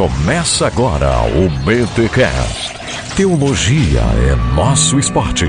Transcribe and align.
Começa 0.00 0.66
agora 0.66 1.10
o 1.26 1.50
BTCast. 1.62 2.80
Teologia 3.14 4.00
é 4.00 4.54
nosso 4.56 4.98
esporte. 4.98 5.44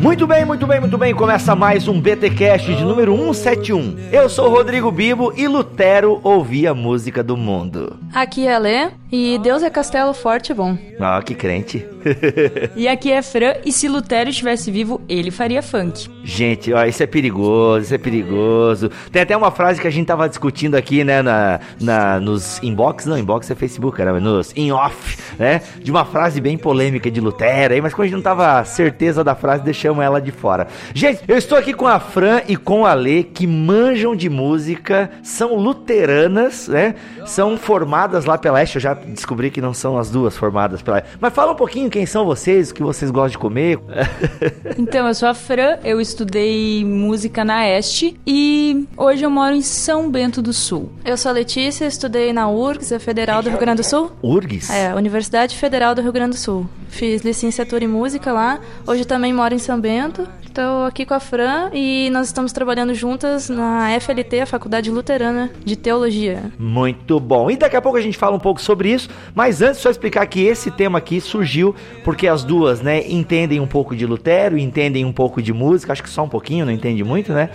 Muito 0.00 0.24
bem, 0.24 0.44
muito 0.44 0.64
bem, 0.64 0.78
muito 0.78 0.96
bem. 0.96 1.12
Começa 1.12 1.56
mais 1.56 1.88
um 1.88 2.00
BTcast 2.00 2.72
de 2.72 2.84
número 2.84 3.16
171. 3.16 3.96
Eu 4.12 4.28
sou 4.28 4.48
Rodrigo 4.48 4.92
Bibo 4.92 5.32
e 5.36 5.48
Lutero 5.48 6.20
ouvia 6.22 6.70
a 6.70 6.74
música 6.74 7.20
do 7.20 7.36
mundo. 7.36 7.98
Aqui 8.14 8.46
é 8.46 8.56
Lê 8.60 8.90
e 9.10 9.40
Deus 9.42 9.64
é 9.64 9.70
castelo 9.70 10.14
forte 10.14 10.52
e 10.52 10.54
bom. 10.54 10.78
Ah, 11.00 11.20
que 11.20 11.34
crente. 11.34 11.84
e 12.76 12.88
aqui 12.88 13.10
é 13.10 13.22
Fran 13.22 13.54
e 13.64 13.72
se 13.72 13.88
Lutero 13.88 14.30
estivesse 14.30 14.70
vivo, 14.70 15.00
ele 15.08 15.30
faria 15.30 15.62
funk. 15.62 16.08
Gente, 16.24 16.72
ó, 16.72 16.84
isso 16.84 17.02
é 17.02 17.06
perigoso, 17.06 17.84
isso 17.84 17.94
é 17.94 17.98
perigoso. 17.98 18.90
Tem 19.10 19.22
até 19.22 19.36
uma 19.36 19.50
frase 19.50 19.80
que 19.80 19.86
a 19.86 19.90
gente 19.90 20.06
tava 20.06 20.28
discutindo 20.28 20.76
aqui, 20.76 21.04
né, 21.04 21.22
na, 21.22 21.60
na 21.80 22.20
nos 22.20 22.62
inbox, 22.62 23.06
não, 23.06 23.18
inbox 23.18 23.50
é 23.50 23.54
Facebook, 23.54 23.96
cara, 23.96 24.18
nos 24.20 24.52
in-off, 24.56 25.18
né, 25.38 25.60
de 25.80 25.90
uma 25.90 26.04
frase 26.04 26.40
bem 26.40 26.56
polêmica 26.56 27.10
de 27.10 27.20
Lutero 27.20 27.74
aí, 27.74 27.80
mas 27.80 27.92
quando 27.92 28.04
a 28.04 28.06
gente 28.08 28.16
não 28.16 28.22
tava 28.22 28.64
certeza 28.64 29.24
da 29.24 29.34
frase, 29.34 29.64
deixamos 29.64 30.04
ela 30.04 30.20
de 30.20 30.30
fora. 30.30 30.66
Gente, 30.94 31.22
eu 31.26 31.36
estou 31.36 31.58
aqui 31.58 31.72
com 31.72 31.86
a 31.86 31.98
Fran 31.98 32.42
e 32.48 32.56
com 32.56 32.86
a 32.86 32.94
Lê, 32.94 33.22
que 33.22 33.46
manjam 33.46 34.14
de 34.14 34.28
música, 34.28 35.10
são 35.22 35.54
luteranas, 35.54 36.68
né, 36.68 36.94
são 37.26 37.56
formadas 37.56 38.24
lá 38.24 38.38
pela 38.38 38.62
Este, 38.62 38.76
eu 38.76 38.82
já 38.82 38.94
descobri 38.94 39.50
que 39.50 39.60
não 39.60 39.74
são 39.74 39.98
as 39.98 40.10
duas 40.10 40.36
formadas 40.36 40.82
pela 40.82 41.02
Mas 41.20 41.32
fala 41.32 41.52
um 41.52 41.56
pouquinho 41.56 41.90
quem 41.92 42.06
são 42.06 42.24
vocês, 42.24 42.70
o 42.70 42.74
que 42.74 42.82
vocês 42.82 43.10
gostam 43.10 43.32
de 43.32 43.38
comer. 43.38 43.78
então, 44.78 45.06
eu 45.06 45.14
sou 45.14 45.28
a 45.28 45.34
Fran, 45.34 45.76
eu 45.84 46.00
estudei 46.00 46.84
música 46.84 47.44
na 47.44 47.68
Este 47.68 48.18
e 48.26 48.88
hoje 48.96 49.22
eu 49.22 49.30
moro 49.30 49.54
em 49.54 49.60
São 49.60 50.10
Bento 50.10 50.40
do 50.40 50.54
Sul. 50.54 50.90
Eu 51.04 51.18
sou 51.18 51.28
a 51.28 51.32
Letícia, 51.32 51.84
estudei 51.84 52.32
na 52.32 52.48
URGS, 52.48 52.92
a 52.92 52.98
Federal 52.98 53.42
do 53.42 53.50
Rio 53.50 53.58
Grande 53.58 53.82
do 53.82 53.84
Sul. 53.84 54.10
URGS? 54.22 54.70
É, 54.70 54.94
Universidade 54.94 55.54
Federal 55.54 55.94
do 55.94 56.00
Rio 56.00 56.12
Grande 56.12 56.30
do 56.30 56.38
Sul. 56.38 56.66
Fiz 56.92 57.22
licenciatura 57.22 57.82
em 57.82 57.88
música 57.88 58.30
lá. 58.32 58.60
Hoje 58.86 59.06
também 59.06 59.32
moro 59.32 59.54
em 59.54 59.58
São 59.58 59.80
Bento. 59.80 60.28
Estou 60.52 60.84
aqui 60.84 61.06
com 61.06 61.14
a 61.14 61.18
Fran 61.20 61.70
e 61.72 62.10
nós 62.10 62.26
estamos 62.26 62.52
trabalhando 62.52 62.94
juntas 62.94 63.48
na 63.48 63.88
FLT, 63.98 64.40
a 64.40 64.46
Faculdade 64.46 64.90
Luterana 64.90 65.50
de 65.64 65.76
Teologia. 65.76 66.52
Muito 66.58 67.18
bom. 67.18 67.50
E 67.50 67.56
daqui 67.56 67.74
a 67.74 67.80
pouco 67.80 67.96
a 67.96 68.02
gente 68.02 68.18
fala 68.18 68.36
um 68.36 68.38
pouco 68.38 68.60
sobre 68.60 68.92
isso, 68.92 69.08
mas 69.34 69.62
antes 69.62 69.80
só 69.80 69.88
explicar 69.88 70.26
que 70.26 70.42
esse 70.42 70.70
tema 70.70 70.98
aqui 70.98 71.22
surgiu 71.22 71.74
porque 72.04 72.28
as 72.28 72.44
duas, 72.44 72.82
né, 72.82 73.02
entendem 73.10 73.60
um 73.60 73.66
pouco 73.66 73.96
de 73.96 74.04
Lutero, 74.04 74.58
entendem 74.58 75.06
um 75.06 75.12
pouco 75.12 75.40
de 75.40 75.54
música, 75.54 75.90
acho 75.90 76.02
que 76.02 76.10
só 76.10 76.24
um 76.24 76.28
pouquinho, 76.28 76.66
não 76.66 76.72
entende 76.72 77.02
muito, 77.02 77.32
né? 77.32 77.48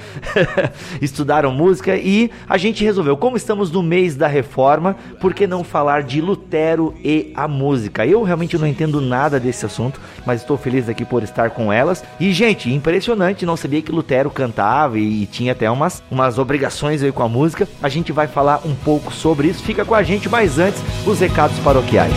Estudaram 1.00 1.52
música 1.52 1.96
e 1.96 2.32
a 2.50 2.58
gente 2.58 2.84
resolveu, 2.84 3.16
como 3.16 3.38
estamos 3.38 3.70
no 3.70 3.84
mês 3.84 4.16
da 4.16 4.26
reforma, 4.26 4.96
por 5.22 5.36
que 5.36 5.46
não 5.46 5.64
falar 5.64 6.02
de 6.02 6.20
Lutero 6.20 6.96
e 7.04 7.32
a 7.36 7.48
música? 7.48 8.08
Eu 8.08 8.24
realmente 8.24 8.58
não 8.58 8.66
entendo 8.66 9.00
nada 9.00 9.27
desse 9.30 9.66
assunto, 9.66 10.00
mas 10.26 10.42
estou 10.42 10.58
feliz 10.58 10.88
aqui 10.88 11.04
por 11.04 11.24
estar 11.24 11.50
com 11.50 11.72
elas. 11.72 12.04
E 12.20 12.32
gente, 12.32 12.74
impressionante, 12.74 13.46
não 13.46 13.58
sabia 13.58 13.82
que 13.82 13.92
Lutero 13.92 14.30
cantava 14.30 14.98
e, 14.98 15.24
e 15.24 15.26
tinha 15.26 15.52
até 15.52 15.70
umas, 15.70 16.02
umas 16.10 16.38
obrigações 16.38 17.04
aí 17.04 17.12
com 17.12 17.24
a 17.24 17.30
música. 17.30 17.68
A 17.84 17.90
gente 17.90 18.12
vai 18.12 18.28
falar 18.28 18.62
um 18.66 18.74
pouco 18.74 19.14
sobre 19.14 19.50
isso. 19.50 19.64
Fica 19.64 19.84
com 19.84 19.94
a 19.94 20.04
gente, 20.04 20.30
mas 20.30 20.58
antes, 20.58 20.82
os 21.06 21.20
recados 21.20 21.58
paroquiais. 21.60 22.14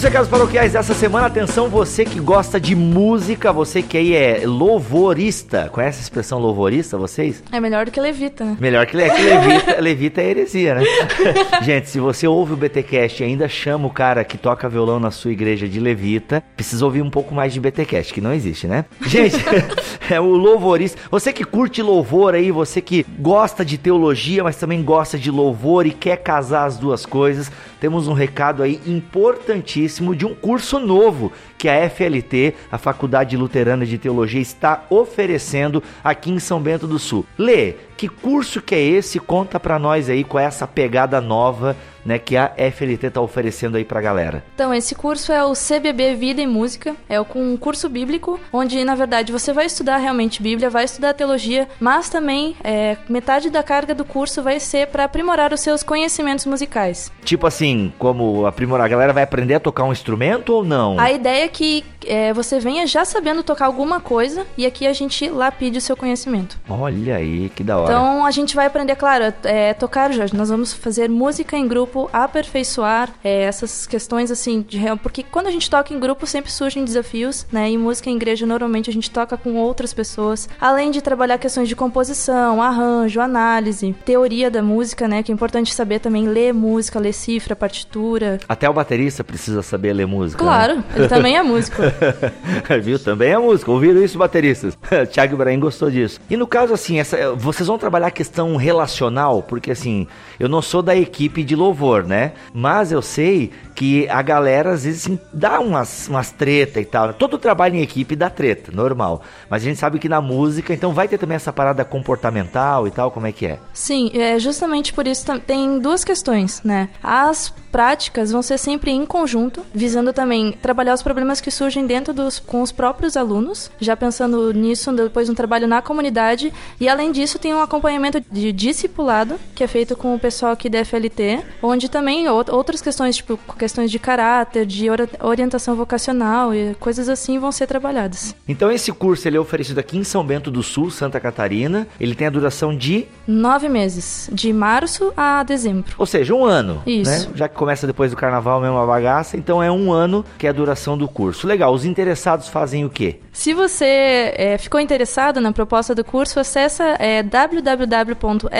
Nos 0.00 0.04
recados 0.06 0.30
paroquiais 0.30 0.72
dessa 0.72 0.94
semana, 0.94 1.26
atenção, 1.26 1.68
você 1.68 2.06
que 2.06 2.18
gosta 2.18 2.58
de 2.58 2.74
música, 2.74 3.52
você 3.52 3.82
que 3.82 3.98
aí 3.98 4.14
é 4.14 4.46
louvorista. 4.46 5.68
Conhece 5.70 5.98
a 5.98 6.02
expressão 6.02 6.38
louvorista, 6.38 6.96
vocês? 6.96 7.44
É 7.52 7.60
melhor 7.60 7.84
do 7.84 7.90
que 7.90 8.00
levita, 8.00 8.42
né? 8.42 8.56
Melhor 8.58 8.86
que, 8.86 8.96
é 8.96 9.10
que 9.10 9.22
levita, 9.22 9.76
levita 9.78 10.22
é 10.22 10.30
heresia, 10.30 10.76
né? 10.76 10.84
Gente, 11.60 11.90
se 11.90 12.00
você 12.00 12.26
ouve 12.26 12.54
o 12.54 12.56
BTcast 12.56 13.22
e 13.22 13.26
ainda 13.26 13.46
chama 13.46 13.86
o 13.88 13.90
cara 13.90 14.24
que 14.24 14.38
toca 14.38 14.70
violão 14.70 14.98
na 14.98 15.10
sua 15.10 15.32
igreja 15.32 15.68
de 15.68 15.78
levita, 15.78 16.42
precisa 16.56 16.82
ouvir 16.82 17.02
um 17.02 17.10
pouco 17.10 17.34
mais 17.34 17.52
de 17.52 17.60
BTcast, 17.60 18.14
que 18.14 18.22
não 18.22 18.32
existe, 18.32 18.66
né? 18.66 18.86
Gente, 19.02 19.36
é 20.08 20.18
o 20.18 20.30
louvorista. 20.30 20.98
Você 21.10 21.30
que 21.30 21.44
curte 21.44 21.82
louvor 21.82 22.32
aí, 22.34 22.50
você 22.50 22.80
que 22.80 23.04
gosta 23.18 23.62
de 23.62 23.76
teologia, 23.76 24.42
mas 24.42 24.56
também 24.56 24.82
gosta 24.82 25.18
de 25.18 25.30
louvor 25.30 25.86
e 25.86 25.90
quer 25.90 26.16
casar 26.16 26.64
as 26.64 26.78
duas 26.78 27.04
coisas, 27.04 27.52
temos 27.80 28.06
um 28.06 28.12
recado 28.12 28.62
aí 28.62 28.80
importantíssimo 28.86 30.14
de 30.14 30.26
um 30.26 30.34
curso 30.34 30.78
novo 30.78 31.32
que 31.56 31.68
a 31.68 31.88
FLT, 31.88 32.54
a 32.70 32.78
Faculdade 32.78 33.36
Luterana 33.36 33.86
de 33.86 33.98
Teologia, 33.98 34.40
está 34.40 34.84
oferecendo 34.90 35.82
aqui 36.04 36.30
em 36.30 36.38
São 36.38 36.60
Bento 36.60 36.86
do 36.86 36.98
Sul. 36.98 37.24
Lê, 37.38 37.74
que 37.96 38.08
curso 38.08 38.60
que 38.60 38.74
é 38.74 38.80
esse? 38.80 39.18
Conta 39.18 39.58
para 39.58 39.78
nós 39.78 40.08
aí 40.08 40.22
com 40.22 40.38
essa 40.38 40.66
pegada 40.66 41.20
nova 41.20 41.76
né, 42.04 42.18
que 42.18 42.36
a 42.36 42.52
FLT 42.72 43.06
está 43.06 43.20
oferecendo 43.20 43.76
aí 43.76 43.84
pra 43.84 44.00
galera. 44.00 44.44
Então, 44.54 44.72
esse 44.72 44.94
curso 44.94 45.32
é 45.32 45.44
o 45.44 45.52
CBB 45.52 46.14
Vida 46.14 46.40
e 46.40 46.46
Música, 46.46 46.94
é 47.08 47.20
um 47.20 47.56
curso 47.56 47.88
bíblico, 47.88 48.38
onde, 48.52 48.84
na 48.84 48.94
verdade, 48.94 49.32
você 49.32 49.52
vai 49.52 49.66
estudar 49.66 49.96
realmente 49.98 50.42
Bíblia, 50.42 50.70
vai 50.70 50.84
estudar 50.84 51.14
teologia, 51.14 51.68
mas 51.78 52.08
também 52.08 52.56
é, 52.62 52.96
metade 53.08 53.50
da 53.50 53.62
carga 53.62 53.94
do 53.94 54.04
curso 54.04 54.42
vai 54.42 54.60
ser 54.60 54.88
para 54.88 55.04
aprimorar 55.04 55.52
os 55.52 55.60
seus 55.60 55.82
conhecimentos 55.82 56.46
musicais. 56.46 57.12
Tipo 57.24 57.46
assim, 57.46 57.92
como 57.98 58.46
aprimorar, 58.46 58.86
a 58.86 58.88
galera 58.88 59.12
vai 59.12 59.22
aprender 59.22 59.54
a 59.54 59.60
tocar 59.60 59.84
um 59.84 59.92
instrumento 59.92 60.50
ou 60.50 60.64
não? 60.64 60.98
A 60.98 61.10
ideia 61.10 61.44
é 61.44 61.48
que 61.48 61.84
é, 62.06 62.32
você 62.32 62.58
venha 62.58 62.86
já 62.86 63.04
sabendo 63.04 63.42
tocar 63.42 63.66
alguma 63.66 64.00
coisa 64.00 64.46
e 64.56 64.64
aqui 64.66 64.86
a 64.86 64.92
gente 64.92 65.28
lapide 65.28 65.78
o 65.78 65.80
seu 65.80 65.96
conhecimento. 65.96 66.58
Olha 66.68 67.16
aí, 67.16 67.50
que 67.54 67.62
da 67.62 67.78
hora. 67.78 67.92
Então, 67.92 68.24
a 68.24 68.30
gente 68.30 68.54
vai 68.54 68.66
aprender, 68.66 68.96
claro, 68.96 69.32
é, 69.44 69.74
tocar, 69.74 70.12
Jorge, 70.12 70.34
nós 70.34 70.48
vamos 70.48 70.72
fazer 70.72 71.08
música 71.08 71.56
em 71.56 71.66
grupo, 71.66 71.99
aperfeiçoar 72.12 73.10
é, 73.22 73.42
essas 73.42 73.86
questões 73.86 74.30
assim 74.30 74.62
de 74.62 74.80
porque 75.02 75.22
quando 75.22 75.46
a 75.46 75.50
gente 75.50 75.68
toca 75.68 75.92
em 75.92 76.00
grupo 76.00 76.26
sempre 76.26 76.50
surgem 76.50 76.84
desafios, 76.84 77.46
né? 77.52 77.68
Em 77.68 77.78
música 77.78 78.10
em 78.10 78.16
igreja 78.16 78.46
normalmente 78.46 78.90
a 78.90 78.92
gente 78.92 79.10
toca 79.10 79.36
com 79.36 79.54
outras 79.56 79.92
pessoas, 79.92 80.48
além 80.60 80.90
de 80.90 81.00
trabalhar 81.00 81.38
questões 81.38 81.68
de 81.68 81.76
composição, 81.76 82.62
arranjo, 82.62 83.20
análise, 83.20 83.94
teoria 84.04 84.50
da 84.50 84.62
música, 84.62 85.06
né? 85.06 85.22
Que 85.22 85.32
é 85.32 85.34
importante 85.34 85.74
saber 85.74 85.98
também 85.98 86.28
ler 86.28 86.52
música, 86.52 86.98
ler 86.98 87.12
cifra, 87.12 87.54
partitura. 87.54 88.38
Até 88.48 88.68
o 88.68 88.72
baterista 88.72 89.22
precisa 89.22 89.62
saber 89.62 89.92
ler 89.92 90.06
música. 90.06 90.42
Claro, 90.42 90.76
né? 90.76 90.84
ele 90.96 91.08
também 91.08 91.36
é 91.36 91.42
músico. 91.42 91.82
Viu? 92.82 92.98
Também 92.98 93.32
é 93.32 93.38
músico. 93.38 93.72
Ouviram 93.72 94.02
isso, 94.02 94.18
bateristas? 94.18 94.76
Thiago 95.10 95.34
Ibrahim 95.34 95.60
gostou 95.60 95.90
disso. 95.90 96.20
E 96.28 96.36
no 96.36 96.46
caso 96.46 96.72
assim, 96.72 96.98
essa, 96.98 97.34
vocês 97.34 97.66
vão 97.66 97.78
trabalhar 97.78 98.08
a 98.08 98.10
questão 98.10 98.56
relacional, 98.56 99.42
porque 99.42 99.70
assim, 99.70 100.06
eu 100.38 100.48
não 100.48 100.62
sou 100.62 100.82
da 100.82 100.94
equipe 100.96 101.42
de 101.42 101.56
louvor 101.56 101.79
louvor, 101.80 102.04
né? 102.04 102.32
Mas 102.52 102.92
eu 102.92 103.00
sei 103.00 103.50
que 103.74 104.06
a 104.08 104.20
galera 104.20 104.72
às 104.72 104.84
vezes 104.84 105.06
assim, 105.06 105.18
dá 105.32 105.58
umas, 105.58 106.06
umas 106.08 106.30
treta 106.30 106.80
e 106.80 106.84
tal. 106.84 107.14
Todo 107.14 107.38
trabalho 107.38 107.76
em 107.76 107.80
equipe 107.80 108.14
dá 108.14 108.28
treta, 108.28 108.70
normal. 108.70 109.22
Mas 109.48 109.62
a 109.62 109.64
gente 109.64 109.78
sabe 109.78 109.98
que 109.98 110.08
na 110.08 110.20
música, 110.20 110.74
então 110.74 110.92
vai 110.92 111.08
ter 111.08 111.16
também 111.16 111.36
essa 111.36 111.52
parada 111.52 111.84
comportamental 111.84 112.86
e 112.86 112.90
tal, 112.90 113.10
como 113.10 113.26
é 113.26 113.32
que 113.32 113.46
é? 113.46 113.58
Sim, 113.72 114.10
é 114.14 114.38
justamente 114.38 114.92
por 114.92 115.06
isso 115.06 115.24
tem 115.40 115.78
duas 115.78 116.04
questões, 116.04 116.62
né? 116.62 116.90
As 117.02 117.52
práticas 117.70 118.30
vão 118.30 118.42
ser 118.42 118.58
sempre 118.58 118.90
em 118.90 119.06
conjunto, 119.06 119.62
visando 119.72 120.12
também 120.12 120.52
trabalhar 120.52 120.94
os 120.94 121.02
problemas 121.02 121.40
que 121.40 121.50
surgem 121.50 121.86
dentro 121.86 122.12
dos 122.12 122.38
com 122.38 122.62
os 122.62 122.72
próprios 122.72 123.16
alunos, 123.16 123.70
já 123.80 123.96
pensando 123.96 124.52
nisso 124.52 124.92
depois 124.92 125.28
um 125.28 125.34
trabalho 125.34 125.66
na 125.66 125.80
comunidade 125.82 126.52
e 126.80 126.88
além 126.88 127.12
disso 127.12 127.38
tem 127.38 127.54
um 127.54 127.60
acompanhamento 127.60 128.22
de 128.30 128.52
discipulado 128.52 129.36
que 129.54 129.64
é 129.64 129.66
feito 129.66 129.96
com 129.96 130.14
o 130.14 130.18
pessoal 130.18 130.52
aqui 130.52 130.68
da 130.68 130.84
FLT, 130.84 131.44
onde 131.62 131.88
também 131.88 132.28
outras 132.28 132.80
questões 132.80 133.16
tipo 133.16 133.38
questões 133.58 133.90
de 133.90 133.98
caráter, 133.98 134.66
de 134.66 134.86
orientação 135.20 135.76
vocacional 135.76 136.54
e 136.54 136.74
coisas 136.74 137.08
assim 137.08 137.38
vão 137.38 137.52
ser 137.52 137.66
trabalhadas. 137.66 138.34
Então 138.48 138.70
esse 138.70 138.92
curso 138.92 139.28
ele 139.28 139.36
é 139.36 139.40
oferecido 139.40 139.78
aqui 139.78 139.96
em 139.96 140.04
São 140.04 140.24
Bento 140.24 140.50
do 140.50 140.62
Sul, 140.62 140.90
Santa 140.90 141.20
Catarina. 141.20 141.86
Ele 142.00 142.14
tem 142.14 142.26
a 142.26 142.30
duração 142.30 142.76
de 142.76 143.06
nove 143.26 143.68
meses, 143.68 144.28
de 144.32 144.52
março 144.52 145.12
a 145.16 145.42
dezembro. 145.42 145.94
Ou 145.98 146.06
seja, 146.06 146.34
um 146.34 146.44
ano. 146.44 146.82
Isso. 146.86 147.28
Né? 147.28 147.34
Já 147.34 147.48
que 147.48 147.54
começa 147.60 147.86
depois 147.86 148.10
do 148.10 148.16
carnaval 148.16 148.58
mesmo 148.58 148.78
a 148.78 148.86
bagaça, 148.86 149.36
então 149.36 149.62
é 149.62 149.70
um 149.70 149.92
ano 149.92 150.24
que 150.38 150.46
é 150.46 150.50
a 150.50 150.52
duração 150.52 150.96
do 150.96 151.06
curso. 151.06 151.46
Legal. 151.46 151.74
Os 151.74 151.84
interessados 151.84 152.48
fazem 152.48 152.86
o 152.86 152.88
quê? 152.88 153.20
Se 153.32 153.52
você 153.52 154.32
é, 154.34 154.56
ficou 154.58 154.80
interessado 154.80 155.42
na 155.42 155.52
proposta 155.52 155.94
do 155.94 156.02
curso, 156.02 156.40
acessa 156.40 156.96
é, 156.98 157.22
www.flt.edu.br. 157.22 158.50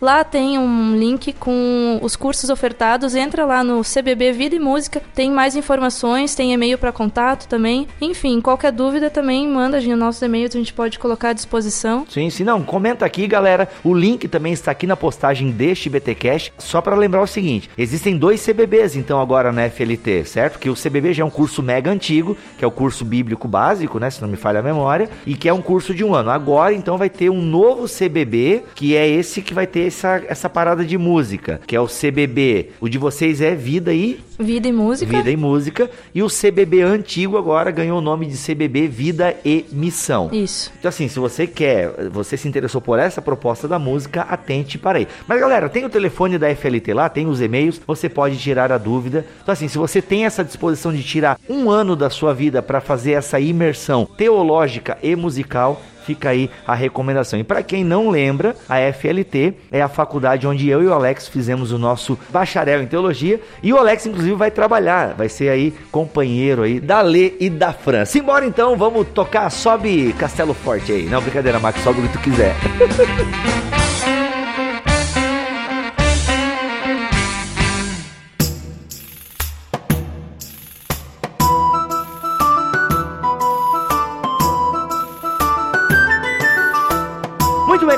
Lá 0.00 0.24
tem 0.24 0.58
um 0.58 0.96
link 0.96 1.34
com 1.34 1.98
os 2.00 2.16
cursos 2.16 2.48
ofertados. 2.48 3.14
Entra 3.14 3.44
lá 3.44 3.62
no 3.62 3.82
CBB 3.82 4.32
Vida 4.32 4.56
e 4.56 4.58
Música. 4.58 5.02
Tem 5.14 5.30
mais 5.30 5.54
informações, 5.56 6.34
tem 6.34 6.54
e-mail 6.54 6.78
para 6.78 6.90
contato 6.90 7.46
também. 7.46 7.86
Enfim, 8.00 8.40
qualquer 8.40 8.72
dúvida 8.72 9.10
também 9.10 9.46
manda 9.46 9.78
no 9.78 9.96
nossos 9.96 10.22
e-mails, 10.22 10.54
a 10.54 10.58
gente 10.58 10.72
pode 10.72 10.98
colocar 10.98 11.28
à 11.28 11.32
disposição. 11.34 12.06
Sim, 12.08 12.30
sim, 12.30 12.44
não. 12.44 12.62
comenta 12.62 13.04
aqui, 13.04 13.26
galera. 13.26 13.68
O 13.84 13.92
link 13.92 14.26
também 14.26 14.54
está 14.54 14.70
aqui 14.70 14.86
na 14.86 14.96
postagem 14.96 15.50
deste 15.50 15.90
BTcast. 15.90 16.52
Só 16.58 16.80
para 16.80 16.93
lembrar 16.98 17.22
o 17.22 17.26
seguinte, 17.26 17.70
existem 17.76 18.16
dois 18.16 18.44
CBBs 18.44 18.96
então 18.96 19.20
agora 19.20 19.52
na 19.52 19.68
FLT, 19.68 20.24
certo? 20.24 20.58
Que 20.58 20.70
o 20.70 20.74
CBB 20.74 21.12
já 21.12 21.22
é 21.22 21.26
um 21.26 21.30
curso 21.30 21.62
mega 21.62 21.90
antigo, 21.90 22.36
que 22.58 22.64
é 22.64 22.68
o 22.68 22.70
curso 22.70 23.04
bíblico 23.04 23.48
básico, 23.48 23.98
né, 23.98 24.10
se 24.10 24.20
não 24.20 24.28
me 24.28 24.36
falha 24.36 24.60
a 24.60 24.62
memória, 24.62 25.08
e 25.26 25.34
que 25.34 25.48
é 25.48 25.52
um 25.52 25.62
curso 25.62 25.94
de 25.94 26.04
um 26.04 26.14
ano. 26.14 26.30
Agora 26.30 26.74
então 26.74 26.98
vai 26.98 27.10
ter 27.10 27.30
um 27.30 27.42
novo 27.42 27.86
CBB, 27.86 28.64
que 28.74 28.96
é 28.96 29.08
esse 29.08 29.42
que 29.42 29.54
vai 29.54 29.66
ter 29.66 29.86
essa, 29.86 30.22
essa 30.28 30.48
parada 30.48 30.84
de 30.84 30.98
música, 30.98 31.60
que 31.66 31.76
é 31.76 31.80
o 31.80 31.86
CBB. 31.86 32.70
O 32.80 32.88
de 32.88 32.98
vocês 32.98 33.40
é 33.40 33.54
Vida 33.54 33.92
e 33.92 34.20
Vida 34.38 34.68
e 34.68 34.72
Música. 34.72 35.16
Vida 35.16 35.30
e 35.30 35.36
Música. 35.36 35.90
E 36.14 36.22
o 36.22 36.26
CBB 36.28 36.82
antigo 36.82 37.36
agora 37.36 37.70
ganhou 37.70 37.98
o 37.98 38.02
nome 38.02 38.26
de 38.26 38.36
CBB 38.36 38.88
Vida 38.88 39.36
e 39.44 39.64
Missão. 39.70 40.28
Isso. 40.32 40.72
Então, 40.78 40.88
assim, 40.88 41.08
se 41.08 41.18
você 41.18 41.46
quer, 41.46 42.10
você 42.10 42.36
se 42.36 42.48
interessou 42.48 42.80
por 42.80 42.98
essa 42.98 43.22
proposta 43.22 43.68
da 43.68 43.78
música, 43.78 44.22
atente 44.22 44.76
para 44.76 44.98
aí. 44.98 45.08
Mas, 45.26 45.40
galera, 45.40 45.68
tem 45.68 45.84
o 45.84 45.90
telefone 45.90 46.38
da 46.38 46.52
FLT 46.54 46.83
lá, 46.92 47.08
tem 47.08 47.26
os 47.26 47.40
e-mails, 47.40 47.80
você 47.86 48.08
pode 48.08 48.36
tirar 48.36 48.72
a 48.72 48.78
dúvida. 48.78 49.24
Então, 49.42 49.52
assim, 49.52 49.68
se 49.68 49.78
você 49.78 50.02
tem 50.02 50.26
essa 50.26 50.44
disposição 50.44 50.92
de 50.92 51.02
tirar 51.02 51.38
um 51.48 51.70
ano 51.70 51.96
da 51.96 52.10
sua 52.10 52.34
vida 52.34 52.60
para 52.60 52.80
fazer 52.80 53.12
essa 53.12 53.40
imersão 53.40 54.04
teológica 54.04 54.98
e 55.02 55.14
musical, 55.16 55.80
Fica 56.04 56.28
aí 56.28 56.50
a 56.66 56.74
recomendação. 56.74 57.38
E 57.38 57.44
para 57.44 57.62
quem 57.62 57.82
não 57.82 58.10
lembra, 58.10 58.54
a 58.68 58.76
FLT 58.92 59.54
é 59.72 59.80
a 59.80 59.88
faculdade 59.88 60.46
onde 60.46 60.68
eu 60.68 60.82
e 60.82 60.86
o 60.86 60.92
Alex 60.92 61.26
fizemos 61.28 61.72
o 61.72 61.78
nosso 61.78 62.18
bacharel 62.28 62.82
em 62.82 62.86
teologia 62.86 63.40
e 63.62 63.72
o 63.72 63.78
Alex 63.78 64.04
inclusive 64.04 64.34
vai 64.34 64.50
trabalhar, 64.50 65.14
vai 65.14 65.28
ser 65.28 65.48
aí 65.48 65.72
companheiro 65.90 66.62
aí 66.62 66.78
da 66.78 67.00
Lê 67.00 67.32
e 67.40 67.48
da 67.48 67.72
Fran. 67.72 68.04
Simbora 68.04 68.44
então, 68.44 68.76
vamos 68.76 69.08
tocar, 69.08 69.48
sobe 69.50 70.12
Castelo 70.18 70.52
Forte 70.52 70.92
aí. 70.92 71.04
Não, 71.04 71.22
brincadeira, 71.22 71.58
Max, 71.58 71.82
sobe 71.82 72.00
o 72.00 72.02
que 72.02 72.12
tu 72.12 72.18
quiser. 72.18 72.54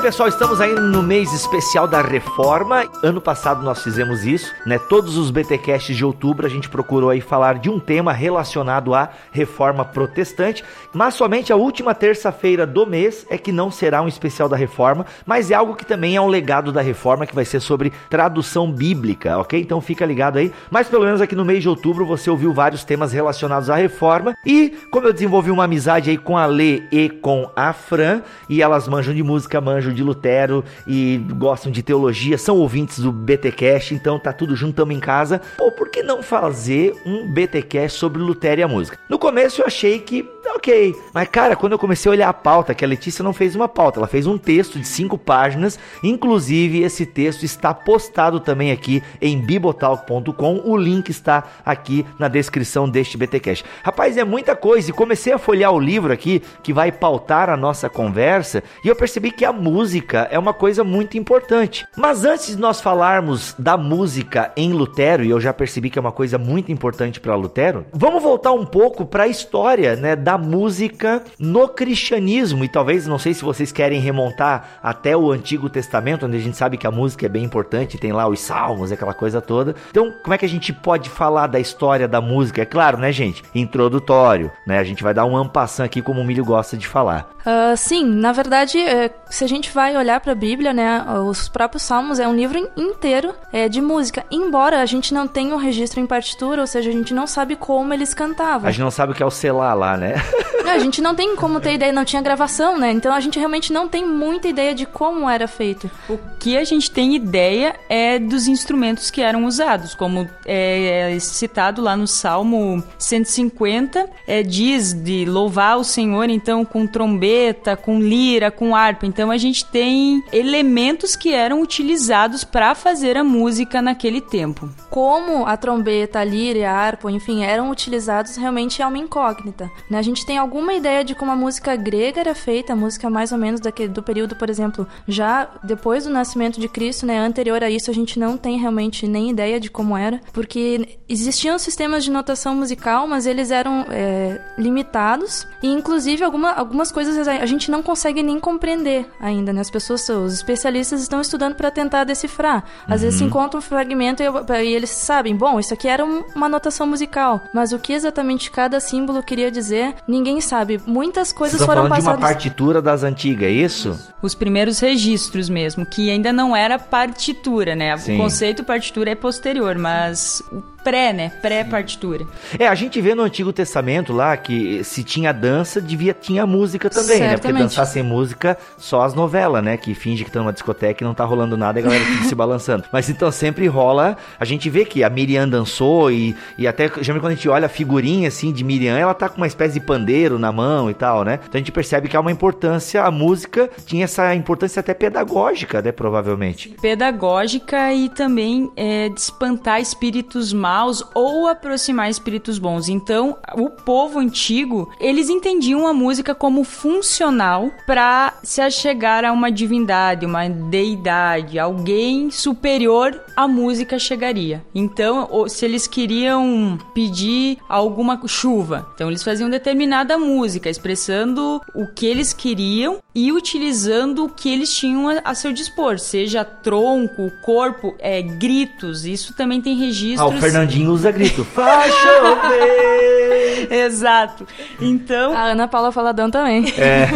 pessoal, 0.07 0.29
estamos 0.29 0.61
aí 0.61 0.73
no 0.73 1.03
mês 1.03 1.33
especial 1.33 1.85
da 1.85 2.01
reforma. 2.01 2.89
Ano 3.03 3.19
passado 3.19 3.61
nós 3.61 3.83
fizemos 3.83 4.25
isso, 4.25 4.53
né? 4.65 4.79
Todos 4.79 5.17
os 5.17 5.29
BTcasts 5.31 5.97
de 5.97 6.05
outubro 6.05 6.45
a 6.45 6.49
gente 6.49 6.69
procurou 6.69 7.09
aí 7.09 7.19
falar 7.19 7.55
de 7.59 7.69
um 7.69 7.77
tema 7.77 8.13
relacionado 8.13 8.95
à 8.95 9.09
reforma 9.33 9.83
protestante, 9.83 10.63
mas 10.93 11.13
somente 11.13 11.51
a 11.51 11.57
última 11.57 11.93
terça-feira 11.93 12.65
do 12.65 12.87
mês 12.87 13.27
é 13.29 13.37
que 13.37 13.51
não 13.51 13.69
será 13.69 14.01
um 14.01 14.07
especial 14.07 14.47
da 14.47 14.55
reforma, 14.55 15.05
mas 15.25 15.51
é 15.51 15.55
algo 15.55 15.75
que 15.75 15.85
também 15.85 16.15
é 16.15 16.21
um 16.21 16.29
legado 16.29 16.71
da 16.71 16.79
reforma 16.79 17.27
que 17.27 17.35
vai 17.35 17.43
ser 17.43 17.59
sobre 17.59 17.91
tradução 18.09 18.71
bíblica, 18.71 19.37
ok? 19.37 19.59
Então 19.59 19.81
fica 19.81 20.05
ligado 20.05 20.37
aí. 20.37 20.53
Mas 20.71 20.87
pelo 20.87 21.03
menos 21.03 21.19
aqui 21.19 21.35
no 21.35 21.43
mês 21.43 21.61
de 21.61 21.67
outubro 21.67 22.05
você 22.05 22.29
ouviu 22.29 22.53
vários 22.53 22.85
temas 22.85 23.11
relacionados 23.11 23.69
à 23.69 23.75
reforma 23.75 24.33
e 24.45 24.73
como 24.89 25.05
eu 25.05 25.11
desenvolvi 25.11 25.51
uma 25.51 25.65
amizade 25.65 26.09
aí 26.09 26.17
com 26.17 26.37
a 26.37 26.45
Lê 26.45 26.83
e 26.93 27.09
com 27.09 27.51
a 27.53 27.73
Fran 27.73 28.21
e 28.47 28.61
elas 28.61 28.87
manjam 28.87 29.13
de 29.13 29.21
música, 29.21 29.59
manjam 29.59 29.96
de 29.97 30.03
Lutero 30.03 30.63
e 30.85 31.17
gostam 31.35 31.71
de 31.71 31.83
teologia, 31.83 32.37
são 32.37 32.57
ouvintes 32.57 32.99
do 32.99 33.11
BTcast, 33.11 33.93
então 33.93 34.19
tá 34.19 34.31
tudo 34.31 34.55
junto, 34.55 34.75
tamo 34.75 34.91
em 34.91 34.99
casa. 34.99 35.41
Pô, 35.57 35.71
por 35.71 35.89
que 35.89 36.03
não 36.03 36.21
fazer 36.21 36.95
um 37.05 37.31
BTcast 37.33 37.97
sobre 37.97 38.21
Lutero 38.21 38.61
e 38.61 38.63
a 38.63 38.67
música? 38.67 38.97
No 39.09 39.19
começo 39.19 39.61
eu 39.61 39.65
achei 39.65 39.99
que 39.99 40.25
ok, 40.57 40.95
mas 41.13 41.27
cara, 41.27 41.55
quando 41.55 41.73
eu 41.73 41.79
comecei 41.79 42.09
a 42.09 42.13
olhar 42.13 42.29
a 42.29 42.33
pauta, 42.33 42.73
que 42.73 42.83
a 42.83 42.87
Letícia 42.87 43.23
não 43.23 43.33
fez 43.33 43.55
uma 43.55 43.67
pauta, 43.67 43.99
ela 43.99 44.07
fez 44.07 44.25
um 44.25 44.37
texto 44.37 44.79
de 44.79 44.87
cinco 44.87 45.17
páginas, 45.17 45.79
inclusive 46.03 46.81
esse 46.81 47.05
texto 47.05 47.43
está 47.43 47.73
postado 47.73 48.39
também 48.39 48.71
aqui 48.71 49.03
em 49.21 49.39
bibotalk.com, 49.39 50.61
o 50.65 50.77
link 50.77 51.09
está 51.09 51.43
aqui 51.65 52.05
na 52.17 52.27
descrição 52.27 52.89
deste 52.89 53.17
BTcast. 53.17 53.63
Rapaz, 53.83 54.17
é 54.17 54.23
muita 54.23 54.55
coisa 54.55 54.89
e 54.89 54.93
comecei 54.93 55.33
a 55.33 55.37
folhear 55.37 55.71
o 55.71 55.79
livro 55.79 56.11
aqui 56.11 56.41
que 56.63 56.73
vai 56.73 56.91
pautar 56.91 57.49
a 57.49 57.57
nossa 57.57 57.89
conversa 57.89 58.63
e 58.83 58.87
eu 58.87 58.95
percebi 58.95 59.31
que 59.31 59.45
a 59.45 59.53
música 59.53 59.86
é 60.29 60.37
uma 60.37 60.53
coisa 60.53 60.83
muito 60.83 61.17
importante. 61.17 61.87
Mas 61.95 62.25
antes 62.25 62.47
de 62.47 62.57
nós 62.57 62.81
falarmos 62.81 63.55
da 63.57 63.77
música 63.77 64.51
em 64.55 64.73
Lutero, 64.73 65.23
e 65.23 65.29
eu 65.29 65.39
já 65.39 65.53
percebi 65.53 65.89
que 65.89 65.99
é 65.99 66.01
uma 66.01 66.11
coisa 66.11 66.37
muito 66.37 66.71
importante 66.71 67.19
para 67.19 67.35
Lutero, 67.35 67.85
vamos 67.93 68.21
voltar 68.21 68.51
um 68.51 68.65
pouco 68.65 69.05
para 69.05 69.23
a 69.23 69.27
história, 69.27 69.95
né, 69.95 70.15
da 70.15 70.37
música 70.37 71.23
no 71.39 71.67
cristianismo 71.67 72.63
e 72.63 72.69
talvez 72.69 73.07
não 73.07 73.19
sei 73.19 73.33
se 73.33 73.43
vocês 73.43 73.71
querem 73.71 73.99
remontar 73.99 74.79
até 74.81 75.15
o 75.15 75.31
Antigo 75.31 75.69
Testamento, 75.69 76.25
onde 76.25 76.37
a 76.37 76.41
gente 76.41 76.57
sabe 76.57 76.77
que 76.77 76.87
a 76.87 76.91
música 76.91 77.25
é 77.25 77.29
bem 77.29 77.43
importante, 77.43 77.97
tem 77.97 78.11
lá 78.11 78.27
os 78.27 78.39
salmos, 78.39 78.91
aquela 78.91 79.13
coisa 79.13 79.41
toda. 79.41 79.75
Então, 79.89 80.13
como 80.23 80.33
é 80.33 80.37
que 80.37 80.45
a 80.45 80.49
gente 80.49 80.73
pode 80.73 81.09
falar 81.09 81.47
da 81.47 81.59
história 81.59 82.07
da 82.07 82.21
música? 82.21 82.61
É 82.61 82.65
claro, 82.65 82.97
né, 82.97 83.11
gente? 83.11 83.43
Introdutório, 83.53 84.51
né? 84.65 84.79
A 84.79 84.83
gente 84.83 85.03
vai 85.03 85.13
dar 85.13 85.25
um 85.25 85.37
ampassant 85.37 85.85
aqui 85.85 86.01
como 86.01 86.21
o 86.21 86.25
Milho 86.25 86.45
gosta 86.45 86.77
de 86.77 86.87
falar. 86.87 87.29
Uh, 87.47 87.77
sim, 87.77 88.05
na 88.05 88.31
verdade, 88.31 88.77
é, 88.77 89.09
se 89.29 89.43
a 89.43 89.47
gente 89.47 89.69
vai 89.77 89.95
olhar 89.95 90.19
para 90.19 90.31
a 90.31 90.35
Bíblia, 90.35 90.73
né, 90.73 91.05
os 91.23 91.47
próprios 91.47 91.83
Salmos 91.83 92.17
é 92.17 92.27
um 92.27 92.35
livro 92.35 92.67
inteiro 92.75 93.31
é, 93.53 93.69
de 93.69 93.79
música. 93.79 94.25
Embora 94.31 94.81
a 94.81 94.85
gente 94.87 95.13
não 95.13 95.27
tenha 95.27 95.53
um 95.53 95.57
registro 95.57 95.99
em 95.99 96.07
partitura, 96.07 96.61
ou 96.61 96.65
seja, 96.65 96.89
a 96.89 96.91
gente 96.91 97.13
não 97.13 97.27
sabe 97.27 97.55
como 97.55 97.93
eles 97.93 98.11
cantavam. 98.11 98.67
A 98.67 98.71
gente 98.71 98.81
não 98.81 98.89
sabe 98.89 99.11
o 99.11 99.15
que 99.15 99.21
é 99.21 99.25
o 99.25 99.29
selar 99.29 99.77
lá, 99.77 99.95
né? 99.95 100.15
Não, 100.67 100.73
a 100.73 100.79
gente 100.79 101.01
não 101.01 101.15
tem 101.15 101.33
como 101.37 101.61
ter 101.61 101.75
ideia, 101.75 101.93
não 101.93 102.03
tinha 102.03 102.21
gravação, 102.21 102.77
né? 102.77 102.91
Então 102.91 103.13
a 103.13 103.21
gente 103.21 103.39
realmente 103.39 103.71
não 103.71 103.87
tem 103.87 104.05
muita 104.05 104.49
ideia 104.49 104.75
de 104.75 104.85
como 104.85 105.29
era 105.29 105.47
feito. 105.47 105.89
O 106.09 106.19
que 106.37 106.57
a 106.57 106.63
gente 106.65 106.91
tem 106.91 107.15
ideia 107.15 107.73
é 107.87 108.19
dos 108.19 108.49
instrumentos 108.49 109.09
que 109.09 109.21
eram 109.21 109.45
usados, 109.45 109.95
como 109.95 110.27
é, 110.45 111.13
é 111.15 111.19
citado 111.19 111.81
lá 111.81 111.95
no 111.95 112.05
Salmo 112.05 112.83
150, 112.97 114.09
é, 114.27 114.43
diz 114.43 114.93
de 114.93 115.23
louvar 115.23 115.77
o 115.77 115.85
Senhor, 115.85 116.29
então, 116.29 116.65
com 116.65 116.85
trombeta, 116.85 117.77
com 117.77 118.01
lira, 118.01 118.51
com 118.51 118.75
harpa. 118.75 119.05
Então 119.05 119.31
a 119.31 119.37
gente 119.37 119.56
tem 119.65 120.23
elementos 120.31 121.15
que 121.15 121.33
eram 121.33 121.61
utilizados 121.61 122.43
para 122.43 122.75
fazer 122.75 123.17
a 123.17 123.23
música 123.23 123.81
naquele 123.81 124.21
tempo. 124.21 124.69
Como 124.89 125.45
a 125.45 125.55
trombeta, 125.57 126.19
a 126.19 126.23
lira 126.23 126.69
a 126.69 126.71
harpa, 126.71 127.11
enfim, 127.11 127.43
eram 127.43 127.69
utilizados 127.69 128.35
realmente 128.35 128.81
é 128.81 128.87
uma 128.87 128.97
incógnita. 128.97 129.69
Né? 129.89 129.97
A 129.97 130.01
gente 130.01 130.25
tem 130.25 130.37
alguma 130.37 130.73
ideia 130.73 131.03
de 131.03 131.15
como 131.15 131.31
a 131.31 131.35
música 131.35 131.75
grega 131.75 132.19
era 132.19 132.35
feita, 132.35 132.73
a 132.73 132.75
música 132.75 133.09
mais 133.09 133.31
ou 133.31 133.37
menos 133.37 133.59
daquele, 133.59 133.89
do 133.89 134.03
período, 134.03 134.35
por 134.35 134.49
exemplo, 134.49 134.87
já 135.07 135.49
depois 135.63 136.05
do 136.05 136.09
nascimento 136.09 136.59
de 136.59 136.67
Cristo, 136.67 137.05
né? 137.05 137.19
Anterior 137.19 137.63
a 137.63 137.69
isso, 137.69 137.91
a 137.91 137.93
gente 137.93 138.19
não 138.19 138.37
tem 138.37 138.57
realmente 138.57 139.07
nem 139.07 139.29
ideia 139.29 139.59
de 139.59 139.69
como 139.69 139.97
era, 139.97 140.21
porque 140.33 140.97
existiam 141.07 141.57
sistemas 141.57 142.03
de 142.03 142.11
notação 142.11 142.55
musical, 142.55 143.07
mas 143.07 143.25
eles 143.25 143.51
eram 143.51 143.85
é, 143.89 144.39
limitados 144.57 145.47
e, 145.61 145.67
inclusive, 145.67 146.23
alguma, 146.23 146.51
algumas 146.51 146.91
coisas 146.91 147.27
a 147.27 147.45
gente 147.45 147.69
não 147.69 147.81
consegue 147.81 148.21
nem 148.23 148.39
compreender 148.39 149.05
ainda, 149.19 149.46
né? 149.53 149.61
As 149.61 149.69
pessoas, 149.69 150.07
os 150.09 150.33
especialistas 150.33 151.01
estão 151.01 151.21
estudando 151.21 151.55
para 151.55 151.71
tentar 151.71 152.03
decifrar. 152.03 152.63
Às 152.85 152.95
uhum. 152.95 152.97
vezes 152.97 153.19
se 153.19 153.23
encontra 153.23 153.57
um 153.57 153.61
fragmento 153.61 154.23
e, 154.23 154.25
e, 154.25 154.73
eles 154.73 154.89
sabem, 154.89 155.35
bom, 155.35 155.59
isso 155.59 155.73
aqui 155.73 155.87
era 155.87 156.05
um, 156.05 156.23
uma 156.35 156.49
notação 156.49 156.87
musical, 156.87 157.41
mas 157.53 157.71
o 157.71 157.79
que 157.79 157.93
exatamente 157.93 158.51
cada 158.51 158.79
símbolo 158.79 159.23
queria 159.23 159.51
dizer, 159.51 159.95
ninguém 160.07 160.41
sabe. 160.41 160.79
Muitas 160.85 161.31
coisas 161.31 161.57
Vocês 161.57 161.65
foram 161.65 161.83
falando 161.83 161.89
passadas. 161.89 162.19
de 162.19 162.23
uma 162.23 162.27
partitura 162.27 162.81
das 162.81 163.03
antigas, 163.03 163.47
é 163.47 163.51
isso? 163.51 163.99
Os 164.21 164.33
primeiros 164.33 164.79
registros 164.79 165.49
mesmo, 165.49 165.85
que 165.85 166.09
ainda 166.09 166.33
não 166.33 166.55
era 166.55 166.79
partitura, 166.79 167.75
né? 167.75 167.95
Sim. 167.97 168.15
O 168.15 168.17
conceito 168.17 168.63
partitura 168.63 169.11
é 169.11 169.15
posterior, 169.15 169.77
mas 169.77 170.41
o 170.51 170.61
pré, 170.87 171.11
né? 171.11 171.33
Pré-partitura. 171.41 172.25
É, 172.57 172.65
a 172.65 172.73
gente 172.73 173.01
vê 173.01 173.13
no 173.13 173.21
Antigo 173.21 173.51
Testamento 173.51 174.13
lá 174.13 174.37
que 174.37 174.85
se 174.85 175.03
tinha 175.03 175.33
dança, 175.33 175.81
devia 175.81 176.13
tinha 176.13 176.47
música 176.47 176.89
também, 176.89 177.19
né? 177.19 177.31
Porque 177.31 177.47
Certamente. 177.47 177.63
dançar 177.63 177.85
sem 177.85 178.01
música, 178.01 178.57
só 178.77 179.01
as 179.01 179.13
novelas, 179.13 179.61
né? 179.61 179.75
Que 179.75 179.93
finge 179.93 180.23
que 180.23 180.29
estão 180.29 180.43
numa 180.43 180.53
discoteca 180.53 181.03
e 181.03 181.05
não 181.05 181.13
tá 181.13 181.25
rolando 181.25 181.57
nada 181.57 181.77
e 181.77 181.81
a 181.81 181.85
galera 181.85 182.05
tudo 182.05 182.23
se 182.23 182.33
balançando. 182.33 182.85
Mas 182.93 183.09
então 183.09 183.29
sempre 183.33 183.67
rola. 183.67 184.15
A 184.39 184.45
gente 184.45 184.69
vê 184.69 184.85
que 184.85 185.03
a 185.03 185.09
Miriam 185.09 185.49
dançou 185.49 186.09
e, 186.09 186.33
e 186.57 186.65
até 186.65 186.87
geralmente 186.87 187.19
quando 187.19 187.31
a 187.33 187.35
gente 187.35 187.49
olha 187.49 187.65
a 187.65 187.69
figurinha 187.69 188.29
assim 188.29 188.53
de 188.53 188.63
Miriam, 188.63 188.97
ela 188.97 189.13
tá 189.13 189.27
com 189.27 189.35
uma 189.35 189.47
espécie 189.47 189.73
de 189.73 189.85
pandeiro 189.85 190.39
na 190.39 190.53
mão 190.53 190.89
e 190.89 190.93
tal, 190.93 191.25
né? 191.25 191.37
Então 191.43 191.55
a 191.55 191.57
gente 191.57 191.71
percebe 191.73 192.07
que 192.07 192.15
há 192.15 192.21
uma 192.21 192.31
importância, 192.31 193.03
a 193.03 193.11
música 193.11 193.69
tinha 193.85 194.05
essa 194.05 194.33
importância 194.33 194.79
até 194.79 194.93
pedagógica, 194.93 195.81
né? 195.81 195.91
Provavelmente. 195.91 196.69
Pedagógica 196.81 197.93
e 197.93 198.07
também 198.07 198.71
é, 198.77 199.09
de 199.09 199.19
espantar 199.19 199.81
espíritos 199.81 200.53
maus 200.53 200.76
maus 200.77 201.03
ou 201.15 201.47
aproximar 201.47 202.09
espíritos 202.09 202.59
bons. 202.59 202.87
Então, 202.87 203.37
o 203.55 203.69
povo 203.69 204.19
antigo, 204.19 204.91
eles 204.99 205.27
entendiam 205.27 205.87
a 205.87 205.93
música 205.93 206.35
como 206.35 206.63
funcional 206.63 207.71
para 207.87 208.35
se 208.43 208.61
achegar 208.61 209.25
a 209.25 209.31
uma 209.31 209.51
divindade, 209.51 210.25
uma 210.25 210.47
deidade, 210.47 211.57
alguém 211.57 212.29
superior 212.29 213.19
à 213.35 213.47
música 213.47 213.97
chegaria. 213.97 214.63
Então, 214.73 215.47
se 215.47 215.65
eles 215.65 215.87
queriam 215.87 216.77
pedir 216.93 217.57
alguma 217.67 218.19
chuva, 218.27 218.87
então 218.93 219.09
eles 219.09 219.23
faziam 219.23 219.49
determinada 219.49 220.17
música 220.17 220.69
expressando 220.69 221.59
o 221.73 221.87
que 221.87 222.05
eles 222.05 222.33
queriam 222.33 222.99
e 223.15 223.31
utilizando 223.31 224.25
o 224.25 224.29
que 224.29 224.47
eles 224.47 224.71
tinham 224.71 225.09
a, 225.09 225.21
a 225.23 225.33
seu 225.33 225.51
dispor, 225.51 225.97
seja 225.97 226.45
tronco, 226.45 227.31
corpo, 227.43 227.95
é, 227.97 228.21
gritos. 228.21 229.05
Isso 229.05 229.33
também 229.33 229.59
tem 229.59 229.75
registros. 229.75 230.19
Ah, 230.19 230.27
Fernandinho 230.67 230.91
usa 230.91 231.11
grito. 231.11 231.45
Faz 231.45 231.93
chover! 231.93 233.71
Exato. 233.71 234.45
Então. 234.81 235.33
A 235.33 235.45
Ana 235.51 235.67
Paula 235.67 235.91
Faladão 235.91 236.29
também. 236.29 236.65
É. 236.77 237.07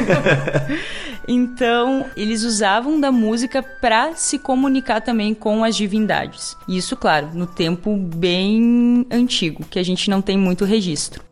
então, 1.28 2.06
eles 2.16 2.44
usavam 2.44 3.00
da 3.00 3.12
música 3.12 3.62
para 3.62 4.16
se 4.16 4.40
comunicar 4.40 5.02
também 5.02 5.34
com 5.34 5.64
as 5.64 5.76
divindades. 5.76 6.56
Isso, 6.68 6.96
claro, 6.96 7.30
no 7.34 7.46
tempo 7.46 7.96
bem 7.96 9.06
antigo, 9.12 9.66
que 9.70 9.80
a 9.80 9.84
gente 9.84 10.10
não 10.10 10.22
tem 10.22 10.38
muito 10.38 10.66
registro. 10.66 11.31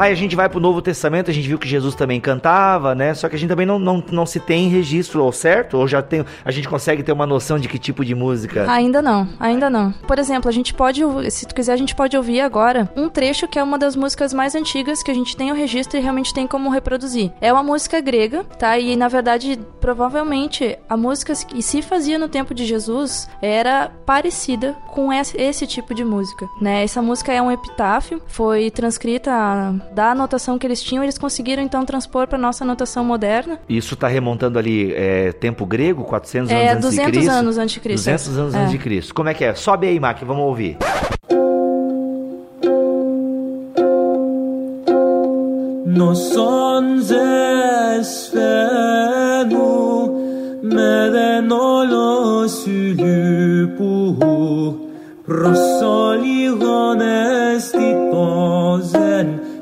Aí 0.00 0.12
a 0.12 0.16
gente 0.16 0.34
vai 0.34 0.48
pro 0.48 0.58
Novo 0.58 0.80
Testamento, 0.80 1.30
a 1.30 1.34
gente 1.34 1.46
viu 1.46 1.58
que 1.58 1.68
Jesus 1.68 1.94
também 1.94 2.18
cantava, 2.18 2.94
né? 2.94 3.12
Só 3.12 3.28
que 3.28 3.36
a 3.36 3.38
gente 3.38 3.50
também 3.50 3.66
não, 3.66 3.78
não, 3.78 4.02
não 4.10 4.24
se 4.24 4.40
tem 4.40 4.66
registro, 4.66 5.22
ou 5.22 5.30
certo? 5.30 5.76
Ou 5.76 5.86
já 5.86 6.00
tem, 6.00 6.24
a 6.42 6.50
gente 6.50 6.66
consegue 6.66 7.02
ter 7.02 7.12
uma 7.12 7.26
noção 7.26 7.58
de 7.58 7.68
que 7.68 7.78
tipo 7.78 8.02
de 8.02 8.14
música? 8.14 8.64
Ainda 8.72 9.02
não, 9.02 9.28
ainda 9.38 9.68
não. 9.68 9.92
Por 9.92 10.18
exemplo, 10.18 10.48
a 10.48 10.52
gente 10.52 10.72
pode, 10.72 11.02
se 11.30 11.44
tu 11.44 11.54
quiser, 11.54 11.74
a 11.74 11.76
gente 11.76 11.94
pode 11.94 12.16
ouvir 12.16 12.40
agora 12.40 12.90
um 12.96 13.10
trecho 13.10 13.46
que 13.46 13.58
é 13.58 13.62
uma 13.62 13.76
das 13.76 13.94
músicas 13.94 14.32
mais 14.32 14.54
antigas 14.54 15.02
que 15.02 15.10
a 15.10 15.14
gente 15.14 15.36
tem 15.36 15.52
o 15.52 15.54
registro 15.54 15.98
e 15.98 16.00
realmente 16.00 16.32
tem 16.32 16.46
como 16.46 16.70
reproduzir. 16.70 17.30
É 17.38 17.52
uma 17.52 17.62
música 17.62 18.00
grega, 18.00 18.42
tá? 18.58 18.78
E 18.78 18.96
na 18.96 19.06
verdade, 19.06 19.60
provavelmente 19.82 20.78
a 20.88 20.96
música 20.96 21.34
que 21.34 21.60
se 21.60 21.82
fazia 21.82 22.18
no 22.18 22.26
tempo 22.26 22.54
de 22.54 22.64
Jesus 22.64 23.28
era 23.42 23.90
parecida 24.06 24.74
com 24.94 25.12
esse, 25.12 25.36
esse 25.36 25.66
tipo 25.66 25.94
de 25.94 26.04
música, 26.04 26.48
né? 26.58 26.84
Essa 26.84 27.02
música 27.02 27.34
é 27.34 27.42
um 27.42 27.52
epitáfio, 27.52 28.22
foi 28.26 28.70
transcrita 28.70 29.30
da 29.92 30.12
anotação 30.12 30.58
que 30.58 30.66
eles 30.66 30.82
tinham, 30.82 31.02
eles 31.02 31.18
conseguiram 31.18 31.62
então 31.62 31.84
transpor 31.84 32.26
para 32.26 32.38
nossa 32.38 32.64
anotação 32.64 33.04
moderna. 33.04 33.58
Isso 33.68 33.94
está 33.94 34.08
remontando 34.08 34.58
ali 34.58 34.92
é, 34.94 35.32
tempo 35.32 35.66
grego, 35.66 36.04
400 36.04 36.50
é, 36.50 36.70
anos 36.70 36.84
antes 36.84 36.96
de 36.96 37.02
Cristo? 37.02 37.14
200 37.14 37.36
anos 37.36 37.58
antes 37.58 37.74
de 37.74 37.80
Cristo. 37.80 38.04
200 38.04 38.38
anos 38.38 38.54
é. 38.54 38.58
antes 38.58 38.72
de 38.72 38.78
Cristo. 38.78 39.14
Como 39.14 39.28
é 39.28 39.34
que 39.34 39.44
é? 39.44 39.54
Sobe 39.54 39.88
aí, 39.88 39.98
Mac, 39.98 40.22
vamos 40.22 40.44
ouvir. 40.44 40.78
Esfenu 48.00 49.68
medeno 50.62 52.48
sulupu 52.48 54.16
prosoligones 55.26 57.72
tiposen 57.72 58.09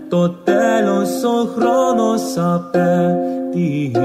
το 0.09 0.31
τέλος 0.31 1.23
ο 1.25 1.53
χρόνος 1.57 2.23
απέτυχε 2.37 3.99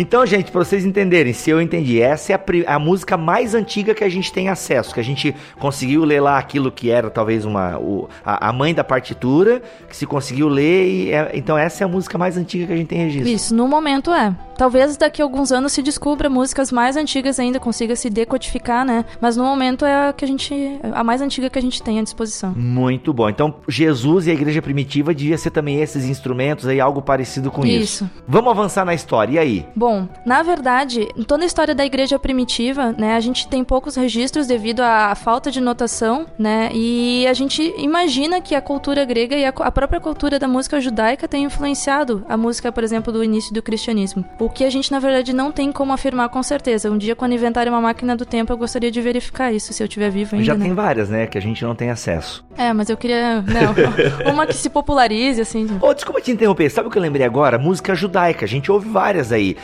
Então, 0.00 0.24
gente, 0.24 0.52
para 0.52 0.62
vocês 0.62 0.86
entenderem, 0.86 1.32
se 1.32 1.50
eu 1.50 1.60
entendi, 1.60 2.00
essa 2.00 2.32
é 2.32 2.36
a, 2.36 2.76
a, 2.76 2.78
música 2.78 3.16
mais 3.16 3.52
antiga 3.52 3.92
que 3.92 4.04
a 4.04 4.08
gente 4.08 4.32
tem 4.32 4.48
acesso, 4.48 4.94
que 4.94 5.00
a 5.00 5.04
gente 5.04 5.34
conseguiu 5.58 6.04
ler 6.04 6.20
lá 6.20 6.38
aquilo 6.38 6.70
que 6.70 6.88
era 6.88 7.10
talvez 7.10 7.44
uma 7.44 7.76
o, 7.78 8.08
a, 8.24 8.48
a, 8.48 8.52
mãe 8.52 8.72
da 8.72 8.84
partitura, 8.84 9.60
que 9.88 9.96
se 9.96 10.06
conseguiu 10.06 10.46
ler, 10.46 10.86
e 10.86 11.12
é, 11.12 11.32
então 11.34 11.58
essa 11.58 11.82
é 11.82 11.84
a 11.84 11.88
música 11.88 12.16
mais 12.16 12.36
antiga 12.36 12.66
que 12.66 12.72
a 12.72 12.76
gente 12.76 12.86
tem 12.86 13.00
registro. 13.00 13.28
Isso, 13.28 13.52
no 13.52 13.66
momento 13.66 14.12
é. 14.12 14.32
Talvez 14.56 14.96
daqui 14.96 15.22
a 15.22 15.24
alguns 15.24 15.52
anos 15.52 15.72
se 15.72 15.82
descubra 15.82 16.28
músicas 16.28 16.72
mais 16.72 16.96
antigas 16.96 17.38
ainda, 17.38 17.60
consiga 17.60 17.94
se 17.94 18.10
decodificar, 18.10 18.84
né? 18.84 19.04
Mas 19.20 19.36
no 19.36 19.44
momento 19.44 19.84
é 19.84 20.08
a 20.08 20.12
que 20.12 20.24
a 20.24 20.28
gente 20.28 20.52
a 20.92 21.04
mais 21.04 21.20
antiga 21.20 21.48
que 21.48 21.58
a 21.58 21.62
gente 21.62 21.80
tem 21.80 22.00
à 22.00 22.02
disposição. 22.02 22.52
Muito 22.56 23.12
bom. 23.12 23.28
Então, 23.28 23.54
Jesus 23.68 24.26
e 24.26 24.30
a 24.32 24.34
igreja 24.34 24.60
primitiva 24.60 25.14
devia 25.14 25.38
ser 25.38 25.50
também 25.50 25.80
esses 25.80 26.04
instrumentos 26.04 26.66
aí, 26.66 26.80
algo 26.80 27.00
parecido 27.00 27.52
com 27.52 27.64
isso. 27.64 28.04
isso. 28.04 28.10
Vamos 28.26 28.50
avançar 28.50 28.84
na 28.84 28.94
história. 28.94 29.34
E 29.34 29.38
aí? 29.38 29.66
Bom, 29.76 29.87
Bom, 29.88 30.06
na 30.22 30.42
verdade, 30.42 31.08
em 31.16 31.22
toda 31.22 31.44
a 31.44 31.46
história 31.46 31.74
da 31.74 31.82
igreja 31.82 32.18
primitiva, 32.18 32.94
né, 32.98 33.16
a 33.16 33.20
gente 33.20 33.48
tem 33.48 33.64
poucos 33.64 33.96
registros 33.96 34.46
devido 34.46 34.80
à 34.80 35.14
falta 35.14 35.50
de 35.50 35.62
notação, 35.62 36.26
né, 36.38 36.68
e 36.74 37.26
a 37.26 37.32
gente 37.32 37.74
imagina 37.78 38.38
que 38.38 38.54
a 38.54 38.60
cultura 38.60 39.02
grega 39.06 39.34
e 39.34 39.46
a, 39.46 39.48
a 39.48 39.72
própria 39.72 39.98
cultura 39.98 40.38
da 40.38 40.46
música 40.46 40.78
judaica 40.78 41.26
tem 41.26 41.44
influenciado 41.44 42.22
a 42.28 42.36
música, 42.36 42.70
por 42.70 42.84
exemplo, 42.84 43.10
do 43.10 43.24
início 43.24 43.54
do 43.54 43.62
cristianismo. 43.62 44.22
O 44.38 44.50
que 44.50 44.62
a 44.62 44.68
gente, 44.68 44.92
na 44.92 44.98
verdade, 44.98 45.32
não 45.32 45.50
tem 45.50 45.72
como 45.72 45.90
afirmar 45.90 46.28
com 46.28 46.42
certeza. 46.42 46.90
Um 46.90 46.98
dia, 46.98 47.16
quando 47.16 47.32
inventarem 47.32 47.72
uma 47.72 47.80
máquina 47.80 48.14
do 48.14 48.26
tempo, 48.26 48.52
eu 48.52 48.58
gostaria 48.58 48.90
de 48.90 49.00
verificar 49.00 49.54
isso, 49.54 49.72
se 49.72 49.82
eu 49.82 49.86
estiver 49.86 50.10
vivo 50.10 50.34
ainda. 50.34 50.44
Já 50.44 50.54
né? 50.54 50.66
tem 50.66 50.74
várias, 50.74 51.08
né, 51.08 51.26
que 51.26 51.38
a 51.38 51.40
gente 51.40 51.64
não 51.64 51.74
tem 51.74 51.88
acesso. 51.88 52.44
É, 52.58 52.74
mas 52.74 52.90
eu 52.90 52.96
queria, 52.98 53.40
não, 53.40 53.72
uma 54.30 54.46
que 54.46 54.52
se 54.52 54.68
popularize, 54.68 55.40
assim. 55.40 55.64
Ô, 55.80 55.86
oh, 55.86 55.94
desculpa 55.94 56.20
te 56.20 56.30
interromper, 56.30 56.68
sabe 56.68 56.88
o 56.88 56.90
que 56.90 56.98
eu 56.98 57.02
lembrei 57.02 57.24
agora? 57.24 57.56
Música 57.58 57.94
judaica, 57.94 58.44
a 58.44 58.48
gente 58.48 58.70
ouve 58.70 58.86
várias 58.86 59.32
aí. 59.32 59.56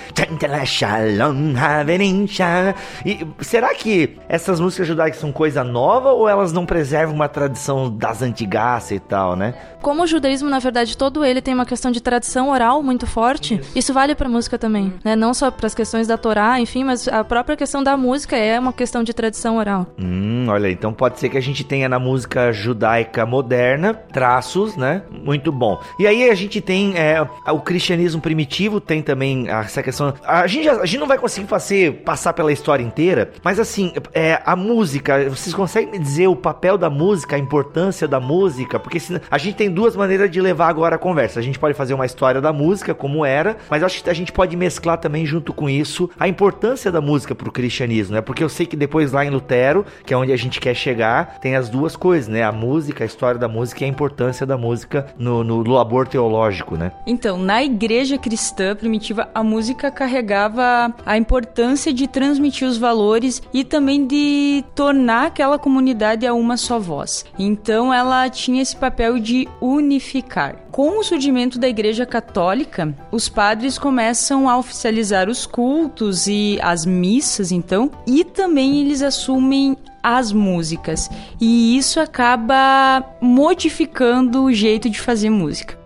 E 3.05 3.27
será 3.41 3.75
que 3.75 4.17
essas 4.29 4.61
músicas 4.61 4.87
judaicas 4.87 5.21
são 5.21 5.33
coisa 5.33 5.65
nova 5.65 6.13
ou 6.13 6.29
elas 6.29 6.53
não 6.53 6.67
preservam 6.67 7.15
uma 7.15 7.29
tradição 7.29 7.91
das 7.91 8.23
antigas 8.23 8.91
e 8.91 8.99
tal, 8.99 9.37
né? 9.37 9.55
Como 9.81 10.03
o 10.03 10.07
judaísmo, 10.07 10.49
na 10.49 10.59
verdade, 10.59 10.97
todo 10.97 11.25
ele 11.25 11.43
tem 11.43 11.55
uma 11.55 11.67
questão 11.67 11.91
de 11.91 12.01
tradição 12.01 12.51
oral 12.51 12.83
muito 12.83 13.07
forte, 13.07 13.55
isso, 13.55 13.79
isso 13.79 13.93
vale 13.93 14.15
para 14.15 14.29
música 14.29 14.59
também, 14.59 14.93
né? 15.05 15.15
Não 15.15 15.35
só 15.35 15.51
para 15.51 15.67
as 15.67 15.75
questões 15.75 16.07
da 16.07 16.17
Torá, 16.17 16.59
enfim, 16.61 16.85
mas 16.85 17.07
a 17.07 17.23
própria 17.23 17.57
questão 17.57 17.83
da 17.83 17.97
música 17.97 18.37
é 18.37 18.59
uma 18.59 18.73
questão 18.73 19.03
de 19.03 19.13
tradição 19.13 19.57
oral. 19.57 19.87
Hum, 19.99 20.47
olha, 20.49 20.71
então 20.71 20.93
pode 20.93 21.19
ser 21.21 21.29
que 21.29 21.39
a 21.39 21.43
gente 21.43 21.65
tenha 21.65 21.89
na 21.89 21.99
música 21.99 22.53
judaica 22.53 23.27
moderna 23.27 23.95
traços, 23.95 24.77
né? 24.77 25.03
Muito 25.11 25.53
bom. 25.53 25.81
E 25.99 26.07
aí 26.07 26.31
a 26.31 26.35
gente 26.35 26.61
tem 26.61 26.97
é, 26.97 27.21
o 27.51 27.61
cristianismo 27.61 28.21
primitivo, 28.21 28.81
tem 28.81 29.03
também 29.03 29.49
essa 29.49 29.83
questão. 29.83 29.94
A 30.25 30.47
gente, 30.47 30.65
já, 30.65 30.81
a 30.81 30.87
gente 30.87 31.01
não 31.01 31.07
vai 31.07 31.19
conseguir 31.19 31.47
fazer, 31.47 32.03
passar 32.03 32.33
pela 32.33 32.53
história 32.53 32.83
inteira, 32.83 33.31
mas 33.43 33.61
assim, 33.61 33.93
é, 34.13 34.41
a 34.45 34.57
música, 34.57 35.29
vocês 35.31 35.55
conseguem 35.55 35.93
me 35.93 35.99
dizer 35.99 36.27
o 36.27 36.37
papel 36.37 36.77
da 36.77 36.91
música, 36.91 37.37
a 37.37 37.39
importância 37.39 38.07
da 38.09 38.21
música? 38.21 38.79
Porque 38.79 38.99
se, 38.99 39.21
a 39.31 39.39
gente 39.39 39.57
tem 39.57 39.71
duas 39.71 39.97
maneiras 39.97 40.31
de 40.31 40.41
levar 40.41 40.69
agora 40.69 40.97
a 40.97 40.99
conversa. 40.99 41.41
A 41.41 41.43
gente 41.43 41.59
pode 41.59 41.75
fazer 41.75 41.95
uma 41.95 42.07
história 42.07 42.41
da 42.41 42.53
música, 42.53 42.95
como 42.95 43.25
era, 43.25 43.57
mas 43.71 43.83
acho 43.83 44.03
que 44.03 44.11
a 44.11 44.15
gente 44.15 44.33
pode 44.33 44.57
mesclar 44.57 44.99
também 44.99 45.25
junto 45.27 45.53
com 45.53 45.69
isso 45.69 46.11
a 46.19 46.29
importância 46.29 46.91
da 46.91 47.01
música 47.01 47.35
para 47.35 47.49
o 47.49 47.53
cristianismo, 47.53 48.15
né? 48.15 48.21
Porque 48.21 48.43
eu 48.43 48.49
sei 48.49 48.67
que 48.67 48.77
depois 48.77 49.13
lá 49.13 49.25
em 49.25 49.31
Lutero, 49.31 49.85
que 50.05 50.13
é 50.13 50.17
onde 50.17 50.33
a 50.33 50.37
gente 50.37 50.61
quer 50.61 50.75
chegar, 50.75 51.39
tem 51.41 51.57
as 51.57 51.69
duas 51.69 51.97
coisas, 51.97 52.29
né? 52.29 52.43
A 52.43 52.53
música, 52.53 53.05
a 53.05 53.07
história 53.07 53.39
da 53.39 53.49
música 53.49 53.83
e 53.83 53.85
a 53.85 53.89
importância 53.89 54.47
da 54.47 54.57
música 54.57 55.07
no, 55.19 55.45
no 55.45 55.63
labor 55.63 56.07
teológico, 56.07 56.77
né? 56.77 56.93
Então, 57.07 57.39
na 57.39 57.63
igreja 57.63 58.19
cristã 58.19 58.75
primitiva, 58.75 59.29
a 59.35 59.43
música 59.43 59.84
carregava 59.91 60.95
a 61.05 61.17
importância 61.17 61.93
de 61.93 62.07
transmitir 62.07 62.67
os 62.67 62.77
valores 62.77 63.43
e 63.53 63.65
também 63.65 64.07
de 64.07 64.65
tornar 64.75 65.27
aquela 65.27 65.59
comunidade 65.59 66.27
a 66.27 66.35
uma 66.35 66.57
só 66.57 66.79
voz. 66.79 67.25
Então, 67.39 67.93
ela 67.93 68.29
tinha 68.29 68.63
esse 68.63 68.77
papel 68.77 69.19
de 69.19 69.49
unificar. 69.61 70.57
Com 70.71 70.99
o 70.99 71.05
surgimento 71.05 71.59
da 71.59 71.69
Igreja 71.69 72.05
Católica, 72.05 72.93
os 73.13 73.29
padres 73.29 73.79
começam 73.79 74.49
a 74.49 74.59
oficializar 74.59 75.29
os 75.29 75.47
cultos 75.47 76.27
e 76.27 76.59
as 76.61 76.85
missas, 76.85 77.53
então, 77.53 77.91
e 78.07 78.25
também 78.25 78.81
eles 78.81 79.01
assumem 79.01 79.77
as 80.03 80.33
músicas. 80.33 81.09
E 81.41 81.79
isso 81.79 81.99
acaba 81.99 83.03
modificando 83.21 84.43
o 84.45 84.53
jeito 84.53 84.91
de 84.91 85.01
fazer 85.01 85.31
música. 85.31 85.84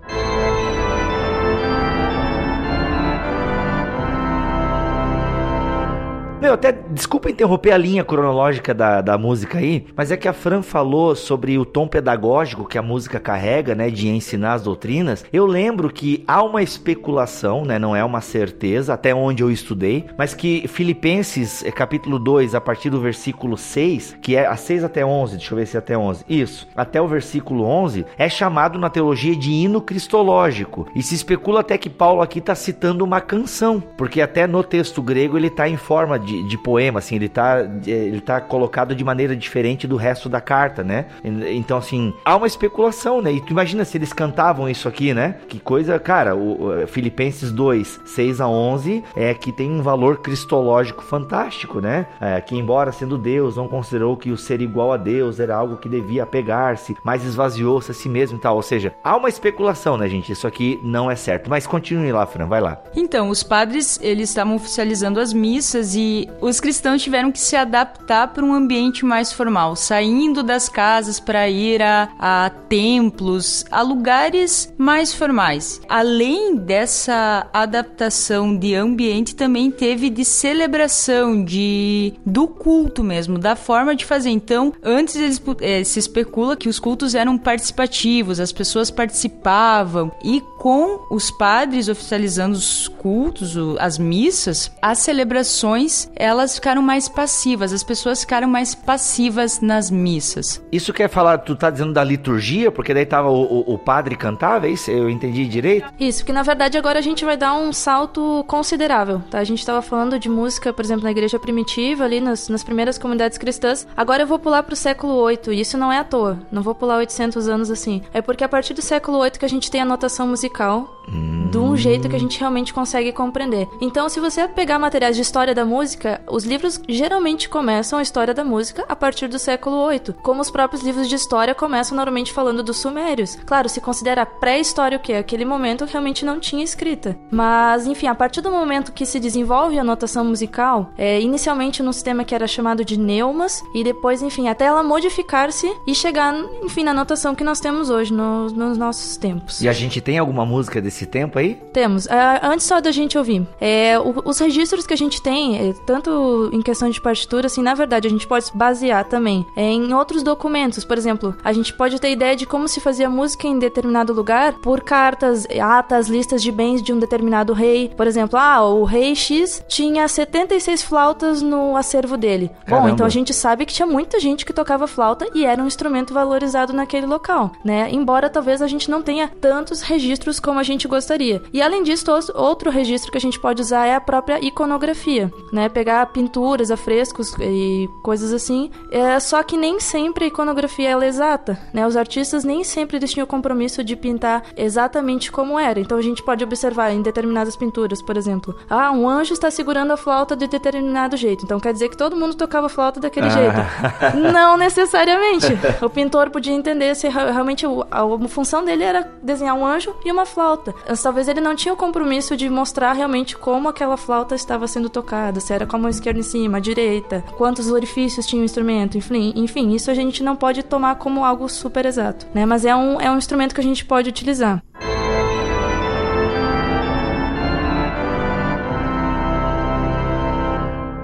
Meu, 6.48 6.54
até 6.54 6.72
desculpa 6.72 7.30
interromper 7.30 7.72
a 7.72 7.78
linha 7.78 8.02
cronológica 8.02 8.72
da, 8.72 9.02
da 9.02 9.18
música 9.18 9.58
aí, 9.58 9.84
mas 9.94 10.10
é 10.10 10.16
que 10.16 10.26
a 10.26 10.32
Fran 10.32 10.62
falou 10.62 11.14
sobre 11.14 11.58
o 11.58 11.64
tom 11.64 11.86
pedagógico 11.86 12.66
que 12.66 12.78
a 12.78 12.82
música 12.82 13.20
carrega, 13.20 13.74
né, 13.74 13.90
de 13.90 14.08
ensinar 14.08 14.54
as 14.54 14.62
doutrinas. 14.62 15.26
Eu 15.30 15.44
lembro 15.44 15.90
que 15.90 16.24
há 16.26 16.42
uma 16.42 16.62
especulação, 16.62 17.66
né, 17.66 17.78
não 17.78 17.94
é 17.94 18.02
uma 18.02 18.22
certeza, 18.22 18.94
até 18.94 19.14
onde 19.14 19.42
eu 19.42 19.50
estudei, 19.50 20.06
mas 20.16 20.32
que 20.32 20.66
Filipenses, 20.68 21.62
é, 21.62 21.70
capítulo 21.70 22.18
2, 22.18 22.54
a 22.54 22.60
partir 22.62 22.88
do 22.88 22.98
versículo 22.98 23.58
6, 23.58 24.16
que 24.22 24.34
é 24.34 24.46
a 24.46 24.56
6 24.56 24.84
até 24.84 25.04
11, 25.04 25.36
deixa 25.36 25.52
eu 25.52 25.58
ver 25.58 25.66
se 25.66 25.76
é 25.76 25.78
até 25.78 25.98
11, 25.98 26.24
isso, 26.30 26.66
até 26.74 27.00
o 27.00 27.06
versículo 27.06 27.64
11, 27.64 28.06
é 28.16 28.28
chamado 28.28 28.78
na 28.78 28.88
teologia 28.88 29.36
de 29.36 29.50
hino 29.50 29.82
cristológico. 29.82 30.86
E 30.94 31.02
se 31.02 31.14
especula 31.14 31.60
até 31.60 31.76
que 31.76 31.90
Paulo 31.90 32.22
aqui 32.22 32.38
está 32.38 32.54
citando 32.54 33.04
uma 33.04 33.20
canção, 33.20 33.82
porque 33.98 34.22
até 34.22 34.46
no 34.46 34.64
texto 34.64 35.02
grego 35.02 35.36
ele 35.36 35.48
está 35.48 35.68
em 35.68 35.76
forma 35.76 36.18
de, 36.18 36.37
de 36.42 36.58
poema, 36.58 36.98
assim, 36.98 37.16
ele 37.16 37.26
está 37.26 37.60
ele 37.86 38.20
tá 38.20 38.40
colocado 38.40 38.94
de 38.94 39.04
maneira 39.04 39.36
diferente 39.36 39.86
do 39.86 39.96
resto 39.96 40.28
da 40.28 40.40
carta, 40.40 40.82
né? 40.82 41.06
Então, 41.24 41.78
assim, 41.78 42.14
há 42.24 42.36
uma 42.36 42.46
especulação, 42.46 43.20
né? 43.20 43.32
E 43.32 43.40
tu 43.40 43.52
imagina 43.52 43.84
se 43.84 43.96
eles 43.96 44.12
cantavam 44.12 44.68
isso 44.68 44.88
aqui, 44.88 45.14
né? 45.14 45.36
Que 45.48 45.58
coisa, 45.58 45.98
cara, 45.98 46.34
o, 46.36 46.82
o 46.82 46.86
Filipenses 46.86 47.52
2, 47.52 48.00
6 48.04 48.40
a 48.40 48.48
11, 48.48 49.04
é 49.16 49.34
que 49.34 49.52
tem 49.52 49.70
um 49.70 49.82
valor 49.82 50.18
cristológico 50.18 51.02
fantástico, 51.02 51.80
né? 51.80 52.06
É, 52.20 52.40
que 52.40 52.56
embora 52.56 52.92
sendo 52.92 53.18
Deus, 53.18 53.56
não 53.56 53.68
considerou 53.68 54.16
que 54.16 54.30
o 54.30 54.36
ser 54.36 54.60
igual 54.60 54.92
a 54.92 54.96
Deus 54.96 55.40
era 55.40 55.56
algo 55.56 55.76
que 55.76 55.88
devia 55.88 56.22
apegar-se, 56.22 56.96
mas 57.04 57.24
esvaziou-se 57.24 57.90
a 57.90 57.94
si 57.94 58.08
mesmo 58.08 58.38
e 58.38 58.40
tal. 58.40 58.56
Ou 58.56 58.62
seja, 58.62 58.94
há 59.02 59.16
uma 59.16 59.28
especulação, 59.28 59.96
né, 59.96 60.08
gente? 60.08 60.32
Isso 60.32 60.46
aqui 60.46 60.78
não 60.82 61.10
é 61.10 61.16
certo. 61.16 61.48
Mas 61.48 61.66
continue 61.66 62.12
lá, 62.12 62.26
Fran, 62.26 62.46
vai 62.46 62.60
lá. 62.60 62.82
Então, 62.94 63.28
os 63.28 63.42
padres, 63.42 63.98
eles 64.02 64.28
estavam 64.28 64.56
oficializando 64.56 65.20
as 65.20 65.32
missas 65.32 65.94
e 65.94 66.27
os 66.40 66.60
cristãos 66.60 67.02
tiveram 67.02 67.32
que 67.32 67.40
se 67.40 67.56
adaptar 67.56 68.28
para 68.28 68.44
um 68.44 68.52
ambiente 68.52 69.04
mais 69.04 69.32
formal, 69.32 69.74
saindo 69.74 70.42
das 70.42 70.68
casas 70.68 71.18
para 71.18 71.48
ir 71.48 71.82
a, 71.82 72.08
a 72.18 72.50
templos, 72.68 73.64
a 73.70 73.82
lugares 73.82 74.72
mais 74.78 75.12
formais. 75.12 75.80
Além 75.88 76.56
dessa 76.56 77.46
adaptação 77.52 78.56
de 78.56 78.74
ambiente, 78.74 79.34
também 79.34 79.70
teve 79.70 80.10
de 80.10 80.24
celebração, 80.24 81.44
de 81.44 82.14
do 82.24 82.46
culto 82.46 83.02
mesmo, 83.02 83.38
da 83.38 83.56
forma 83.56 83.94
de 83.94 84.04
fazer. 84.04 84.30
Então, 84.30 84.72
antes 84.82 85.16
eles, 85.16 85.42
é, 85.60 85.82
se 85.84 85.98
especula 85.98 86.56
que 86.56 86.68
os 86.68 86.78
cultos 86.78 87.14
eram 87.14 87.36
participativos, 87.36 88.40
as 88.40 88.52
pessoas 88.52 88.90
participavam 88.90 90.12
e 90.22 90.40
com 90.58 91.06
os 91.08 91.30
padres 91.30 91.88
oficializando 91.88 92.56
os 92.56 92.88
cultos, 92.88 93.56
as 93.78 93.96
missas, 93.96 94.70
as 94.82 94.98
celebrações 94.98 96.10
elas 96.16 96.56
ficaram 96.56 96.82
mais 96.82 97.08
passivas, 97.08 97.72
as 97.72 97.82
pessoas 97.82 98.20
ficaram 98.20 98.48
mais 98.48 98.74
passivas 98.74 99.60
nas 99.60 99.90
missas. 99.90 100.60
Isso 100.70 100.92
quer 100.92 101.08
falar, 101.08 101.38
tu 101.38 101.54
tá 101.54 101.70
dizendo 101.70 101.92
da 101.92 102.02
liturgia, 102.02 102.70
porque 102.70 102.92
daí 102.92 103.06
tava 103.06 103.30
o, 103.30 103.42
o, 103.42 103.74
o 103.74 103.78
padre 103.78 104.16
cantava, 104.16 104.66
é 104.66 104.70
isso? 104.70 104.90
Eu 104.90 105.08
entendi 105.08 105.46
direito? 105.46 105.86
Isso, 105.98 106.20
porque 106.20 106.32
na 106.32 106.42
verdade 106.42 106.76
agora 106.76 106.98
a 106.98 107.02
gente 107.02 107.24
vai 107.24 107.36
dar 107.36 107.54
um 107.54 107.72
salto 107.72 108.44
considerável, 108.48 109.22
tá? 109.30 109.38
A 109.38 109.44
gente 109.44 109.64
tava 109.64 109.80
falando 109.80 110.18
de 110.18 110.28
música, 110.28 110.72
por 110.72 110.84
exemplo, 110.84 111.04
na 111.04 111.10
igreja 111.10 111.38
primitiva, 111.38 112.04
ali 112.04 112.20
nas, 112.20 112.48
nas 112.48 112.64
primeiras 112.64 112.98
comunidades 112.98 113.38
cristãs. 113.38 113.86
Agora 113.96 114.24
eu 114.24 114.26
vou 114.26 114.38
pular 114.38 114.62
pro 114.64 114.74
século 114.74 115.14
8, 115.14 115.52
e 115.52 115.60
isso 115.60 115.78
não 115.78 115.92
é 115.92 115.98
à 115.98 116.04
toa. 116.04 116.38
Não 116.50 116.62
vou 116.62 116.74
pular 116.74 116.98
800 116.98 117.48
anos 117.48 117.70
assim. 117.70 118.02
É 118.12 118.20
porque 118.20 118.42
a 118.42 118.48
partir 118.48 118.74
do 118.74 118.82
século 118.82 119.18
8 119.18 119.38
que 119.38 119.44
a 119.44 119.48
gente 119.48 119.70
tem 119.70 119.80
a 119.80 119.84
notação 119.84 120.26
musical 120.26 120.48
hum. 120.58 121.47
De 121.50 121.58
um 121.58 121.76
jeito 121.76 122.08
que 122.08 122.16
a 122.16 122.20
gente 122.20 122.38
realmente 122.38 122.74
consegue 122.74 123.12
compreender. 123.12 123.68
Então, 123.80 124.08
se 124.08 124.20
você 124.20 124.46
pegar 124.46 124.78
materiais 124.78 125.16
de 125.16 125.22
história 125.22 125.54
da 125.54 125.64
música, 125.64 126.20
os 126.28 126.44
livros 126.44 126.80
geralmente 126.88 127.48
começam 127.48 127.98
a 127.98 128.02
história 128.02 128.34
da 128.34 128.44
música 128.44 128.84
a 128.88 128.94
partir 128.94 129.28
do 129.28 129.38
século 129.38 129.76
8, 129.76 130.14
como 130.22 130.40
os 130.40 130.50
próprios 130.50 130.82
livros 130.82 131.08
de 131.08 131.14
história 131.14 131.54
começam 131.54 131.96
normalmente 131.96 132.32
falando 132.32 132.62
dos 132.62 132.76
sumérios. 132.76 133.36
Claro, 133.46 133.68
se 133.68 133.80
considera 133.80 134.26
pré-história 134.26 134.98
o 134.98 135.00
que? 135.00 135.14
Aquele 135.14 135.44
momento 135.44 135.86
realmente 135.86 136.24
não 136.24 136.38
tinha 136.38 136.62
escrita. 136.62 137.18
Mas, 137.30 137.86
enfim, 137.86 138.06
a 138.06 138.14
partir 138.14 138.40
do 138.40 138.50
momento 138.50 138.92
que 138.92 139.06
se 139.06 139.18
desenvolve 139.18 139.78
a 139.78 139.84
notação 139.84 140.24
musical, 140.24 140.90
é, 140.98 141.20
inicialmente 141.20 141.82
num 141.82 141.92
sistema 141.92 142.24
que 142.24 142.34
era 142.34 142.46
chamado 142.46 142.84
de 142.84 142.98
neumas, 142.98 143.62
e 143.74 143.82
depois, 143.82 144.22
enfim, 144.22 144.48
até 144.48 144.66
ela 144.66 144.82
modificar-se 144.82 145.72
e 145.86 145.94
chegar, 145.94 146.34
enfim, 146.62 146.84
na 146.84 146.92
notação 146.92 147.34
que 147.34 147.44
nós 147.44 147.60
temos 147.60 147.88
hoje, 147.88 148.12
no, 148.12 148.48
nos 148.50 148.76
nossos 148.76 149.16
tempos. 149.16 149.62
E 149.62 149.68
a 149.68 149.72
gente 149.72 150.00
tem 150.00 150.18
alguma 150.18 150.44
música 150.44 150.80
desse 150.80 151.06
tempo 151.06 151.37
aí? 151.38 151.54
Temos. 151.72 152.06
Uh, 152.06 152.10
antes 152.42 152.66
só 152.66 152.80
da 152.80 152.90
gente 152.90 153.16
ouvir, 153.16 153.46
é, 153.60 153.98
o, 153.98 154.22
os 154.24 154.38
registros 154.38 154.86
que 154.86 154.94
a 154.94 154.96
gente 154.96 155.22
tem, 155.22 155.70
é, 155.70 155.72
tanto 155.86 156.50
em 156.52 156.60
questão 156.60 156.90
de 156.90 157.00
partitura, 157.00 157.46
assim, 157.46 157.62
na 157.62 157.74
verdade, 157.74 158.06
a 158.06 158.10
gente 158.10 158.26
pode 158.26 158.46
se 158.46 158.56
basear 158.56 159.04
também 159.04 159.46
é, 159.56 159.62
em 159.62 159.92
outros 159.94 160.22
documentos. 160.22 160.84
Por 160.84 160.98
exemplo, 160.98 161.34
a 161.42 161.52
gente 161.52 161.72
pode 161.72 162.00
ter 162.00 162.10
ideia 162.10 162.36
de 162.36 162.46
como 162.46 162.68
se 162.68 162.80
fazia 162.80 163.08
música 163.08 163.46
em 163.46 163.58
determinado 163.58 164.12
lugar 164.12 164.54
por 164.54 164.80
cartas, 164.82 165.46
atas, 165.60 166.08
listas 166.08 166.42
de 166.42 166.50
bens 166.50 166.82
de 166.82 166.92
um 166.92 166.98
determinado 166.98 167.52
rei. 167.52 167.90
Por 167.96 168.06
exemplo, 168.06 168.38
ah, 168.38 168.64
o 168.64 168.84
rei 168.84 169.14
X 169.14 169.62
tinha 169.68 170.06
76 170.06 170.82
flautas 170.82 171.42
no 171.42 171.76
acervo 171.76 172.16
dele. 172.16 172.50
Caramba. 172.66 172.88
Bom, 172.88 172.94
então 172.94 173.06
a 173.06 173.10
gente 173.10 173.32
sabe 173.32 173.64
que 173.64 173.72
tinha 173.72 173.86
muita 173.86 174.18
gente 174.18 174.44
que 174.44 174.52
tocava 174.52 174.86
flauta 174.86 175.26
e 175.34 175.44
era 175.44 175.62
um 175.62 175.66
instrumento 175.66 176.12
valorizado 176.12 176.72
naquele 176.72 177.06
local, 177.06 177.52
né? 177.64 177.88
Embora 177.90 178.28
talvez 178.30 178.60
a 178.62 178.66
gente 178.66 178.90
não 178.90 179.02
tenha 179.02 179.28
tantos 179.40 179.82
registros 179.82 180.40
como 180.40 180.58
a 180.58 180.62
gente 180.62 180.88
gostaria. 180.88 181.27
E 181.52 181.60
além 181.60 181.82
disso, 181.82 182.04
outro 182.34 182.70
registro 182.70 183.10
que 183.12 183.18
a 183.18 183.20
gente 183.20 183.38
pode 183.38 183.60
usar 183.60 183.86
é 183.86 183.94
a 183.94 184.00
própria 184.00 184.44
iconografia, 184.44 185.32
né? 185.52 185.68
Pegar 185.68 186.04
pinturas, 186.06 186.70
afrescos 186.70 187.34
e 187.40 187.88
coisas 188.02 188.32
assim. 188.32 188.70
É, 188.90 189.18
só 189.20 189.42
que 189.42 189.56
nem 189.56 189.80
sempre 189.80 190.24
a 190.24 190.28
iconografia 190.28 190.90
é 190.90 191.06
exata, 191.06 191.58
né? 191.72 191.86
Os 191.86 191.96
artistas 191.96 192.44
nem 192.44 192.62
sempre 192.64 192.96
eles 192.96 193.12
tinham 193.12 193.24
o 193.24 193.28
compromisso 193.28 193.82
de 193.82 193.96
pintar 193.96 194.44
exatamente 194.56 195.30
como 195.30 195.58
era. 195.58 195.80
Então 195.80 195.98
a 195.98 196.02
gente 196.02 196.22
pode 196.22 196.44
observar 196.44 196.92
em 196.92 197.02
determinadas 197.02 197.56
pinturas, 197.56 198.00
por 198.00 198.16
exemplo, 198.16 198.56
ah, 198.68 198.90
um 198.90 199.08
anjo 199.08 199.32
está 199.32 199.50
segurando 199.50 199.92
a 199.92 199.96
flauta 199.96 200.36
de 200.36 200.46
determinado 200.46 201.16
jeito. 201.16 201.44
Então 201.44 201.58
quer 201.60 201.72
dizer 201.72 201.88
que 201.88 201.96
todo 201.96 202.16
mundo 202.16 202.34
tocava 202.34 202.68
flauta 202.68 203.00
daquele 203.00 203.26
ah. 203.26 203.30
jeito. 203.30 203.56
Não 204.32 204.56
necessariamente. 204.56 205.46
O 205.82 205.90
pintor 205.90 206.30
podia 206.30 206.52
entender 206.52 206.94
se 206.94 207.08
realmente 207.08 207.66
a, 207.66 208.02
a 208.02 208.28
função 208.28 208.64
dele 208.64 208.84
era 208.84 209.10
desenhar 209.22 209.56
um 209.56 209.66
anjo 209.66 209.94
e 210.04 210.12
uma 210.12 210.26
flauta. 210.26 210.74
Talvez 211.02 211.17
ele 211.26 211.40
não 211.40 211.56
tinha 211.56 211.72
o 211.72 211.76
compromisso 211.76 212.36
de 212.36 212.48
mostrar 212.48 212.92
realmente 212.92 213.36
como 213.36 213.68
aquela 213.68 213.96
flauta 213.96 214.34
estava 214.34 214.68
sendo 214.68 214.88
tocada, 214.88 215.40
se 215.40 215.52
era 215.52 215.66
com 215.66 215.76
a 215.76 215.78
mão 215.78 215.90
esquerda 215.90 216.20
em 216.20 216.22
cima, 216.22 216.58
a 216.58 216.60
direita, 216.60 217.24
quantos 217.36 217.70
orifícios 217.70 218.26
tinha 218.26 218.42
o 218.42 218.44
instrumento, 218.44 218.98
enfim, 218.98 219.32
enfim, 219.34 219.74
isso 219.74 219.90
a 219.90 219.94
gente 219.94 220.22
não 220.22 220.36
pode 220.36 220.62
tomar 220.62 220.96
como 220.96 221.24
algo 221.24 221.48
super 221.48 221.86
exato, 221.86 222.26
né? 222.34 222.44
Mas 222.44 222.64
é 222.64 222.76
um, 222.76 223.00
é 223.00 223.10
um 223.10 223.18
instrumento 223.18 223.54
que 223.54 223.60
a 223.60 223.64
gente 223.64 223.84
pode 223.84 224.10
utilizar. 224.10 224.62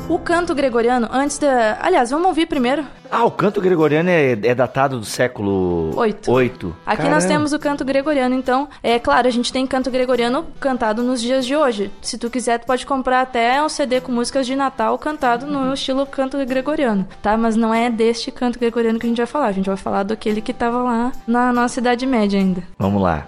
O 0.06 0.18
canto 0.18 0.54
gregoriano, 0.54 1.08
antes 1.10 1.38
da. 1.38 1.78
Aliás, 1.80 2.10
vamos 2.10 2.26
ouvir 2.26 2.44
primeiro. 2.44 2.84
Ah, 3.10 3.24
o 3.24 3.30
canto 3.30 3.58
gregoriano 3.58 4.10
é, 4.10 4.32
é 4.32 4.54
datado 4.54 4.98
do 4.98 5.04
século 5.06 5.96
8. 5.96 6.30
8. 6.30 6.76
Aqui 6.84 6.96
Caramba. 6.98 7.14
nós 7.14 7.24
temos 7.24 7.52
o 7.54 7.58
canto 7.58 7.84
gregoriano, 7.86 8.34
então, 8.34 8.68
é 8.82 8.98
claro, 8.98 9.26
a 9.26 9.30
gente 9.30 9.50
tem 9.50 9.66
canto 9.66 9.90
gregoriano 9.90 10.46
cantado 10.60 11.02
nos 11.02 11.22
dias 11.22 11.46
de 11.46 11.56
hoje. 11.56 11.90
Se 12.02 12.18
tu 12.18 12.28
quiser, 12.28 12.58
tu 12.58 12.66
pode 12.66 12.84
comprar 12.84 13.22
até 13.22 13.62
um 13.62 13.68
CD 13.68 14.00
com 14.00 14.12
músicas 14.12 14.46
de 14.46 14.54
Natal 14.54 14.98
cantado 14.98 15.46
no 15.46 15.72
estilo 15.72 16.04
canto 16.04 16.36
gregoriano, 16.44 17.06
tá? 17.22 17.36
Mas 17.38 17.56
não 17.56 17.72
é 17.72 17.88
deste 17.88 18.30
canto 18.30 18.58
gregoriano 18.58 18.98
que 18.98 19.06
a 19.06 19.08
gente 19.08 19.18
vai 19.18 19.26
falar. 19.26 19.46
A 19.46 19.52
gente 19.52 19.66
vai 19.66 19.76
falar 19.76 20.02
daquele 20.02 20.42
que 20.42 20.52
tava 20.52 20.82
lá 20.82 21.12
na 21.26 21.50
nossa 21.50 21.80
Idade 21.80 22.04
Média 22.04 22.38
ainda. 22.38 22.62
Vamos 22.78 23.00
lá. 23.00 23.26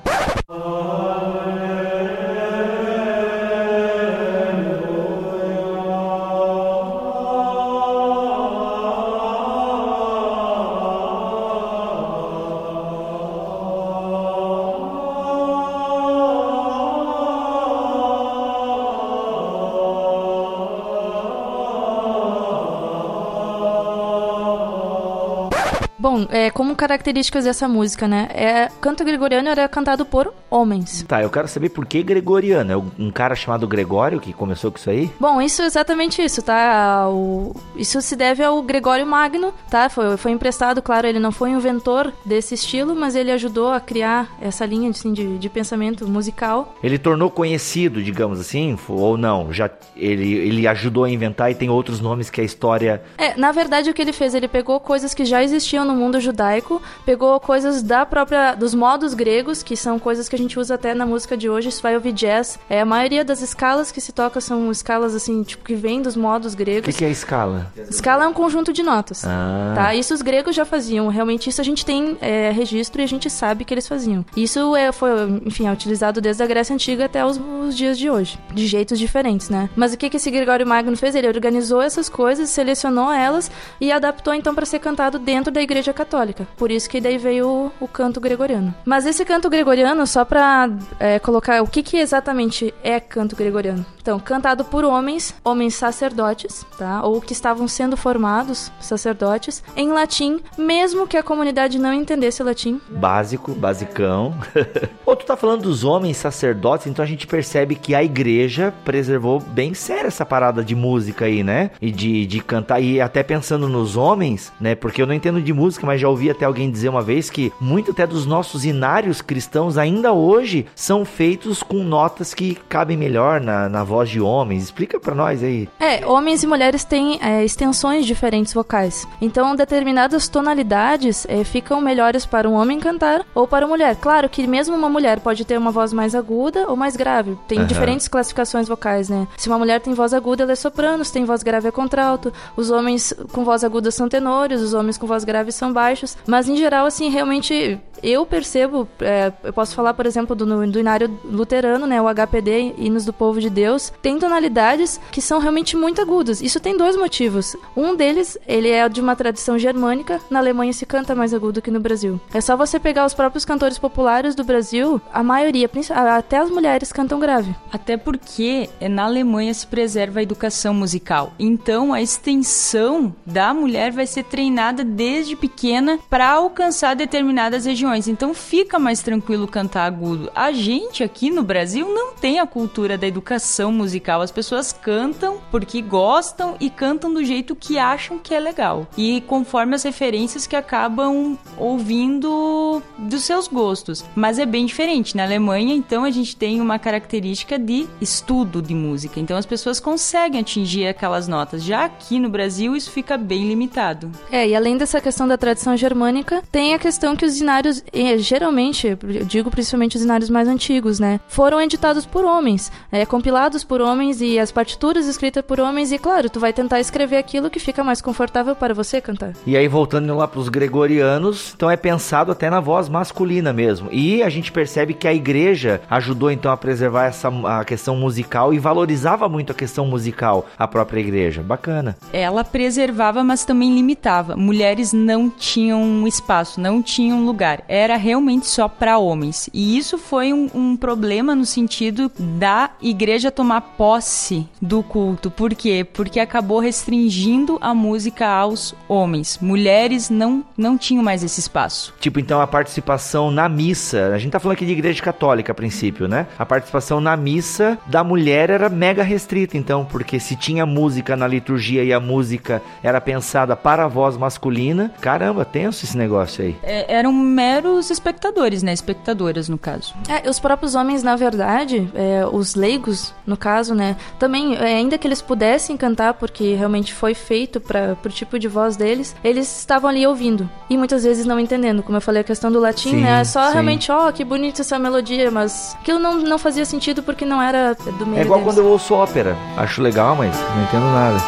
Bom, 25.99 26.27
é, 26.31 26.51
como 26.51 26.77
características 26.77 27.45
dessa 27.45 27.67
música, 27.67 28.07
né? 28.07 28.29
É, 28.33 28.69
canto 28.81 29.05
gregoriano 29.05 29.49
era 29.49 29.67
cantado 29.69 30.05
por 30.05 30.33
homens. 30.51 31.05
Tá, 31.09 31.23
eu 31.23 31.31
quero 31.31 31.49
saber 31.49 31.71
por 31.71 31.87
que 31.87 32.03
gregoriano. 32.03 32.73
É 32.73 33.03
um 33.03 33.11
cara 33.11 33.35
chamado 33.35 33.67
Gregório 33.67 34.21
que 34.21 34.33
começou 34.33 34.71
com 34.71 34.79
isso 34.79 34.91
aí? 34.91 35.11
Bom, 35.19 35.41
isso 35.41 35.63
é 35.63 35.67
exatamente 35.67 36.23
isso, 36.23 36.43
tá? 36.43 37.09
O, 37.09 37.55
isso 37.77 38.01
se 38.03 38.15
deve 38.15 38.43
ao 38.43 38.63
Gregório 38.63 39.07
Magno, 39.07 39.53
tá? 39.71 39.89
Foi, 39.89 40.17
foi 40.17 40.33
emprestado, 40.33 40.83
claro, 40.83 41.07
ele 41.07 41.19
não 41.19 41.33
foi 41.33 41.51
inventor 41.51 42.13
desse 42.25 42.55
estilo, 42.55 42.95
mas 42.95 43.15
ele 43.15 43.31
ajudou 43.33 43.71
a 43.71 43.81
criar 43.81 44.29
essa 44.41 44.67
linha 44.67 44.91
assim, 44.91 45.13
de, 45.13 45.39
de 45.39 45.49
pensamento 45.49 46.07
musical. 46.07 46.75
Ele 46.83 46.99
tornou 46.99 47.31
conhecido, 47.31 48.03
digamos 48.03 48.39
assim, 48.39 48.79
ou 48.89 49.17
não? 49.17 49.53
Já 49.53 49.71
ele, 49.97 50.35
ele 50.35 50.67
ajudou 50.69 51.05
a 51.05 51.11
inventar 51.11 51.51
e 51.51 51.55
tem 51.55 51.71
outros 51.71 52.01
nomes 52.01 52.29
que 52.29 52.41
a 52.41 52.45
história. 52.45 53.03
É, 53.17 53.37
na 53.37 53.53
verdade 53.53 53.91
o 53.91 53.95
que 53.95 54.03
ele 54.03 54.13
fez, 54.13 54.35
ele 54.35 54.49
pegou 54.49 54.79
coisas 54.79 55.15
que 55.15 55.25
já 55.25 55.43
existiam 55.43 55.86
no 55.87 55.95
mundo 55.95 56.21
judaico, 56.21 56.83
pegou 57.05 57.39
coisas 57.41 57.83
da 57.83 58.05
própria 58.05 58.55
dos 58.55 58.75
modos 58.75 59.15
gregos, 59.15 59.63
que 59.63 59.77
são 59.77 59.99
coisas 59.99 60.29
que 60.29 60.35
a 60.35 60.39
gente 60.39 60.59
usa 60.59 60.75
até 60.75 60.95
na 60.95 61.07
música 61.07 61.37
de 61.37 61.49
hoje, 61.49 61.71
se 61.71 61.83
vai 61.83 61.95
ouvir 61.95 62.13
jazz. 62.13 62.59
É, 62.69 62.81
a 62.81 62.85
maioria 62.85 63.25
das 63.25 63.41
escalas 63.41 63.93
que 63.93 64.01
se 64.01 64.13
toca 64.13 64.41
são 64.41 64.71
escalas 64.71 65.15
assim, 65.15 65.43
tipo 65.43 65.65
que 65.65 65.75
vêm 65.75 66.03
dos 66.03 66.17
modos 66.17 66.55
gregos. 66.55 66.89
O 66.89 66.93
que, 66.93 66.99
que, 66.99 67.05
é 67.05 67.11
escala? 67.11 67.73
Escala 67.89 68.25
é 68.25 68.29
um 68.29 68.33
conjunto 68.33 68.73
de 68.73 68.83
notas. 68.83 69.25
Ah. 69.25 69.73
Tá? 69.75 69.95
Isso 69.95 70.13
os 70.13 70.23
gregos 70.23 70.55
já 70.55 70.65
faziam. 70.65 71.09
Realmente 71.09 71.49
isso 71.49 71.61
a 71.61 71.65
gente 71.65 71.85
tem 71.85 72.19
é, 72.21 72.51
registro 72.51 73.01
e 73.01 73.05
a 73.05 73.09
gente 73.09 73.31
sabe 73.31 73.65
que 73.65 73.73
eles 73.73 73.87
faziam. 73.87 74.25
Isso 74.37 74.75
é, 74.75 74.93
foi, 74.93 75.11
enfim, 75.45 75.67
é 75.67 75.73
utilizado 75.73 76.21
desde 76.21 76.43
a 76.43 76.47
Grécia 76.47 76.75
Antiga 76.75 77.05
até 77.05 77.25
os, 77.25 77.39
os 77.39 77.77
dias 77.77 77.99
de 77.99 78.11
hoje. 78.11 78.39
De 78.53 78.67
jeitos 78.67 78.99
diferentes, 78.99 79.49
né? 79.49 79.71
Mas 79.77 79.93
o 79.93 79.97
que, 79.97 80.11
que 80.11 80.17
esse 80.17 80.31
Gregório 80.31 80.67
Magno 80.67 80.97
fez? 80.97 81.15
Ele 81.15 81.29
organizou 81.29 81.81
essas 81.81 82.09
coisas, 82.09 82.51
selecionou 82.51 83.13
elas 83.13 83.51
e 83.81 83.93
adaptou 83.93 84.35
então 84.35 84.55
para 84.55 84.67
ser 84.67 84.79
cantado 84.79 85.19
dentro 85.19 85.53
da 85.53 85.61
Igreja 85.61 85.76
Católica. 85.93 86.47
Por 86.57 86.71
isso 86.71 86.89
que 86.89 87.01
daí 87.01 87.19
veio 87.19 87.49
o, 87.49 87.73
o 87.85 87.89
canto 87.89 88.21
gregoriano. 88.21 88.75
Mas 88.85 89.07
esse 89.07 89.25
canto 89.25 89.49
gregoriano, 89.51 90.07
só 90.07 90.25
para 90.25 90.71
é, 90.99 91.19
colocar 91.19 91.63
o 91.63 91.67
que, 91.67 91.83
que 91.83 91.99
exatamente 91.99 92.73
é 92.83 92.99
canto 93.01 93.37
gregoriano. 93.37 93.85
Então, 94.07 94.21
cantado 94.21 94.65
por 94.65 94.85
homens, 94.85 95.35
homens 95.45 95.75
sacerdotes, 95.75 96.65
tá? 96.79 97.03
Ou 97.03 97.21
que 97.21 97.33
estavam 97.33 97.67
sendo 97.67 97.97
formados, 97.97 98.71
sacerdotes, 98.81 99.65
em 99.75 99.89
latim, 99.89 100.39
mesmo 100.57 101.09
que 101.09 101.17
a 101.17 101.25
comunidade 101.25 101.77
não 101.77 101.93
entendesse 101.93 102.41
latim. 102.41 102.81
Básico, 102.89 103.51
basicão. 103.51 104.33
Ou 105.05 105.17
tu 105.17 105.27
tá 105.27 105.37
falando 105.37 105.63
dos 105.63 105.83
homens 105.83 106.19
sacerdotes, 106.19 106.87
então 106.87 107.03
a 107.03 107.09
gente 107.09 107.27
percebe 107.27 107.75
que 107.75 107.97
a 107.97 108.05
igreja 108.05 108.73
preservou 108.85 109.41
bem 109.41 109.75
sério 109.75 110.07
essa 110.07 110.25
parada 110.25 110.63
de 110.63 110.77
música 110.77 111.25
aí, 111.25 111.43
né? 111.43 111.73
E 111.83 111.91
de, 111.91 112.27
de 112.27 112.39
cantar, 112.39 112.81
e 112.81 113.01
até 113.01 113.25
pensando 113.25 113.69
nos 113.69 113.97
homens, 113.97 114.53
né? 114.61 114.77
Porque 114.77 115.03
eu 115.03 115.07
não 115.09 115.15
entendo 115.15 115.43
de 115.43 115.53
música, 115.53 115.66
mas 115.83 116.01
já 116.01 116.09
ouvi 116.09 116.31
até 116.31 116.45
alguém 116.45 116.71
dizer 116.71 116.89
uma 116.89 117.03
vez 117.03 117.31
que 117.31 117.53
muito 117.61 117.91
até 117.91 118.07
dos 118.07 118.27
nossos 118.27 118.65
inários 118.65 119.21
cristãos 119.21 119.77
ainda 119.79 120.13
hoje 120.13 120.67
são 120.75 121.05
feitos 121.05 121.63
com 121.63 121.83
notas 121.83 122.35
que 122.35 122.55
cabem 122.69 122.97
melhor 122.97 123.41
na, 123.41 123.69
na 123.69 123.83
voz 123.83 124.09
de 124.09 124.21
homens. 124.21 124.65
Explica 124.65 125.01
para 125.01 125.15
nós 125.15 125.43
aí. 125.43 125.69
É, 125.81 126.07
homens 126.07 126.43
e 126.43 126.47
mulheres 126.47 126.85
têm 126.85 127.19
é, 127.23 127.45
extensões 127.45 128.07
diferentes 128.07 128.53
vocais. 128.53 129.07
Então, 129.21 129.57
determinadas 129.57 130.29
tonalidades 130.29 131.27
é, 131.29 131.43
ficam 131.45 131.81
melhores 131.81 132.25
para 132.25 132.49
um 132.49 132.55
homem 132.55 132.79
cantar 132.79 133.25
ou 133.35 133.47
para 133.47 133.67
uma 133.67 133.77
mulher. 133.77 133.97
Claro 133.97 134.29
que 134.29 134.47
mesmo 134.47 134.75
uma 134.75 134.89
mulher 134.89 135.21
pode 135.21 135.45
ter 135.45 135.59
uma 135.59 135.71
voz 135.71 135.93
mais 135.93 136.15
aguda 136.15 136.69
ou 136.69 136.77
mais 136.77 136.97
grave. 136.97 137.37
Tem 137.47 137.59
Aham. 137.59 137.67
diferentes 137.67 138.09
classificações 138.09 138.69
vocais, 138.69 139.09
né? 139.09 139.27
Se 139.37 139.49
uma 139.49 139.59
mulher 139.59 139.81
tem 139.81 139.95
voz 139.95 140.15
aguda, 140.15 140.45
ela 140.45 140.53
é 140.53 140.57
soprano. 140.57 141.05
Se 141.05 141.13
tem 141.13 141.25
voz 141.25 141.43
grave, 141.43 141.69
é 141.69 141.71
contralto. 141.71 142.33
Os 142.57 142.71
homens 142.71 143.15
com 143.33 143.45
voz 143.45 143.63
aguda 143.63 143.91
são 143.91 144.09
tenores, 144.09 144.61
os 144.61 144.75
homens 144.75 144.97
com 144.97 145.07
voz 145.07 145.25
grave 145.25 145.53
são 145.57 145.73
baixos. 145.73 146.17
Mas, 146.27 146.49
em 146.49 146.57
geral, 146.57 146.87
assim, 146.87 147.09
realmente, 147.09 147.79
eu 148.03 148.25
percebo... 148.27 148.89
é, 149.01 149.33
eu 149.43 149.53
posso 149.53 149.75
falar, 149.75 149.95
por 149.95 150.07
exemplo, 150.07 150.35
do, 150.35 150.45
do 150.67 150.79
inário 150.79 151.19
luterano, 151.25 151.87
né? 151.87 152.01
O 152.01 152.09
HPD, 152.09 152.75
Hinos 152.79 153.05
do 153.05 153.13
Povo 153.13 153.41
de 153.41 153.51
Deus. 153.51 153.93
Tem 154.03 154.19
tonalidades 154.19 155.01
que 155.11 155.21
são 155.21 155.39
realmente 155.39 155.77
muito 155.77 156.01
agudas. 156.01 156.41
Isso 156.41 156.61
tem 156.61 156.77
dois 156.77 156.97
motivos. 156.97 157.57
Um 157.77 157.95
deles, 157.95 158.39
ele 158.47 158.71
é 158.71 158.89
de 158.89 159.01
uma 159.01 159.17
tradição 159.17 159.59
germânica. 159.59 160.21
Na 160.31 160.39
Alemanha 160.39 160.73
se 160.73 160.87
canta 160.87 161.15
mais 161.15 161.33
agudo 161.35 161.63
que 161.63 161.71
no 161.71 161.81
Brasil. 161.81 162.21
É 162.33 162.41
só 162.41 162.57
você 162.57 162.79
pegar 162.79 163.07
os 163.07 163.15
próprios 163.15 163.45
cantores 163.45 163.79
populares 163.79 164.35
do 164.35 164.45
Brasil, 164.45 165.01
a 165.13 165.23
maioria, 165.23 165.71
até 166.17 166.39
as 166.39 166.51
mulheres 166.51 166.93
cantam 166.93 167.19
grave. 167.19 167.55
Até 167.73 167.97
porque 167.97 168.69
eh, 168.81 168.89
na 168.89 169.05
Alemanha 169.05 169.53
se 169.53 169.67
preserva 169.67 170.21
a 170.21 170.23
educação 170.23 170.73
musical. 170.75 171.33
Então 171.39 171.93
a 171.93 172.01
extensão 172.01 173.15
da 173.25 173.53
mulher 173.53 173.93
vai 173.93 174.07
ser 174.07 174.25
treinada 174.25 174.85
desde 174.85 175.37
pequena 175.37 175.99
para 176.09 176.31
alcançar 176.31 176.95
determinadas 176.95 177.65
regiões. 177.65 177.86
Então 178.09 178.35
fica 178.35 178.79
mais 178.79 179.03
tranquilo 179.03 179.47
cantar 179.47 179.87
agudo. 179.87 180.31
A 180.35 180.53
gente 180.53 181.03
aqui 181.03 181.31
no 181.31 181.43
Brasil 181.43 181.89
não 181.93 182.15
tem 182.15 182.39
a 182.39 182.47
cultura 182.47 182.97
da 182.97 183.07
educação 183.07 183.73
musical. 183.73 184.21
As 184.21 184.31
pessoas 184.31 184.73
cantam 184.73 185.41
porque 185.51 185.81
gostam 185.81 186.57
e 186.61 186.71
cantam 186.71 187.13
do 187.13 187.25
jeito 187.25 187.55
que 187.55 187.79
acham 187.79 188.19
que 188.19 188.35
é 188.35 188.41
legal. 188.41 188.87
E 188.97 189.21
conforme 189.23 189.75
as 189.75 189.83
referências 189.83 190.47
que 190.47 190.57
acabam 190.57 191.39
ouvindo 191.57 192.83
dos 192.99 193.25
seus 193.25 193.49
gostos. 193.49 194.05
Mas 194.15 194.39
é 194.39 194.47
bem 194.47 194.67
diferente. 194.67 195.17
Na 195.17 195.25
Alemanha, 195.25 195.75
então, 195.75 196.05
a 196.05 196.11
gente 196.11 196.37
tem 196.37 196.61
uma 196.61 196.79
característica 196.79 197.59
de 197.59 197.87
estudo 198.01 198.63
de 198.63 198.75
música. 198.75 199.21
Então 199.21 199.37
as 199.37 199.47
pessoas 199.47 199.81
conseguem 199.81 200.41
atingir 200.41 200.87
aquelas 200.87 201.29
notas. 201.29 201.63
Já 201.63 201.85
aqui 201.85 202.19
no 202.19 202.29
Brasil, 202.29 202.77
isso 202.77 202.91
fica 202.91 203.17
bem 203.17 203.49
limitado. 203.49 204.11
É, 204.31 204.49
e 204.49 204.55
além 204.55 204.77
dessa 204.77 205.01
questão 205.01 205.27
da 205.27 205.37
tradição 205.37 205.77
germânica, 205.77 206.43
tem 206.51 206.75
a 206.75 206.79
questão 206.79 207.17
que 207.17 207.25
os 207.25 207.37
dinários, 207.37 207.76
eh, 207.93 208.19
geralmente, 208.19 208.87
eu 208.89 209.25
digo 209.25 209.51
principalmente 209.51 209.97
os 209.97 210.03
dinários 210.03 210.31
mais 210.31 210.49
antigos, 210.49 211.01
né, 211.01 211.21
foram 211.29 211.61
editados 211.61 212.07
por 212.07 212.25
homens, 212.25 212.71
é, 212.91 213.05
compilados 213.07 213.65
por 213.65 213.81
homens 213.81 214.21
e 214.21 214.39
as 214.39 214.53
partituras 214.53 215.07
escritas 215.07 215.45
por 215.45 215.61
homens, 215.61 215.93
e 215.93 215.99
claro, 215.99 216.31
tu 216.31 216.41
vai 216.41 216.53
tentar 216.53 216.81
escrever 216.81 217.17
aquilo 217.17 217.51
que 217.51 217.59
fica 217.59 217.83
mais 217.83 218.01
confortável 218.01 218.55
para 218.55 218.75
você 218.75 219.01
cantar. 219.01 219.33
E 219.47 219.57
aí, 219.57 219.69
voltando 219.69 220.15
lá 220.15 220.27
pros 220.27 220.49
gregorianos, 220.49 221.53
então 221.55 221.71
é 221.71 221.77
pensado 221.77 222.33
até 222.33 222.51
na 222.51 222.61
voz 222.61 222.89
masculina 222.89 223.53
mesmo. 223.53 223.89
E 223.93 224.23
a 224.23 224.29
gente 224.29 224.53
percebe 224.53 224.95
que 224.95 225.09
a 225.09 225.15
igreja 225.15 225.81
ajudou 225.91 226.31
então 226.31 226.51
a 226.51 226.57
preservar 226.57 227.07
essa 227.07 227.29
a 227.45 227.65
questão 227.65 227.97
musical 227.97 228.55
e 228.55 228.59
valorizava 228.59 229.29
muito 229.29 229.53
a 229.53 229.55
questão 229.55 229.87
musical, 229.87 230.47
a 230.59 230.67
própria 230.67 231.01
igreja. 231.01 231.43
Bacana. 231.43 231.97
Ela 232.13 232.45
preservava, 232.45 233.23
mas 233.23 233.45
também 233.45 233.75
limitava. 233.75 234.37
Mulheres 234.37 234.93
não 234.93 235.29
tinham 235.29 236.07
espaço, 236.07 236.61
não 236.61 236.83
tinham 236.83 237.25
lugar. 237.25 237.63
Era 237.69 237.97
realmente 237.97 238.47
só 238.47 238.69
para 238.69 238.99
homens. 238.99 239.49
E 239.53 239.77
isso 239.77 239.99
foi 239.99 240.33
um, 240.33 240.49
um 240.55 240.77
problema 240.77 241.35
no 241.35 241.45
sentido 241.45 242.11
da 242.19 242.71
igreja 242.81 243.31
tomar 243.31 243.61
posse 243.61 244.47
do 244.61 244.83
culto. 244.83 245.31
Por 245.31 245.55
quê? 245.55 245.85
Porque 245.85 246.21
acabou 246.21 246.59
restringindo 246.59 247.59
a 247.61 247.75
música 247.75 248.29
aos 248.29 248.75
homens. 248.89 249.39
Mulheres 249.41 250.11
não, 250.11 250.45
não 250.57 250.79
tinham 250.79 251.03
mais 251.03 251.23
esse 251.23 251.41
espaço. 251.41 251.95
Tipo, 252.01 252.21
então 252.21 252.41
a 252.41 252.47
participação 252.47 253.31
na 253.31 253.49
missa, 253.49 254.13
a 254.15 254.19
gente 254.19 254.33
tá 254.33 254.41
falando 254.41 254.57
aqui 254.57 254.67
de 254.67 254.73
igreja 254.73 255.03
católica 255.03 255.53
a 255.53 255.55
princípio, 255.55 256.09
né? 256.09 256.27
A 256.39 256.47
participação 256.47 257.01
na 257.01 257.17
missa 257.17 257.79
da 257.87 258.03
mulher 258.03 258.51
era 258.51 258.69
mega 258.69 259.03
restrita, 259.03 259.57
então, 259.57 259.85
porque 259.85 260.19
se 260.21 260.37
tinha 260.37 260.67
música 260.67 261.17
na 261.17 261.27
liturgia 261.27 261.85
e 261.85 261.93
a 261.93 262.01
música 262.01 262.63
era 262.83 263.01
pensada 263.01 263.57
para 263.57 263.85
a 263.85 263.89
voz 263.89 264.17
masculina, 264.17 264.93
caramba, 265.01 265.45
tenso 265.45 265.85
esse 265.85 265.97
negócio 265.97 266.45
aí. 266.45 266.57
É, 266.63 266.95
eram 266.95 267.13
meros 267.57 267.91
espectadores, 267.91 268.63
né? 268.63 268.73
Espectadoras, 268.73 269.49
no 269.49 269.57
caso. 269.59 269.95
É, 270.09 270.29
os 270.29 270.39
próprios 270.39 270.75
homens, 270.75 271.03
na 271.03 271.17
verdade, 271.17 271.91
é, 271.95 272.27
os 272.31 272.55
leigos, 272.55 273.15
no 273.27 273.37
caso, 273.37 273.75
né, 273.75 273.97
também, 274.19 274.55
é, 274.57 274.77
ainda 274.77 274.99
que 274.99 275.07
eles 275.09 275.23
pudessem 275.23 275.77
cantar, 275.77 276.15
porque 276.15 276.55
realmente 276.55 276.93
foi 276.93 277.15
feito 277.15 277.61
para 277.61 277.97
o 278.05 278.09
tipo 278.09 278.39
de 278.39 278.47
voz 278.49 278.77
deles, 278.77 279.15
eles 279.25 279.59
estavam 279.59 279.89
ali 279.91 280.07
ouvindo 280.07 280.49
e 280.69 280.77
muitas 280.77 281.05
vezes 281.05 281.25
não 281.25 281.41
entendendo. 281.41 281.83
Como 281.83 281.97
eu 281.97 282.01
falei, 282.01 282.21
a 282.21 282.25
questão 282.25 282.51
do 282.53 282.61
latim, 282.61 282.91
Sim, 282.91 283.01
né, 283.03 283.21
é 283.21 283.25
só 283.25 283.47
sim. 283.47 283.53
realmente, 283.53 283.91
ó, 283.91 284.13
que 284.13 284.25
bonita 284.25 284.61
essa 284.63 284.79
melodia, 284.79 285.31
mas 285.31 285.75
aquilo 285.81 285.99
não, 285.99 286.17
não 286.17 286.39
fazia 286.39 286.65
sentido 286.65 287.03
porque 287.03 287.25
não 287.25 287.41
era 287.41 287.75
do 287.75 288.07
meio 288.07 288.21
É 288.21 288.25
igual 288.25 288.41
deles. 288.41 288.55
quando 288.55 288.65
eu 288.67 288.71
ouço 288.71 288.95
ópera. 288.95 289.37
Acho 289.57 289.81
legal, 289.83 290.15
mas 290.17 290.35
não 290.37 290.63
entendo 290.65 290.85
nada. 290.93 291.19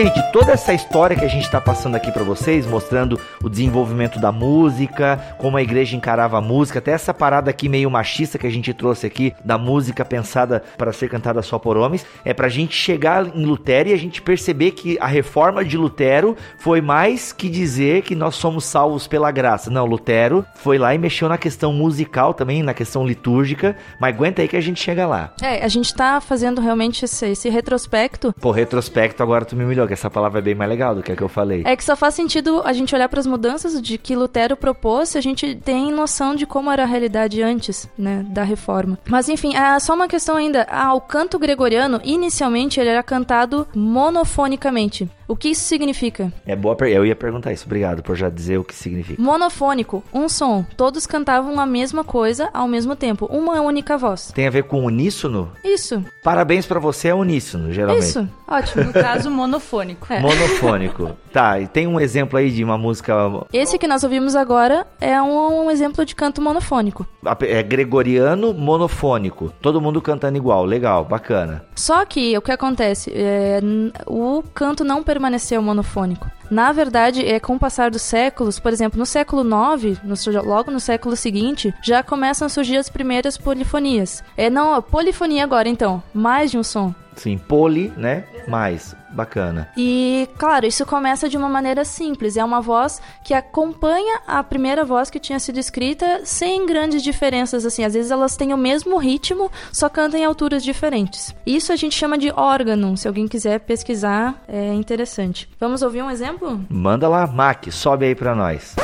Gente, 0.00 0.32
toda 0.32 0.52
essa 0.52 0.72
história 0.72 1.14
que 1.14 1.26
a 1.26 1.28
gente 1.28 1.44
está 1.44 1.60
passando 1.60 1.94
aqui 1.94 2.10
para 2.10 2.22
vocês, 2.22 2.66
mostrando 2.66 3.20
o 3.44 3.50
desenvolvimento 3.50 4.18
da 4.18 4.32
música, 4.32 5.20
como 5.36 5.58
a 5.58 5.62
igreja 5.62 5.94
encarava 5.94 6.38
a 6.38 6.40
música, 6.40 6.78
até 6.78 6.92
essa 6.92 7.12
parada 7.12 7.50
aqui 7.50 7.68
meio 7.68 7.90
machista 7.90 8.38
que 8.38 8.46
a 8.46 8.50
gente 8.50 8.72
trouxe 8.72 9.06
aqui 9.06 9.34
da 9.44 9.58
música 9.58 10.02
pensada 10.02 10.62
para 10.78 10.90
ser 10.90 11.10
cantada 11.10 11.42
só 11.42 11.58
por 11.58 11.76
homens, 11.76 12.06
é 12.24 12.32
pra 12.32 12.48
gente 12.48 12.74
chegar 12.74 13.26
em 13.36 13.44
Lutero 13.44 13.90
e 13.90 13.92
a 13.92 13.96
gente 13.98 14.22
perceber 14.22 14.70
que 14.70 14.96
a 15.02 15.06
reforma 15.06 15.62
de 15.62 15.76
Lutero 15.76 16.34
foi 16.56 16.80
mais 16.80 17.30
que 17.30 17.50
dizer 17.50 18.00
que 18.00 18.14
nós 18.14 18.36
somos 18.36 18.64
salvos 18.64 19.06
pela 19.06 19.30
graça. 19.30 19.68
Não, 19.68 19.84
Lutero 19.84 20.46
foi 20.54 20.78
lá 20.78 20.94
e 20.94 20.98
mexeu 20.98 21.28
na 21.28 21.36
questão 21.36 21.74
musical 21.74 22.32
também, 22.32 22.62
na 22.62 22.72
questão 22.72 23.06
litúrgica, 23.06 23.76
mas 24.00 24.14
aguenta 24.14 24.40
aí 24.40 24.48
que 24.48 24.56
a 24.56 24.62
gente 24.62 24.82
chega 24.82 25.06
lá. 25.06 25.34
É, 25.42 25.62
a 25.62 25.68
gente 25.68 25.94
tá 25.94 26.22
fazendo 26.22 26.58
realmente 26.58 27.04
esse, 27.04 27.26
esse 27.26 27.50
retrospecto. 27.50 28.34
Pô, 28.40 28.50
retrospecto 28.50 29.22
agora 29.22 29.44
tu 29.44 29.54
me 29.54 29.62
humilhou, 29.62 29.89
que 29.90 29.94
essa 29.94 30.08
palavra 30.08 30.38
é 30.38 30.42
bem 30.42 30.54
mais 30.54 30.70
legal 30.70 30.94
do 30.94 31.02
que 31.02 31.10
a 31.10 31.16
que 31.16 31.22
eu 31.22 31.28
falei. 31.28 31.62
É 31.66 31.74
que 31.74 31.82
só 31.82 31.96
faz 31.96 32.14
sentido 32.14 32.62
a 32.64 32.72
gente 32.72 32.94
olhar 32.94 33.08
para 33.08 33.18
as 33.18 33.26
mudanças 33.26 33.80
de 33.82 33.98
que 33.98 34.14
Lutero 34.14 34.56
propôs 34.56 35.10
se 35.10 35.18
a 35.18 35.20
gente 35.20 35.56
tem 35.56 35.90
noção 35.90 36.34
de 36.34 36.46
como 36.46 36.70
era 36.70 36.84
a 36.84 36.86
realidade 36.86 37.42
antes, 37.42 37.88
né, 37.98 38.24
da 38.28 38.44
reforma. 38.44 38.98
Mas 39.08 39.28
enfim, 39.28 39.56
é 39.56 39.78
só 39.80 39.94
uma 39.94 40.06
questão 40.06 40.36
ainda. 40.36 40.66
Ah, 40.70 40.94
o 40.94 41.00
canto 41.00 41.38
gregoriano, 41.38 42.00
inicialmente, 42.04 42.78
ele 42.78 42.90
era 42.90 43.02
cantado 43.02 43.66
monofonicamente. 43.74 45.10
O 45.30 45.36
que 45.36 45.50
isso 45.50 45.62
significa? 45.62 46.32
É 46.44 46.56
boa 46.56 46.74
per... 46.74 46.88
Eu 46.88 47.06
ia 47.06 47.14
perguntar 47.14 47.52
isso, 47.52 47.64
obrigado 47.64 48.02
por 48.02 48.16
já 48.16 48.28
dizer 48.28 48.58
o 48.58 48.64
que 48.64 48.74
significa. 48.74 49.22
Monofônico, 49.22 50.02
um 50.12 50.28
som. 50.28 50.66
Todos 50.76 51.06
cantavam 51.06 51.60
a 51.60 51.64
mesma 51.64 52.02
coisa 52.02 52.50
ao 52.52 52.66
mesmo 52.66 52.96
tempo, 52.96 53.26
uma 53.26 53.60
única 53.60 53.96
voz. 53.96 54.32
Tem 54.34 54.48
a 54.48 54.50
ver 54.50 54.64
com 54.64 54.84
uníssono? 54.84 55.52
Isso. 55.64 56.04
Parabéns 56.24 56.66
pra 56.66 56.80
você, 56.80 57.08
é 57.08 57.14
uníssono, 57.14 57.72
geralmente. 57.72 58.06
Isso, 58.06 58.28
ótimo. 58.48 58.82
No 58.82 58.92
caso, 58.92 59.30
monofônico. 59.30 60.12
É. 60.12 60.18
Monofônico. 60.18 61.16
tá, 61.32 61.60
e 61.60 61.68
tem 61.68 61.86
um 61.86 62.00
exemplo 62.00 62.36
aí 62.36 62.50
de 62.50 62.64
uma 62.64 62.76
música 62.76 63.14
Esse 63.52 63.78
que 63.78 63.86
nós 63.86 64.02
ouvimos 64.02 64.34
agora 64.34 64.84
é 65.00 65.22
um, 65.22 65.66
um 65.66 65.70
exemplo 65.70 66.04
de 66.04 66.16
canto 66.16 66.42
monofônico. 66.42 67.06
é 67.42 67.62
gregoriano 67.62 68.52
monofônico. 68.52 69.52
Todo 69.60 69.80
mundo 69.80 70.02
cantando 70.02 70.36
igual, 70.36 70.64
legal, 70.64 71.04
bacana. 71.04 71.64
Só 71.76 72.04
que 72.04 72.36
o 72.36 72.42
que 72.42 72.50
acontece? 72.50 73.12
É, 73.14 73.60
o 74.06 74.42
canto 74.52 74.82
não 74.82 75.04
permaneceu 75.20 75.60
monofônico. 75.60 76.30
Na 76.50 76.72
verdade, 76.72 77.24
é 77.24 77.38
com 77.38 77.54
o 77.54 77.58
passar 77.58 77.90
dos 77.90 78.00
séculos, 78.02 78.58
por 78.58 78.72
exemplo, 78.72 78.98
no 78.98 79.04
século 79.04 79.42
IX, 79.44 80.00
no- 80.02 80.42
logo 80.42 80.70
no 80.70 80.80
século 80.80 81.14
seguinte, 81.14 81.74
já 81.82 82.02
começam 82.02 82.46
a 82.46 82.48
surgir 82.48 82.78
as 82.78 82.88
primeiras 82.88 83.36
polifonias. 83.36 84.24
É 84.36 84.48
não, 84.48 84.80
polifonia 84.80 85.44
agora 85.44 85.68
então, 85.68 86.02
mais 86.14 86.50
de 86.50 86.56
um 86.58 86.62
som. 86.62 86.94
Sim, 87.20 87.36
poli, 87.36 87.92
né? 87.98 88.24
Mais, 88.48 88.96
bacana. 89.10 89.68
E, 89.76 90.26
claro, 90.38 90.64
isso 90.64 90.86
começa 90.86 91.28
de 91.28 91.36
uma 91.36 91.50
maneira 91.50 91.84
simples. 91.84 92.38
É 92.38 92.42
uma 92.42 92.62
voz 92.62 92.98
que 93.22 93.34
acompanha 93.34 94.20
a 94.26 94.42
primeira 94.42 94.86
voz 94.86 95.10
que 95.10 95.20
tinha 95.20 95.38
sido 95.38 95.58
escrita 95.58 96.22
sem 96.24 96.64
grandes 96.64 97.02
diferenças, 97.02 97.66
assim. 97.66 97.84
Às 97.84 97.92
vezes 97.92 98.10
elas 98.10 98.38
têm 98.38 98.54
o 98.54 98.56
mesmo 98.56 98.96
ritmo, 98.96 99.52
só 99.70 99.90
cantam 99.90 100.18
em 100.18 100.24
alturas 100.24 100.64
diferentes. 100.64 101.34
Isso 101.44 101.74
a 101.74 101.76
gente 101.76 101.94
chama 101.94 102.16
de 102.16 102.32
órgão. 102.34 102.96
Se 102.96 103.06
alguém 103.06 103.28
quiser 103.28 103.60
pesquisar, 103.60 104.42
é 104.48 104.72
interessante. 104.72 105.46
Vamos 105.60 105.82
ouvir 105.82 106.00
um 106.00 106.10
exemplo? 106.10 106.58
Manda 106.70 107.06
lá, 107.06 107.26
Mac, 107.26 107.70
sobe 107.70 108.06
aí 108.06 108.14
pra 108.14 108.34
nós. 108.34 108.74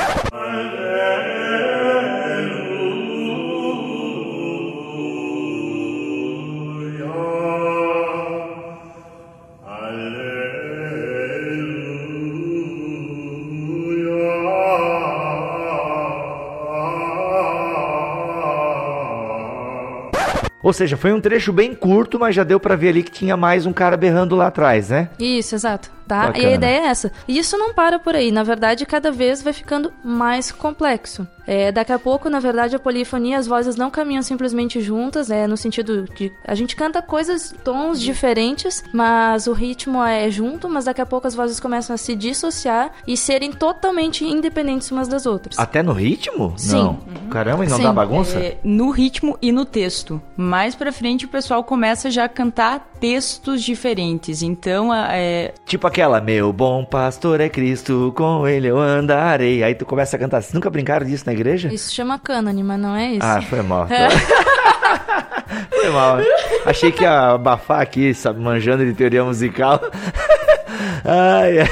Ou 20.67 20.73
seja, 20.73 20.97
foi 20.97 21.13
um 21.13 21.21
trecho 21.21 21.53
bem 21.53 21.73
curto, 21.73 22.19
mas 22.19 22.35
já 22.35 22.43
deu 22.43 22.59
pra 22.59 22.75
ver 22.75 22.89
ali 22.89 23.01
que 23.01 23.09
tinha 23.09 23.37
mais 23.37 23.65
um 23.65 23.71
cara 23.71 23.95
berrando 23.95 24.35
lá 24.35 24.47
atrás, 24.47 24.89
né? 24.89 25.07
Isso, 25.17 25.55
exato. 25.55 25.96
Tá? 26.07 26.25
E 26.25 26.27
Bacana. 26.27 26.47
a 26.47 26.51
ideia 26.53 26.79
é 26.79 26.85
essa. 26.87 27.11
E 27.27 27.37
isso 27.37 27.57
não 27.57 27.73
para 27.73 27.99
por 27.99 28.15
aí. 28.15 28.31
Na 28.31 28.43
verdade, 28.43 28.85
cada 28.85 29.11
vez 29.11 29.41
vai 29.41 29.53
ficando 29.53 29.91
mais 30.03 30.51
complexo. 30.51 31.27
É, 31.45 31.71
daqui 31.71 31.93
a 31.93 31.99
pouco, 31.99 32.29
na 32.29 32.41
verdade, 32.41 32.75
a 32.75 32.79
polifonia, 32.79 33.37
as 33.37 33.47
vozes 33.47 33.77
não 33.77 33.89
caminham 33.89 34.21
simplesmente 34.21 34.81
juntas, 34.81 35.31
é, 35.31 35.47
no 35.47 35.55
sentido 35.55 36.03
de 36.13 36.29
a 36.45 36.53
gente 36.53 36.75
canta 36.75 37.01
coisas, 37.01 37.55
tons 37.63 38.01
diferentes, 38.01 38.83
mas 38.91 39.47
o 39.47 39.53
ritmo 39.53 40.03
é 40.03 40.29
junto, 40.29 40.67
mas 40.67 40.83
daqui 40.85 40.99
a 40.99 41.05
pouco 41.05 41.25
as 41.25 41.33
vozes 41.33 41.57
começam 41.57 41.93
a 41.93 41.97
se 41.97 42.15
dissociar 42.15 42.91
e 43.07 43.15
serem 43.15 43.53
totalmente 43.53 44.25
independentes 44.25 44.91
umas 44.91 45.07
das 45.07 45.25
outras. 45.25 45.57
Até 45.57 45.81
no 45.81 45.93
ritmo? 45.93 46.53
Sim. 46.57 46.75
Não. 46.75 46.99
Caramba, 47.29 47.63
e 47.65 47.69
não 47.69 47.77
Sim. 47.77 47.83
dá 47.83 47.93
bagunça? 47.93 48.37
É, 48.37 48.57
no 48.61 48.89
ritmo 48.89 49.37
e 49.41 49.49
no 49.49 49.63
texto. 49.63 50.21
Mais 50.35 50.75
pra 50.75 50.91
frente 50.91 51.23
o 51.23 51.29
pessoal 51.29 51.63
começa 51.63 52.11
já 52.11 52.25
a 52.25 52.29
cantar 52.29 52.91
textos 52.99 53.63
diferentes. 53.63 54.41
Então, 54.41 54.93
é, 54.93 55.53
Tipo 55.65 55.87
aquela, 55.97 56.21
meu 56.21 56.53
bom 56.53 56.85
pastor 56.85 57.41
é 57.41 57.49
Cristo, 57.49 58.13
com 58.15 58.47
ele 58.47 58.67
eu 58.67 58.77
andarei. 58.77 59.63
Aí 59.63 59.73
tu 59.73 59.83
começa 59.83 60.15
a 60.15 60.19
cantar. 60.19 60.43
Vocês 60.43 60.53
nunca 60.53 60.69
brincaram 60.69 61.03
disso 61.07 61.23
na 61.25 61.33
igreja? 61.33 61.73
Isso 61.73 61.91
chama 61.91 62.19
cânone, 62.19 62.61
mas 62.61 62.79
não 62.79 62.95
é 62.95 63.13
isso. 63.13 63.25
Ah, 63.25 63.41
foi 63.41 63.63
mal. 63.63 63.87
foi 65.71 65.89
mal. 65.89 66.19
Achei 66.67 66.91
que 66.91 67.01
ia 67.01 67.31
abafar 67.31 67.81
aqui, 67.81 68.13
sabe, 68.13 68.39
manjando 68.39 68.85
de 68.85 68.93
teoria 68.93 69.23
musical. 69.23 69.81
Ai, 71.03 71.59
ai. 71.61 71.67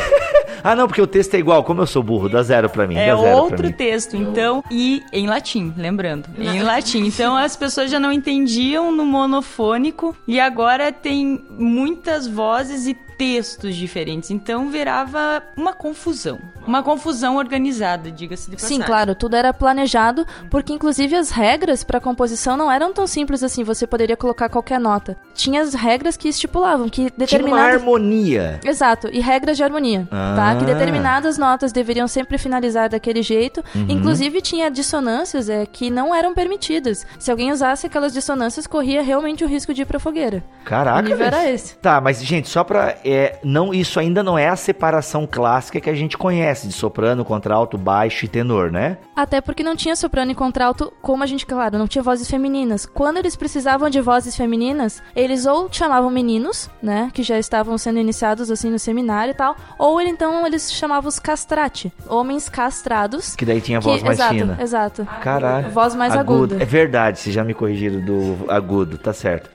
Ah, 0.63 0.75
não, 0.75 0.88
porque 0.88 1.01
o 1.01 1.05
texto 1.05 1.35
é 1.35 1.38
igual. 1.38 1.63
Como 1.63 1.81
eu 1.81 1.85
sou 1.85 2.01
burro, 2.01 2.27
dá 2.27 2.41
zero 2.41 2.67
pra 2.67 2.88
mim. 2.88 2.95
é 2.95 3.11
dá 3.11 3.17
zero 3.17 3.29
pra 3.29 3.43
outro 3.43 3.67
mim. 3.67 3.71
texto, 3.73 4.15
então, 4.15 4.63
e 4.71 5.03
em 5.13 5.27
latim, 5.27 5.71
lembrando, 5.77 6.27
em 6.39 6.63
latim. 6.63 7.05
Então 7.05 7.35
as 7.38 7.55
pessoas 7.55 7.91
já 7.91 7.99
não 7.99 8.11
entendiam 8.11 8.91
no 8.91 9.05
monofônico 9.05 10.15
e 10.27 10.39
agora 10.39 10.91
tem 10.91 11.45
muitas 11.51 12.27
vozes 12.27 12.88
e 12.88 12.95
textos 13.17 13.75
diferentes. 13.75 14.32
Então 14.32 14.69
virava 14.69 15.43
uma 15.56 15.73
confusão, 15.73 16.39
uma 16.65 16.84
confusão 16.84 17.38
organizada, 17.38 18.12
diga-se 18.12 18.49
de 18.49 18.56
passagem. 18.56 18.78
Sim, 18.78 18.84
claro, 18.84 19.15
tudo 19.15 19.36
era 19.36 19.54
planejado, 19.54 20.25
porque 20.49 20.73
inclusive 20.73 21.15
as 21.15 21.30
regras 21.32 21.84
para 21.84 21.99
composição 21.99 22.58
não 22.58 22.71
eram 22.71 22.93
tão 22.93 23.08
simples 23.08 23.43
assim, 23.43 23.63
você 23.63 23.86
poderia 23.88 24.17
colocar 24.17 24.49
qualquer 24.49 24.80
nota. 24.80 25.17
Tinha 25.34 25.62
as 25.62 25.73
regras 25.73 26.17
que 26.17 26.28
estipulavam 26.28 26.89
que 26.89 26.95
Tinha 26.95 27.10
uma 27.10 27.17
determinadas 27.17 27.75
harmonia. 27.75 28.60
Exato, 28.63 29.10
e 29.12 29.19
regras 29.19 29.58
de 29.58 29.63
harmonia, 29.63 30.08
tá? 30.10 30.51
Ah. 30.51 30.56
Que 30.56 30.65
determinadas 30.65 31.38
notas 31.38 31.71
deveriam 31.71 32.08
sempre 32.08 32.38
finalizar 32.38 32.89
daquele 32.89 33.21
jeito. 33.21 33.63
Uhum. 33.73 33.86
Inclusive 33.89 34.41
tinha 34.41 34.69
dissonâncias 34.69 35.49
é, 35.49 35.65
que 35.65 35.89
não 35.89 36.13
eram 36.13 36.34
permitidas. 36.34 37.06
Se 37.19 37.32
alguém 37.32 37.51
usasse 37.51 37.88
aquelas 37.88 38.13
dissonâncias, 38.13 38.67
corria 38.67 39.01
realmente 39.01 39.43
o 39.43 39.47
risco 39.47 39.73
de 39.73 39.82
ir 39.82 39.86
pra 39.86 39.99
fogueira. 39.99 40.43
Caraca, 40.63 40.99
o 40.99 41.01
nível 41.01 41.25
era 41.25 41.49
esse. 41.49 41.75
Tá, 41.78 42.01
mas 42.01 42.23
gente, 42.23 42.49
só 42.49 42.63
pra. 42.63 42.97
É, 43.07 43.37
não, 43.43 43.71
isso 43.71 43.99
ainda 43.99 44.23
não 44.23 44.35
é 44.35 44.49
a 44.49 44.55
separação 44.55 45.27
clássica 45.31 45.79
que 45.79 45.89
a 45.89 45.93
gente 45.93 46.17
conhece 46.17 46.67
de 46.67 46.73
soprano, 46.73 47.23
contralto, 47.23 47.77
baixo 47.77 48.25
e 48.25 48.27
tenor, 48.27 48.71
né? 48.71 48.97
Até 49.15 49.39
porque 49.41 49.61
não 49.63 49.75
tinha 49.75 49.95
soprano 49.95 50.31
e 50.31 50.35
contralto, 50.35 50.91
como 51.03 51.21
a 51.23 51.27
gente, 51.27 51.45
claro, 51.45 51.77
não 51.77 51.87
tinha 51.87 52.01
vozes 52.01 52.27
femininas. 52.27 52.85
Quando 52.87 53.17
eles 53.17 53.35
precisavam 53.35 53.89
de 53.91 54.01
vozes 54.01 54.35
femininas, 54.35 55.03
eles 55.15 55.45
ou 55.45 55.69
chamavam 55.71 56.09
meninos, 56.09 56.67
né, 56.81 57.11
que 57.13 57.21
já 57.21 57.37
estavam 57.37 57.77
sendo 57.77 57.99
iniciados 57.99 58.49
assim 58.49 58.71
no 58.71 58.79
seminário 58.79 59.31
e 59.31 59.35
tal, 59.35 59.55
ou 59.77 60.01
então 60.01 60.45
eles 60.47 60.73
chamavam 60.73 61.07
os 61.07 61.19
castrati, 61.19 61.93
homens 62.09 62.49
castrados. 62.49 63.35
Que 63.35 63.45
daí 63.45 63.61
tinha 63.61 63.77
que- 63.79 63.85
voz 63.85 64.01
mais 64.01 64.17
exato, 64.17 64.33
fina. 64.33 64.57
Exato. 64.59 65.07
Caralho. 65.21 65.69
Voz 65.69 65.93
mais 65.93 66.15
aguda. 66.15 66.57
É 66.59 66.65
verdade, 66.65 67.19
vocês 67.19 67.35
já 67.35 67.43
me 67.43 67.53
corrigiram 67.53 67.99
do 68.01 68.45
agudo, 68.49 68.97
tá 68.97 69.13
certo. 69.13 69.49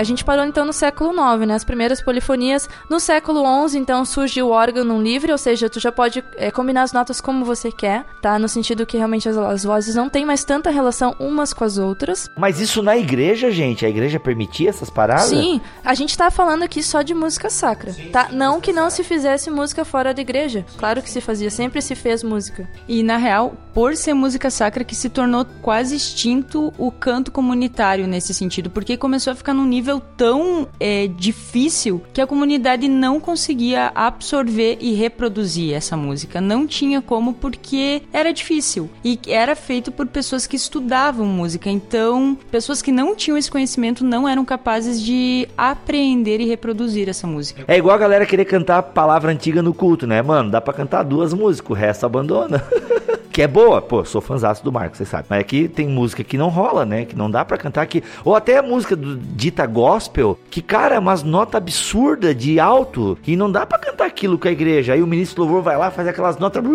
A 0.00 0.02
gente 0.02 0.24
parou 0.24 0.46
então 0.46 0.64
no 0.64 0.72
século 0.72 1.10
IX, 1.10 1.46
né? 1.46 1.54
As 1.54 1.62
primeiras 1.62 2.00
polifonias. 2.00 2.66
No 2.88 2.98
século 2.98 3.44
XI, 3.68 3.76
então, 3.76 4.02
surge 4.06 4.40
o 4.40 4.48
órgão 4.48 5.02
livre, 5.02 5.30
ou 5.30 5.36
seja, 5.36 5.68
tu 5.68 5.78
já 5.78 5.92
pode 5.92 6.24
é, 6.38 6.50
combinar 6.50 6.84
as 6.84 6.92
notas 6.94 7.20
como 7.20 7.44
você 7.44 7.70
quer, 7.70 8.06
tá? 8.22 8.38
No 8.38 8.48
sentido 8.48 8.86
que 8.86 8.96
realmente 8.96 9.28
as, 9.28 9.36
as 9.36 9.62
vozes 9.62 9.94
não 9.94 10.08
têm 10.08 10.24
mais 10.24 10.42
tanta 10.42 10.70
relação 10.70 11.14
umas 11.20 11.52
com 11.52 11.64
as 11.64 11.76
outras. 11.76 12.30
Mas 12.34 12.58
isso 12.58 12.82
na 12.82 12.96
igreja, 12.96 13.50
gente? 13.50 13.84
A 13.84 13.90
igreja 13.90 14.18
permitia 14.18 14.70
essas 14.70 14.88
paradas? 14.88 15.26
Sim, 15.26 15.60
a 15.84 15.92
gente 15.92 16.16
tá 16.16 16.30
falando 16.30 16.62
aqui 16.62 16.82
só 16.82 17.02
de 17.02 17.12
música 17.12 17.50
sacra, 17.50 17.94
tá? 18.10 18.30
Não 18.32 18.58
que 18.58 18.72
não 18.72 18.88
se 18.88 19.04
fizesse 19.04 19.50
música 19.50 19.84
fora 19.84 20.14
da 20.14 20.22
igreja. 20.22 20.64
Claro 20.78 21.02
que 21.02 21.10
se 21.10 21.20
fazia, 21.20 21.50
sempre 21.50 21.82
se 21.82 21.94
fez 21.94 22.22
música. 22.22 22.66
E 22.88 23.02
na 23.02 23.18
real, 23.18 23.54
por 23.74 23.94
ser 23.96 24.14
música 24.14 24.48
sacra 24.48 24.82
que 24.82 24.94
se 24.94 25.10
tornou 25.10 25.44
quase 25.60 25.94
extinto 25.94 26.72
o 26.78 26.90
canto 26.90 27.30
comunitário 27.30 28.06
nesse 28.06 28.32
sentido, 28.32 28.70
porque 28.70 28.96
começou 28.96 29.34
a 29.34 29.36
ficar 29.36 29.52
num 29.52 29.66
nível 29.66 29.89
nível 29.90 30.00
tão 30.16 30.68
é, 30.78 31.08
difícil 31.08 32.00
que 32.12 32.20
a 32.20 32.26
comunidade 32.26 32.86
não 32.86 33.18
conseguia 33.18 33.90
absorver 33.94 34.78
e 34.80 34.94
reproduzir 34.94 35.74
essa 35.74 35.96
música. 35.96 36.40
Não 36.40 36.66
tinha 36.66 37.02
como 37.02 37.34
porque 37.34 38.02
era 38.12 38.32
difícil 38.32 38.88
e 39.04 39.18
era 39.26 39.56
feito 39.56 39.90
por 39.90 40.06
pessoas 40.06 40.46
que 40.46 40.54
estudavam 40.54 41.26
música. 41.26 41.68
Então, 41.68 42.38
pessoas 42.50 42.80
que 42.80 42.92
não 42.92 43.16
tinham 43.16 43.36
esse 43.36 43.50
conhecimento 43.50 44.04
não 44.04 44.28
eram 44.28 44.44
capazes 44.44 45.02
de 45.02 45.48
apreender 45.56 46.40
e 46.40 46.46
reproduzir 46.46 47.08
essa 47.08 47.26
música. 47.26 47.64
É 47.66 47.76
igual 47.76 47.94
a 47.94 47.98
galera 47.98 48.26
querer 48.26 48.44
cantar 48.44 48.78
a 48.78 48.82
palavra 48.82 49.32
antiga 49.32 49.62
no 49.62 49.74
culto, 49.74 50.06
né? 50.06 50.22
Mano, 50.22 50.50
dá 50.50 50.60
pra 50.60 50.72
cantar 50.72 51.02
duas 51.02 51.32
músicas, 51.32 51.70
o 51.70 51.74
resto 51.74 52.06
abandona. 52.06 52.62
que 53.32 53.42
é 53.42 53.48
boa, 53.48 53.80
pô, 53.80 54.04
sou 54.04 54.20
fãzaço 54.20 54.64
do 54.64 54.72
Marcos, 54.72 54.98
você 54.98 55.04
sabe. 55.04 55.26
Mas 55.30 55.40
aqui 55.40 55.68
tem 55.68 55.88
música 55.88 56.24
que 56.24 56.36
não 56.36 56.48
rola, 56.48 56.84
né? 56.84 57.04
Que 57.04 57.16
não 57.16 57.30
dá 57.30 57.44
para 57.44 57.56
cantar 57.56 57.82
aqui. 57.82 58.02
Ou 58.24 58.34
até 58.34 58.58
a 58.58 58.62
música 58.62 58.96
do 58.96 59.16
dita 59.16 59.66
gospel, 59.70 60.38
que, 60.50 60.60
cara, 60.60 60.96
é 60.96 60.98
umas 60.98 61.22
notas 61.22 61.56
absurdas 61.56 62.36
de 62.36 62.60
alto, 62.60 63.16
e 63.26 63.36
não 63.36 63.50
dá 63.50 63.64
para 63.64 63.78
cantar 63.78 64.06
aquilo 64.06 64.38
com 64.38 64.48
a 64.48 64.52
igreja. 64.52 64.92
Aí 64.92 65.02
o 65.02 65.06
ministro 65.06 65.42
louvor 65.42 65.62
vai 65.62 65.76
lá, 65.76 65.90
faz 65.90 66.06
aquelas 66.08 66.38
notas. 66.38 66.62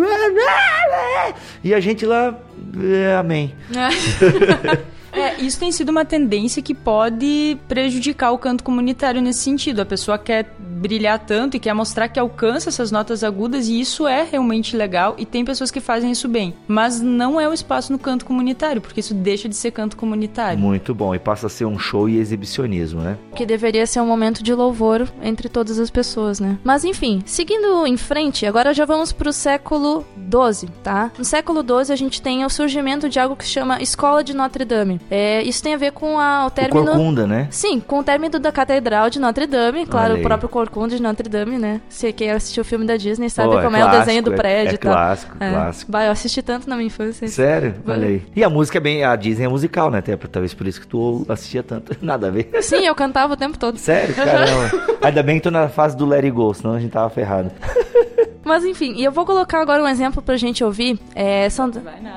E 1.62 1.74
a 1.74 1.80
gente 1.80 2.06
lá. 2.06 2.34
É, 2.80 3.16
amém. 3.16 3.52
É, 5.16 5.40
isso 5.40 5.58
tem 5.58 5.72
sido 5.72 5.88
uma 5.88 6.04
tendência 6.04 6.62
que 6.62 6.74
pode 6.74 7.56
prejudicar 7.66 8.32
o 8.32 8.38
canto 8.38 8.62
comunitário 8.62 9.20
nesse 9.22 9.40
sentido. 9.40 9.80
A 9.80 9.86
pessoa 9.86 10.18
quer 10.18 10.54
brilhar 10.58 11.18
tanto 11.18 11.56
e 11.56 11.60
quer 11.60 11.72
mostrar 11.72 12.08
que 12.08 12.20
alcança 12.20 12.68
essas 12.68 12.92
notas 12.92 13.24
agudas 13.24 13.66
e 13.66 13.80
isso 13.80 14.06
é 14.06 14.22
realmente 14.22 14.76
legal 14.76 15.14
e 15.18 15.24
tem 15.24 15.44
pessoas 15.44 15.70
que 15.70 15.80
fazem 15.80 16.10
isso 16.10 16.28
bem. 16.28 16.54
Mas 16.68 17.00
não 17.00 17.40
é 17.40 17.48
o 17.48 17.52
espaço 17.52 17.90
no 17.90 17.98
canto 17.98 18.26
comunitário, 18.26 18.80
porque 18.80 19.00
isso 19.00 19.14
deixa 19.14 19.48
de 19.48 19.56
ser 19.56 19.70
canto 19.70 19.96
comunitário. 19.96 20.58
Muito 20.58 20.94
bom, 20.94 21.14
e 21.14 21.18
passa 21.18 21.46
a 21.46 21.50
ser 21.50 21.64
um 21.64 21.78
show 21.78 22.08
e 22.08 22.18
exibicionismo, 22.18 23.00
né? 23.00 23.16
Que 23.34 23.46
deveria 23.46 23.86
ser 23.86 24.00
um 24.00 24.06
momento 24.06 24.42
de 24.42 24.52
louvor 24.52 25.08
entre 25.22 25.48
todas 25.48 25.78
as 25.78 25.90
pessoas, 25.90 26.38
né? 26.38 26.58
Mas 26.62 26.84
enfim, 26.84 27.22
seguindo 27.24 27.86
em 27.86 27.96
frente, 27.96 28.44
agora 28.44 28.74
já 28.74 28.84
vamos 28.84 29.12
pro 29.12 29.32
século 29.32 30.04
12, 30.16 30.68
tá? 30.82 31.10
No 31.16 31.24
século 31.24 31.62
12 31.62 31.92
a 31.92 31.96
gente 31.96 32.20
tem 32.20 32.44
o 32.44 32.50
surgimento 32.50 33.08
de 33.08 33.18
algo 33.18 33.34
que 33.34 33.44
se 33.44 33.50
chama 33.50 33.80
Escola 33.80 34.22
de 34.22 34.34
Notre 34.34 34.64
Dame. 34.64 35.00
É, 35.10 35.42
isso 35.42 35.62
tem 35.62 35.74
a 35.74 35.76
ver 35.76 35.92
com 35.92 36.18
a, 36.18 36.46
o 36.46 36.50
término... 36.50 36.82
O 36.82 36.86
Corcunda, 36.86 37.26
né? 37.26 37.48
Sim, 37.50 37.80
com 37.80 38.00
o 38.00 38.04
término 38.04 38.38
da 38.38 38.50
Catedral 38.50 39.08
de 39.10 39.18
Notre 39.18 39.46
Dame, 39.46 39.86
claro, 39.86 40.16
o 40.16 40.22
próprio 40.22 40.48
Corcunda 40.48 40.96
de 40.96 41.02
Notre 41.02 41.28
Dame, 41.28 41.58
né? 41.58 41.80
Se 41.88 42.12
quem 42.12 42.30
assistiu 42.30 42.62
o 42.62 42.64
filme 42.64 42.84
da 42.84 42.96
Disney 42.96 43.28
sabe 43.28 43.50
como 43.50 43.76
é, 43.76 43.80
clássico, 43.80 43.86
é, 43.86 43.96
o 43.96 44.00
desenho 44.00 44.22
do 44.22 44.32
prédio 44.32 44.72
é, 44.72 44.74
é. 44.74 44.78
Clássico, 44.78 45.36
é. 45.38 45.50
clássico. 45.50 45.92
Bah, 45.92 46.04
eu 46.04 46.12
assisti 46.12 46.42
tanto 46.42 46.68
na 46.68 46.76
minha 46.76 46.86
infância. 46.86 47.28
Sério? 47.28 47.74
Olha 47.86 48.06
aí. 48.06 48.22
E 48.34 48.42
a 48.42 48.50
música 48.50 48.78
é 48.78 48.80
bem. 48.80 49.04
A 49.04 49.14
Disney 49.16 49.44
é 49.44 49.48
musical, 49.48 49.90
né? 49.90 49.98
Até, 49.98 50.16
talvez 50.16 50.54
por 50.54 50.66
isso 50.66 50.80
que 50.80 50.86
tu 50.86 51.24
assistia 51.28 51.62
tanto. 51.62 51.96
Nada 52.04 52.28
a 52.28 52.30
ver. 52.30 52.50
Sim, 52.60 52.86
eu 52.86 52.94
cantava 52.94 53.34
o 53.34 53.36
tempo 53.36 53.58
todo. 53.58 53.78
Sério? 53.78 54.14
Caramba. 54.14 54.70
Ainda 55.02 55.22
bem 55.22 55.36
que 55.36 55.42
tô 55.42 55.50
na 55.50 55.68
fase 55.68 55.96
do 55.96 56.06
Let 56.06 56.24
It 56.24 56.30
Go, 56.30 56.52
senão 56.54 56.74
a 56.74 56.80
gente 56.80 56.90
tava 56.90 57.10
ferrado. 57.10 57.50
Mas 58.46 58.64
enfim, 58.64 58.94
e 58.96 59.04
eu 59.04 59.10
vou 59.10 59.26
colocar 59.26 59.60
agora 59.60 59.82
um 59.82 59.88
exemplo 59.88 60.22
pra 60.22 60.36
gente 60.36 60.62
ouvir. 60.62 60.98
É, 61.14 61.50
são... 61.50 61.70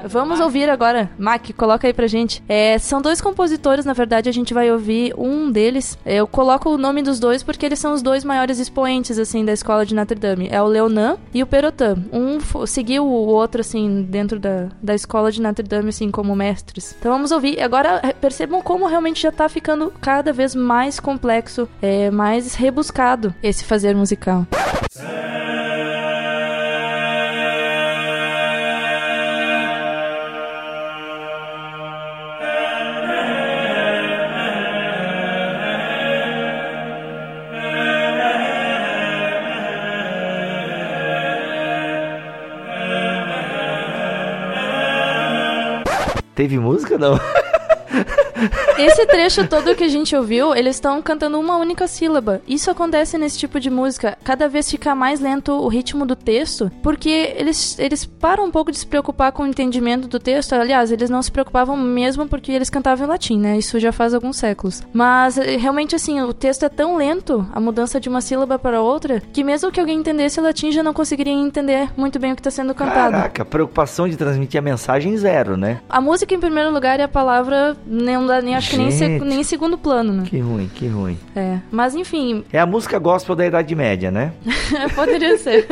Vamos 0.05 0.39
ouvir 0.39 0.69
agora. 0.69 1.09
Mac, 1.17 1.49
coloca 1.57 1.87
aí 1.87 1.93
pra 1.93 2.05
gente. 2.05 2.43
É, 2.47 2.77
são 2.77 3.01
dois 3.01 3.19
compositores, 3.19 3.83
na 3.83 3.93
verdade, 3.93 4.29
a 4.29 4.31
gente 4.31 4.53
vai 4.53 4.71
ouvir 4.71 5.13
um 5.17 5.51
deles. 5.51 5.97
Eu 6.05 6.27
coloco 6.27 6.69
o 6.69 6.77
nome 6.77 7.01
dos 7.01 7.19
dois 7.19 7.41
porque 7.41 7.65
eles 7.65 7.79
são 7.79 7.93
os 7.93 8.03
dois 8.03 8.23
maiores 8.23 8.59
expoentes, 8.59 9.17
assim, 9.17 9.43
da 9.43 9.51
escola 9.51 9.85
de 9.85 9.95
Notre 9.95 10.19
Dame. 10.19 10.47
É 10.51 10.61
o 10.61 10.67
Leonan 10.67 11.17
e 11.33 11.41
o 11.41 11.47
Perotin. 11.47 12.05
Um 12.13 12.39
seguiu 12.67 13.05
o 13.05 13.27
outro, 13.27 13.61
assim, 13.61 14.03
dentro 14.03 14.39
da, 14.39 14.69
da 14.81 14.93
escola 14.93 15.31
de 15.31 15.41
Notre 15.41 15.67
Dame, 15.67 15.89
assim, 15.89 16.11
como 16.11 16.35
mestres. 16.35 16.95
Então 16.99 17.11
vamos 17.11 17.31
ouvir. 17.31 17.59
Agora 17.59 18.13
percebam 18.21 18.61
como 18.61 18.85
realmente 18.85 19.23
já 19.23 19.31
tá 19.31 19.49
ficando 19.49 19.91
cada 19.99 20.31
vez 20.31 20.53
mais 20.53 20.99
complexo, 20.99 21.67
é, 21.81 22.11
mais 22.11 22.53
rebuscado 22.53 23.33
esse 23.41 23.65
fazer 23.65 23.95
musical. 23.95 24.45
Teve 46.39 46.57
música 46.57 46.97
não? 46.97 47.19
Esse 48.77 49.05
trecho 49.05 49.47
todo 49.47 49.75
que 49.75 49.83
a 49.83 49.87
gente 49.87 50.15
ouviu, 50.15 50.55
eles 50.55 50.75
estão 50.75 51.01
cantando 51.01 51.39
uma 51.39 51.57
única 51.57 51.87
sílaba. 51.87 52.41
Isso 52.47 52.71
acontece 52.71 53.17
nesse 53.17 53.37
tipo 53.37 53.59
de 53.59 53.69
música. 53.69 54.17
Cada 54.23 54.47
vez 54.47 54.69
fica 54.69 54.95
mais 54.95 55.19
lento 55.19 55.51
o 55.51 55.67
ritmo 55.67 56.05
do 56.05 56.15
texto, 56.15 56.71
porque 56.81 57.33
eles, 57.35 57.77
eles 57.79 58.05
param 58.05 58.45
um 58.45 58.51
pouco 58.51 58.71
de 58.71 58.77
se 58.77 58.85
preocupar 58.85 59.31
com 59.31 59.43
o 59.43 59.47
entendimento 59.47 60.07
do 60.07 60.19
texto. 60.19 60.53
Aliás, 60.53 60.91
eles 60.91 61.09
não 61.09 61.21
se 61.21 61.31
preocupavam 61.31 61.75
mesmo 61.75 62.27
porque 62.27 62.51
eles 62.51 62.69
cantavam 62.69 63.05
em 63.05 63.09
latim, 63.09 63.39
né? 63.39 63.57
Isso 63.57 63.79
já 63.79 63.91
faz 63.91 64.13
alguns 64.13 64.37
séculos. 64.37 64.83
Mas 64.93 65.37
eh, 65.37 65.57
realmente, 65.57 65.95
assim, 65.95 66.21
o 66.21 66.33
texto 66.33 66.63
é 66.63 66.69
tão 66.69 66.95
lento, 66.95 67.47
a 67.53 67.59
mudança 67.59 67.99
de 67.99 68.09
uma 68.09 68.21
sílaba 68.21 68.57
para 68.57 68.81
outra, 68.81 69.21
que 69.33 69.43
mesmo 69.43 69.71
que 69.71 69.79
alguém 69.79 69.99
entendesse 69.99 70.39
latim 70.39 70.71
já 70.71 70.83
não 70.83 70.93
conseguiria 70.93 71.33
entender 71.33 71.89
muito 71.97 72.19
bem 72.19 72.31
o 72.31 72.35
que 72.35 72.41
está 72.41 72.51
sendo 72.51 72.73
cantado. 72.73 73.11
Caraca, 73.11 73.45
preocupação 73.45 74.07
de 74.07 74.15
transmitir 74.15 74.59
a 74.59 74.61
mensagem 74.61 75.17
zero, 75.17 75.57
né? 75.57 75.81
A 75.89 76.01
música, 76.01 76.33
em 76.33 76.39
primeiro 76.39 76.71
lugar, 76.71 76.99
e 76.99 77.03
a 77.03 77.07
palavra 77.07 77.75
não 77.85 78.25
dá 78.29 78.41
nem, 78.41 78.55
acho 78.55 78.71
que 78.71 78.77
nem, 78.77 79.19
nem 79.19 79.43
segundo 79.43 79.77
plano, 79.77 80.13
né? 80.13 80.23
Que 80.25 80.39
ruim, 80.39 80.69
que 80.73 80.87
ruim. 80.87 81.17
É, 81.35 81.59
mas 81.71 81.95
enfim. 81.95 82.43
É 82.51 82.59
a 82.59 82.65
música 82.65 82.97
gospel 82.97 83.35
da 83.35 83.45
Idade 83.45 83.75
Média, 83.75 84.09
né? 84.11 84.33
Poderia 84.95 85.37
ser. 85.37 85.67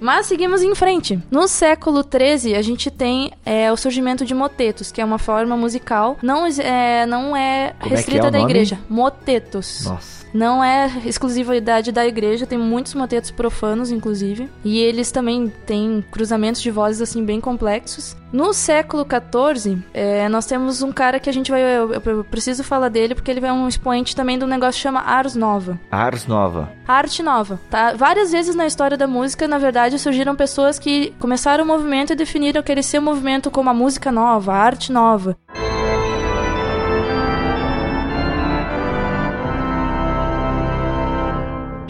mas 0.00 0.26
seguimos 0.26 0.62
em 0.62 0.74
frente. 0.74 1.18
No 1.30 1.48
século 1.48 2.04
XIII, 2.04 2.54
a 2.54 2.62
gente 2.62 2.90
tem 2.90 3.32
é, 3.44 3.72
o 3.72 3.76
surgimento 3.76 4.24
de 4.24 4.34
motetos, 4.34 4.92
que 4.92 5.00
é 5.00 5.04
uma 5.04 5.18
forma 5.18 5.56
musical, 5.56 6.16
não 6.22 6.46
é, 6.46 7.06
não 7.06 7.36
é 7.36 7.74
restrita 7.80 8.26
é 8.26 8.28
é 8.28 8.30
da 8.30 8.40
igreja. 8.40 8.78
Motetos. 8.88 9.84
Nossa. 9.84 10.23
Não 10.34 10.62
é 10.64 10.90
exclusividade 11.06 11.92
da 11.92 12.04
igreja, 12.04 12.44
tem 12.44 12.58
muitos 12.58 12.92
motetos 12.94 13.30
profanos, 13.30 13.92
inclusive. 13.92 14.50
E 14.64 14.80
eles 14.80 15.12
também 15.12 15.52
têm 15.64 16.04
cruzamentos 16.10 16.60
de 16.60 16.72
vozes, 16.72 17.00
assim, 17.00 17.24
bem 17.24 17.40
complexos. 17.40 18.16
No 18.32 18.52
século 18.52 19.06
XIV, 19.06 19.78
é, 19.94 20.28
nós 20.28 20.44
temos 20.44 20.82
um 20.82 20.90
cara 20.90 21.20
que 21.20 21.30
a 21.30 21.32
gente 21.32 21.52
vai. 21.52 21.62
Eu, 21.62 21.92
eu, 21.92 22.24
preciso 22.24 22.64
falar 22.64 22.88
dele 22.88 23.14
porque 23.14 23.30
ele 23.30 23.46
é 23.46 23.52
um 23.52 23.68
expoente 23.68 24.16
também 24.16 24.36
do 24.36 24.44
negócio 24.44 24.74
que 24.74 24.82
chama 24.82 25.00
Ars 25.02 25.36
Nova. 25.36 25.78
Ars 25.88 26.26
Nova. 26.26 26.68
Arte 26.86 27.22
Nova, 27.22 27.60
tá? 27.70 27.94
Várias 27.94 28.32
vezes 28.32 28.54
na 28.54 28.66
história 28.66 28.96
da 28.96 29.06
música, 29.06 29.48
na 29.48 29.56
verdade, 29.56 29.98
surgiram 29.98 30.34
pessoas 30.36 30.78
que 30.78 31.14
começaram 31.18 31.64
o 31.64 31.66
movimento 31.66 32.12
e 32.12 32.16
definiram 32.16 32.60
aquele 32.60 32.82
seu 32.82 33.00
movimento 33.00 33.50
como 33.50 33.70
a 33.70 33.74
música 33.74 34.12
nova, 34.12 34.52
a 34.52 34.56
arte 34.56 34.92
nova. 34.92 35.36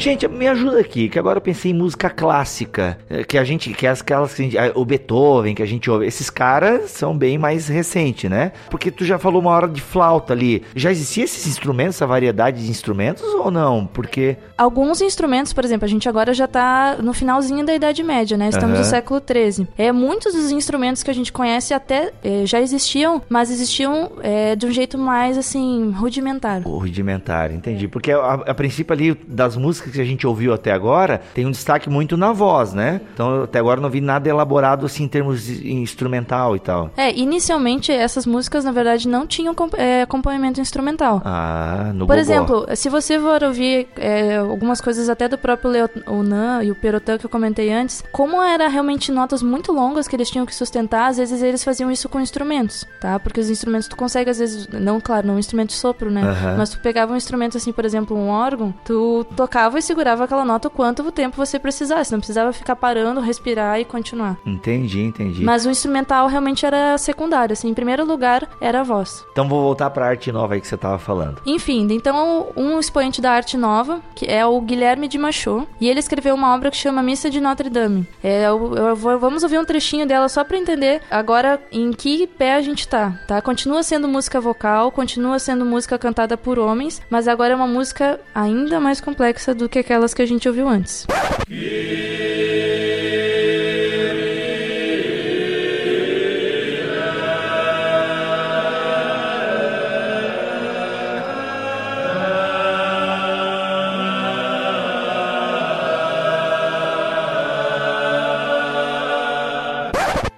Gente, 0.04 0.28
me 0.28 0.46
ajuda 0.46 0.80
aqui, 0.80 1.08
que 1.08 1.18
agora 1.18 1.38
eu 1.38 1.40
pensei 1.40 1.70
em 1.70 1.74
música 1.74 2.10
clássica, 2.10 2.98
eh, 3.08 3.24
que 3.24 3.38
a 3.38 3.42
gente, 3.42 3.72
que 3.72 3.86
é 3.86 3.90
aquelas 3.90 4.34
que 4.34 4.42
a 4.42 4.44
gente, 4.44 4.56
o 4.74 4.84
Beethoven 4.84 5.54
que 5.54 5.62
a 5.62 5.66
gente 5.66 5.90
ouve, 5.90 6.04
esses 6.04 6.28
caras 6.28 6.90
são 6.90 7.16
bem 7.16 7.38
mais 7.38 7.68
recentes, 7.68 8.30
né? 8.30 8.52
Porque 8.68 8.90
tu 8.90 9.02
já 9.02 9.18
falou 9.18 9.40
uma 9.40 9.50
hora 9.50 9.66
de 9.66 9.80
flauta 9.80 10.34
ali. 10.34 10.62
Já 10.76 10.90
existia 10.90 11.24
esses 11.24 11.46
instrumentos, 11.46 11.96
essa 11.96 12.06
variedade 12.06 12.62
de 12.62 12.70
instrumentos 12.70 13.22
ou 13.22 13.50
não? 13.50 13.86
Porque 13.86 14.36
alguns 14.58 15.00
instrumentos, 15.00 15.54
por 15.54 15.64
exemplo, 15.64 15.86
a 15.86 15.88
gente 15.88 16.06
agora 16.06 16.34
já 16.34 16.46
tá 16.46 16.98
no 17.02 17.14
finalzinho 17.14 17.64
da 17.64 17.74
Idade 17.74 18.02
Média, 18.02 18.36
né? 18.36 18.50
Estamos 18.50 18.74
uhum. 18.74 18.84
no 18.84 18.84
século 18.84 19.22
XIII. 19.26 19.66
É 19.78 19.90
muitos 19.90 20.34
dos 20.34 20.50
instrumentos 20.50 21.02
que 21.02 21.10
a 21.10 21.14
gente 21.14 21.32
conhece 21.32 21.72
até 21.72 22.12
é, 22.22 22.44
já 22.44 22.60
existiam, 22.60 23.22
mas 23.26 23.50
existiam 23.50 24.12
é, 24.22 24.54
de 24.54 24.66
um 24.66 24.70
jeito 24.70 24.98
mais 24.98 25.38
assim 25.38 25.90
rudimentar. 25.92 26.60
O 26.66 26.76
rudimentar, 26.76 27.50
entendi. 27.50 27.88
Porque 27.88 28.12
a, 28.12 28.34
a 28.34 28.54
princípio 28.54 28.92
ali 28.92 29.14
das 29.26 29.56
músicas 29.56 29.93
que 29.94 30.00
a 30.00 30.04
gente 30.04 30.26
ouviu 30.26 30.52
até 30.52 30.72
agora 30.72 31.20
tem 31.34 31.46
um 31.46 31.50
destaque 31.50 31.88
muito 31.88 32.16
na 32.16 32.32
voz, 32.32 32.72
né? 32.72 33.00
Então 33.12 33.44
até 33.44 33.58
agora 33.58 33.80
não 33.80 33.90
vi 33.90 34.00
nada 34.00 34.28
elaborado 34.28 34.86
assim 34.86 35.04
em 35.04 35.08
termos 35.08 35.48
instrumental 35.48 36.56
e 36.56 36.60
tal. 36.60 36.90
É, 36.96 37.12
inicialmente 37.12 37.92
essas 37.92 38.26
músicas 38.26 38.64
na 38.64 38.72
verdade 38.72 39.08
não 39.08 39.26
tinham 39.26 39.54
é, 39.76 40.02
acompanhamento 40.02 40.60
instrumental. 40.60 41.22
Ah, 41.24 41.92
no 41.94 42.06
Por 42.06 42.18
exemplo, 42.18 42.66
se 42.74 42.88
você 42.88 43.18
for 43.18 43.42
ouvir 43.42 43.88
é, 43.96 44.36
algumas 44.36 44.80
coisas 44.80 45.08
até 45.08 45.28
do 45.28 45.38
próprio 45.38 45.70
Leonan 45.70 46.62
e 46.62 46.70
o 46.70 46.74
Perotan 46.74 47.18
que 47.18 47.26
eu 47.26 47.30
comentei 47.30 47.72
antes, 47.72 48.02
como 48.12 48.40
era 48.42 48.68
realmente 48.68 49.12
notas 49.12 49.42
muito 49.42 49.72
longas 49.72 50.08
que 50.08 50.16
eles 50.16 50.30
tinham 50.30 50.46
que 50.46 50.54
sustentar, 50.54 51.10
às 51.10 51.16
vezes 51.16 51.42
eles 51.42 51.62
faziam 51.62 51.90
isso 51.90 52.08
com 52.08 52.20
instrumentos, 52.20 52.86
tá? 53.00 53.18
Porque 53.18 53.40
os 53.40 53.50
instrumentos 53.50 53.88
tu 53.88 53.96
consegue 53.96 54.30
às 54.30 54.38
vezes, 54.38 54.68
não, 54.68 55.00
claro, 55.00 55.26
não 55.26 55.34
um 55.34 55.38
instrumento 55.38 55.68
de 55.68 55.76
sopro, 55.76 56.10
né? 56.10 56.22
Mas 56.56 56.70
tu 56.70 56.78
pegava 56.78 57.12
um 57.12 57.16
instrumento 57.16 57.56
assim, 57.56 57.72
por 57.72 57.84
exemplo, 57.84 58.16
um 58.16 58.28
órgão, 58.28 58.74
tu 58.84 59.24
tocava 59.36 59.78
segurava 59.84 60.24
aquela 60.24 60.44
nota 60.44 60.68
o 60.68 60.70
quanto 60.70 61.10
tempo 61.12 61.36
você 61.36 61.58
precisasse. 61.58 62.12
Não 62.12 62.18
precisava 62.18 62.52
ficar 62.52 62.76
parando, 62.76 63.20
respirar 63.20 63.80
e 63.80 63.84
continuar. 63.84 64.36
Entendi, 64.44 65.02
entendi. 65.02 65.42
Mas 65.44 65.64
o 65.66 65.70
instrumental 65.70 66.26
realmente 66.26 66.66
era 66.66 66.98
secundário, 66.98 67.52
assim. 67.52 67.68
Em 67.68 67.74
primeiro 67.74 68.04
lugar, 68.04 68.48
era 68.60 68.80
a 68.80 68.82
voz. 68.82 69.24
Então 69.32 69.48
vou 69.48 69.62
voltar 69.62 69.90
pra 69.90 70.06
arte 70.06 70.32
nova 70.32 70.54
aí 70.54 70.60
que 70.60 70.66
você 70.66 70.76
tava 70.76 70.98
falando. 70.98 71.40
Enfim, 71.46 71.86
então 71.90 72.48
um 72.56 72.78
expoente 72.78 73.20
da 73.20 73.30
arte 73.32 73.56
nova, 73.56 74.00
que 74.14 74.26
é 74.26 74.44
o 74.44 74.60
Guilherme 74.60 75.08
de 75.08 75.18
Machot, 75.18 75.66
e 75.80 75.88
ele 75.88 76.00
escreveu 76.00 76.34
uma 76.34 76.54
obra 76.54 76.70
que 76.70 76.76
chama 76.76 77.02
Missa 77.02 77.30
de 77.30 77.40
Notre 77.40 77.70
Dame. 77.70 78.06
É, 78.22 78.46
eu, 78.46 78.74
eu 78.74 78.96
vou, 78.96 79.18
vamos 79.18 79.42
ouvir 79.42 79.58
um 79.58 79.64
trechinho 79.64 80.06
dela 80.06 80.28
só 80.28 80.44
para 80.44 80.56
entender 80.56 81.02
agora 81.10 81.60
em 81.70 81.92
que 81.92 82.26
pé 82.26 82.54
a 82.54 82.60
gente 82.60 82.88
tá, 82.88 83.18
tá? 83.26 83.40
Continua 83.40 83.82
sendo 83.82 84.08
música 84.08 84.40
vocal, 84.40 84.90
continua 84.90 85.38
sendo 85.38 85.64
música 85.64 85.98
cantada 85.98 86.36
por 86.36 86.58
homens, 86.58 87.00
mas 87.10 87.28
agora 87.28 87.52
é 87.52 87.56
uma 87.56 87.66
música 87.66 88.20
ainda 88.34 88.80
mais 88.80 89.00
complexa 89.00 89.54
do 89.54 89.68
que 89.68 89.73
aquelas 89.78 90.14
que 90.14 90.22
a 90.22 90.26
gente 90.26 90.48
ouviu 90.48 90.68
antes. 90.68 91.06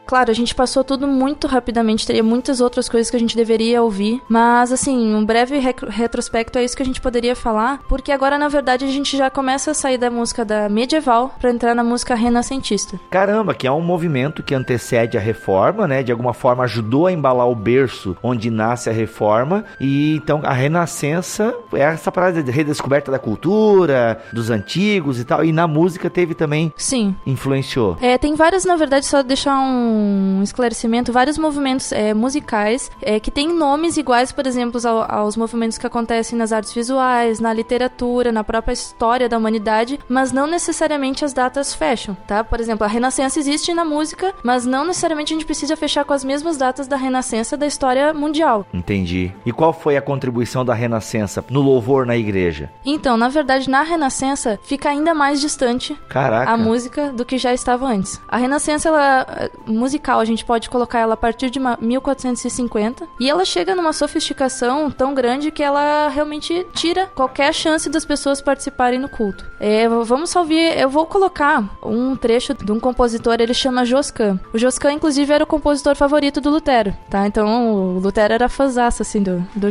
Claro, 0.07 0.31
a 0.31 0.35
gente 0.35 0.55
passou 0.55 0.85
tudo 0.85 1.09
muito 1.09 1.47
rapidamente, 1.47 2.07
teria 2.07 2.23
muitas 2.23 2.61
outras 2.61 2.89
coisas 2.89 3.11
que 3.11 3.17
a 3.17 3.21
gente 3.21 3.37
deveria 3.37 3.83
ouvir, 3.83 4.23
mas 4.29 4.71
assim, 4.73 5.15
um 5.15 5.25
breve 5.25 5.59
retrospecto 5.59 6.59
é 6.59 6.65
isso 6.65 6.77
que 6.77 6.83
a 6.83 6.87
gente 6.87 7.01
poderia 7.01 7.35
falar, 7.35 7.81
porque 7.89 8.13
agora 8.13 8.39
na 8.39 8.49
verdade 8.49 8.85
a 8.85 8.89
gente 8.89 9.17
já 9.17 9.29
começa 9.29 9.73
a 9.73 9.75
sair 9.75 9.99
da 9.99 10.11
música 10.11 10.45
da 10.45 10.69
medieval 10.69 11.35
para 11.41 11.51
entrar 11.51 11.75
na 11.75 11.83
música 11.83 12.15
renascentista. 12.15 13.01
Caramba, 13.11 13.55
que 13.55 13.67
é 13.67 13.73
um 13.73 13.81
movimento 13.81 14.43
que 14.43 14.55
antecede 14.55 15.19
a 15.19 15.21
reforma, 15.21 15.89
né? 15.89 16.03
De 16.03 16.13
alguma 16.13 16.33
forma 16.33 16.65
ajudou 16.65 17.07
a 17.07 17.13
embalar 17.13 17.49
o 17.49 17.55
berço 17.55 18.17
onde 18.23 18.51
nasce 18.51 18.89
a 18.89 18.93
reforma, 18.93 19.65
e 19.81 20.15
então 20.17 20.41
a 20.45 20.53
renascença 20.53 21.55
é 21.73 21.83
essa 21.83 22.13
parada 22.13 22.43
de 22.43 22.51
redescoberta 22.51 23.11
da 23.11 23.19
cultura, 23.19 24.23
dos 24.33 24.51
antigos 24.51 25.19
e 25.19 25.25
tal, 25.25 25.45
e 25.45 25.53
na 25.53 25.67
música 25.67 26.09
teve 26.09 26.35
também. 26.35 26.73
Sim. 26.77 27.17
Influenciou. 27.27 27.97
É, 28.01 28.17
tem 28.17 28.35
várias, 28.35 28.65
na 28.65 28.77
verdade, 28.77 29.07
só 29.07 29.23
deixar 29.23 29.59
um 29.59 29.96
um 29.97 30.43
esclarecimento, 30.43 31.13
vários 31.13 31.39
movimentos 31.39 31.93
é, 31.93 32.13
musicais 32.15 32.91
é, 33.03 33.19
que 33.19 33.31
têm 33.31 33.53
nomes 33.53 33.97
iguais, 33.97 34.33
por 34.33 34.47
exemplo, 34.47 34.81
ao, 34.87 35.21
aos 35.21 35.37
movimentos 35.37 35.79
que 35.79 35.87
acontecem 35.87 36.39
nas 36.39 36.53
artes 36.53 36.73
visuais, 36.73 37.41
na 37.41 37.53
literatura, 37.53 38.31
na 38.31 38.45
própria 38.45 38.73
história 38.73 39.29
da 39.29 39.39
humanidade, 39.39 39.99
mas 40.09 40.33
não 40.33 40.47
necessariamente 40.47 41.25
as 41.25 41.33
datas 41.33 41.75
fecham, 41.75 42.17
tá? 42.27 42.45
Por 42.45 42.61
exemplo, 42.61 42.85
a 42.85 42.89
Renascença 42.89 43.39
existe 43.39 43.73
na 43.73 43.85
música, 43.85 44.35
mas 44.43 44.67
não 44.67 44.85
necessariamente 44.87 45.33
a 45.33 45.37
gente 45.37 45.47
precisa 45.47 45.77
fechar 45.77 46.05
com 46.05 46.13
as 46.13 46.25
mesmas 46.25 46.57
datas 46.57 46.87
da 46.87 46.97
Renascença 46.97 47.57
da 47.57 47.67
história 47.67 48.13
mundial. 48.13 48.67
Entendi. 48.73 49.33
E 49.45 49.53
qual 49.53 49.73
foi 49.73 49.97
a 49.97 50.03
contribuição 50.03 50.65
da 50.65 50.75
Renascença 50.75 51.45
no 51.51 51.61
louvor 51.63 52.07
na 52.07 52.17
igreja? 52.17 52.71
Então, 52.85 53.17
na 53.17 53.29
verdade, 53.29 53.69
na 53.69 53.83
Renascença 53.83 54.59
fica 54.63 54.89
ainda 54.89 55.15
mais 55.15 55.41
distante 55.41 55.97
Caraca. 56.09 56.51
a 56.51 56.57
música 56.57 57.13
do 57.13 57.25
que 57.25 57.39
já 57.39 57.53
estava 57.53 57.87
antes. 57.87 58.21
A 58.29 58.37
Renascença, 58.37 58.89
ela 58.89 59.51
musical, 59.87 60.19
a 60.19 60.25
gente 60.25 60.45
pode 60.45 60.69
colocar 60.69 60.99
ela 60.99 61.15
a 61.15 61.17
partir 61.17 61.49
de 61.49 61.61
1450. 61.61 63.07
E 63.21 63.31
ela 63.31 63.45
chega 63.45 63.75
numa 63.75 63.93
sofisticação 63.93 64.91
tão 64.91 65.15
grande 65.15 65.53
que 65.53 65.63
ela 65.63 66.09
realmente 66.09 66.67
tira 66.75 67.07
qualquer 67.15 67.55
chance 67.55 67.89
das 67.89 68.05
pessoas 68.05 68.41
participarem 68.41 68.99
no 68.99 69.09
culto. 69.09 69.47
É, 69.61 69.89
vamos 69.89 70.31
só 70.31 70.41
ouvir, 70.41 70.77
eu 70.77 70.89
vou 70.89 71.07
colocar 71.07 71.65
um 71.83 72.17
trecho 72.17 72.53
de 72.53 72.73
um 72.73 72.81
compositor, 72.81 73.37
ele 73.39 73.55
chama 73.55 73.85
Josquin. 73.85 74.41
O 74.53 74.59
Josquin, 74.59 74.95
inclusive, 74.95 75.33
era 75.33 75.45
o 75.45 75.47
compositor 75.47 75.95
favorito 75.95 76.41
do 76.41 76.51
Lutero, 76.51 76.93
tá? 77.09 77.27
Então 77.27 77.75
o 77.75 77.99
Lutero 78.01 78.35
era 78.35 78.49
fãzaço, 78.49 79.03
assim, 79.03 79.23
do, 79.23 79.39
do. 79.55 79.69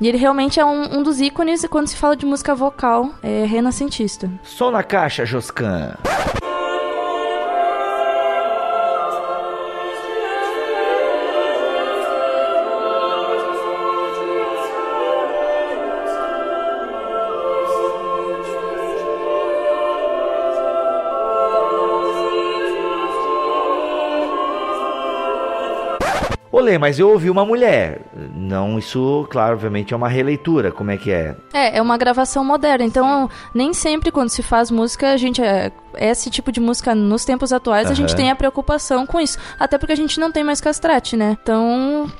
E 0.00 0.08
ele 0.08 0.16
realmente 0.16 0.58
é 0.60 0.64
um, 0.64 0.98
um 0.98 1.02
dos 1.02 1.20
ícones 1.20 1.66
quando 1.68 1.88
se 1.88 1.96
fala 1.96 2.16
de 2.16 2.24
música 2.24 2.54
vocal 2.54 3.10
é, 3.22 3.44
renascentista. 3.44 4.30
Som 4.42 4.70
na 4.70 4.82
caixa, 4.82 5.26
Josquin. 5.26 5.92
Mas 26.78 26.98
eu 26.98 27.10
ouvi 27.10 27.30
uma 27.30 27.44
mulher. 27.44 28.02
Não, 28.34 28.78
isso, 28.78 29.26
claro, 29.30 29.54
obviamente 29.54 29.92
é 29.92 29.96
uma 29.96 30.08
releitura. 30.08 30.70
Como 30.70 30.90
é 30.90 30.96
que 30.96 31.10
é? 31.10 31.36
É, 31.52 31.78
é 31.78 31.82
uma 31.82 31.96
gravação 31.96 32.44
moderna. 32.44 32.84
Então, 32.84 33.28
nem 33.54 33.72
sempre 33.72 34.10
quando 34.10 34.28
se 34.28 34.42
faz 34.42 34.70
música, 34.70 35.12
a 35.12 35.16
gente. 35.16 35.42
É, 35.42 35.70
esse 35.98 36.30
tipo 36.30 36.52
de 36.52 36.60
música 36.60 36.94
nos 36.94 37.24
tempos 37.24 37.52
atuais, 37.52 37.86
uhum. 37.86 37.92
a 37.92 37.94
gente 37.96 38.14
tem 38.14 38.30
a 38.30 38.36
preocupação 38.36 39.04
com 39.06 39.20
isso. 39.20 39.38
Até 39.58 39.76
porque 39.76 39.92
a 39.92 39.96
gente 39.96 40.20
não 40.20 40.30
tem 40.30 40.44
mais 40.44 40.60
castrate, 40.60 41.16
né? 41.16 41.36
Então. 41.42 42.10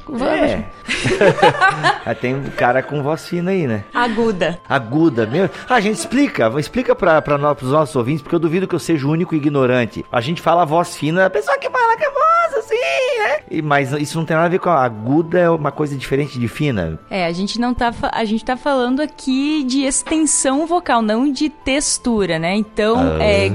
É. 2.07 2.15
tem 2.21 2.35
um 2.35 2.51
cara 2.51 2.83
com 2.83 3.03
voz 3.03 3.27
fina 3.27 3.51
aí, 3.51 3.67
né? 3.67 3.85
Aguda. 3.95 4.61
Aguda. 4.69 5.27
Meu... 5.27 5.49
Ah, 5.69 5.77
a 5.77 5.81
gente 5.81 5.97
explica. 5.97 6.53
Explica 6.59 6.95
para 6.95 7.23
os 7.63 7.71
nossos 7.71 7.97
ouvintes, 7.97 8.23
porque 8.23 8.35
eu 8.35 8.41
duvido 8.41 8.67
que 8.67 8.75
eu 8.75 8.79
seja 8.79 9.07
o 9.07 9.11
único 9.11 9.35
ignorante. 9.35 10.05
A 10.11 10.21
gente 10.21 10.43
fala 10.43 10.65
voz 10.65 10.97
fina, 10.97 11.27
a 11.27 11.31
pessoa 11.31 11.59
que 11.59 11.71
fala 11.71 11.97
que 11.97 12.05
é 12.05 12.11
voz? 12.11 12.40
E, 13.51 13.61
mas 13.61 13.93
isso 13.93 14.17
não 14.17 14.25
tem 14.25 14.37
nada 14.37 14.47
a 14.47 14.51
ver 14.51 14.61
com 14.61 14.71
a 14.71 14.85
aguda, 14.85 15.39
é 15.39 15.51
uma 15.51 15.73
coisa 15.73 15.97
diferente 15.97 16.39
de 16.39 16.47
fina. 16.47 16.99
É, 17.11 17.27
a 17.27 17.33
gente 17.33 17.61
não 17.61 17.75
tá. 17.75 17.93
A 18.13 18.25
gente 18.25 18.45
tá 18.45 18.57
falando 18.57 19.01
aqui 19.01 19.65
de 19.65 19.83
extensão 19.83 20.67
vocal, 20.67 21.03
não 21.03 21.31
de 21.31 21.49
textura, 21.49 22.39
né? 22.39 22.55
Então, 22.55 22.97
ah. 22.99 23.23
é 23.23 23.51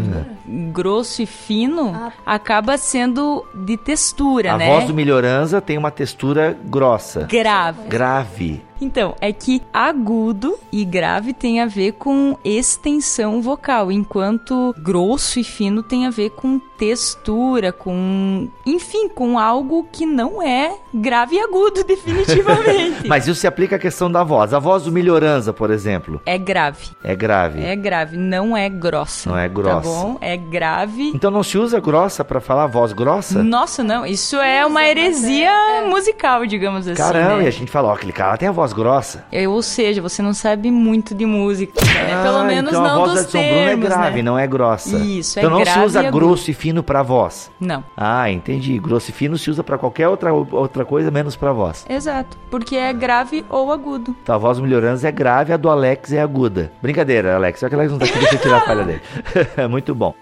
grosso 0.71 1.21
e 1.21 1.25
fino 1.25 1.93
ah. 1.95 2.11
acaba 2.25 2.77
sendo 2.77 3.45
de 3.53 3.77
textura, 3.77 4.53
a 4.53 4.57
né? 4.57 4.67
A 4.67 4.73
voz 4.73 4.85
do 4.85 4.93
Melhoranza 4.93 5.61
tem 5.61 5.77
uma 5.77 5.91
textura 5.91 6.57
grossa. 6.65 7.27
Grave. 7.29 7.87
Grave. 7.87 8.61
Então, 8.79 9.15
é 9.21 9.31
que 9.31 9.61
agudo 9.73 10.57
e 10.71 10.83
grave 10.83 11.33
tem 11.33 11.61
a 11.61 11.65
ver 11.65 11.93
com 11.93 12.37
extensão 12.43 13.41
vocal, 13.41 13.91
enquanto 13.91 14.75
grosso 14.77 15.39
e 15.39 15.43
fino 15.43 15.81
tem 15.81 16.05
a 16.05 16.09
ver 16.09 16.31
com 16.31 16.59
textura, 16.77 17.71
com. 17.71 18.49
Enfim, 18.65 19.07
com 19.09 19.39
algo 19.39 19.87
que 19.91 20.05
não 20.05 20.41
é 20.41 20.75
grave 20.93 21.35
e 21.35 21.39
agudo, 21.39 21.83
definitivamente. 21.85 23.07
Mas 23.07 23.27
isso 23.27 23.39
se 23.39 23.47
aplica 23.47 23.75
à 23.75 23.79
questão 23.79 24.11
da 24.11 24.23
voz. 24.23 24.53
A 24.53 24.59
voz 24.59 24.83
do 24.83 24.91
melhoranza, 24.91 25.53
por 25.53 25.71
exemplo. 25.71 26.21
É 26.25 26.37
grave. 26.37 26.89
É 27.03 27.15
grave. 27.15 27.63
É 27.63 27.75
grave, 27.75 28.17
não 28.17 28.55
é 28.55 28.69
grossa. 28.69 29.29
Não 29.29 29.37
é 29.37 29.47
grossa. 29.47 29.75
Tá 29.75 29.81
bom? 29.81 30.17
É 30.21 30.37
grave. 30.37 31.11
Então 31.13 31.31
não 31.31 31.43
se 31.43 31.57
usa 31.57 31.79
grossa 31.79 32.23
para 32.23 32.39
falar 32.39 32.67
voz 32.67 32.93
grossa? 32.93 33.43
Nossa, 33.43 33.83
não. 33.83 34.05
Isso 34.05 34.37
é 34.37 34.65
uma 34.65 34.85
heresia 34.85 35.49
é. 35.49 35.87
musical, 35.87 36.45
digamos 36.45 36.87
assim. 36.87 37.01
Caramba, 37.01 37.37
né? 37.37 37.45
e 37.45 37.47
a 37.47 37.51
gente 37.51 37.71
fala, 37.71 37.89
ó, 37.89 37.93
aquele 37.93 38.13
cara 38.13 38.37
tem 38.37 38.47
a 38.47 38.51
voz 38.51 38.64
grossa. 38.73 39.25
É, 39.31 39.47
ou 39.47 39.61
seja, 39.61 40.01
você 40.01 40.21
não 40.21 40.33
sabe 40.33 40.71
muito 40.71 41.13
de 41.15 41.25
música. 41.25 41.73
Né? 41.83 42.13
Ah, 42.13 42.23
Pelo 42.23 42.43
menos 42.43 42.71
então 42.71 42.83
não 42.83 42.89
a 42.89 43.05
voz 43.05 43.23
dos 43.23 43.33
da 43.33 43.39
Edson 43.39 43.53
Bruno 43.55 43.69
é 43.69 43.75
grave, 43.75 44.15
né? 44.17 44.21
não 44.23 44.39
é 44.39 44.47
grossa. 44.47 44.97
Isso, 44.97 45.39
então 45.39 45.49
é 45.49 45.53
não 45.53 45.61
grave. 45.61 45.79
se 45.79 45.85
usa 45.85 46.03
e 46.03 46.11
grosso 46.11 46.51
e 46.51 46.53
fino 46.53 46.83
para 46.83 47.01
voz. 47.03 47.51
Não. 47.59 47.83
Ah, 47.95 48.29
entendi. 48.29 48.77
Grosso 48.79 49.09
e 49.11 49.13
fino 49.13 49.37
se 49.37 49.49
usa 49.49 49.63
para 49.63 49.77
qualquer 49.77 50.07
outra, 50.07 50.33
outra 50.33 50.85
coisa 50.85 51.09
menos 51.11 51.35
para 51.35 51.51
voz. 51.51 51.85
Exato, 51.89 52.37
porque 52.49 52.75
é 52.75 52.91
grave 52.93 53.45
ou 53.49 53.71
agudo. 53.71 54.15
Então 54.23 54.35
a 54.35 54.37
voz 54.37 54.57
do 54.57 54.63
Melhorança 54.63 55.07
é 55.07 55.11
grave, 55.11 55.53
a 55.53 55.57
do 55.57 55.69
Alex 55.69 56.11
é 56.13 56.21
aguda. 56.21 56.71
Brincadeira, 56.81 57.35
Alex. 57.35 57.59
Só 57.59 57.69
que 57.69 57.75
Alex 57.75 57.91
não 57.91 57.99
tá 57.99 58.05
aqui, 58.05 58.19
deixa 58.19 58.35
eu 58.35 58.39
tirar 58.39 58.57
a 58.57 58.61
falha 58.61 58.83
dele. 58.83 59.01
Muito 59.69 59.93
bom. 59.95 60.13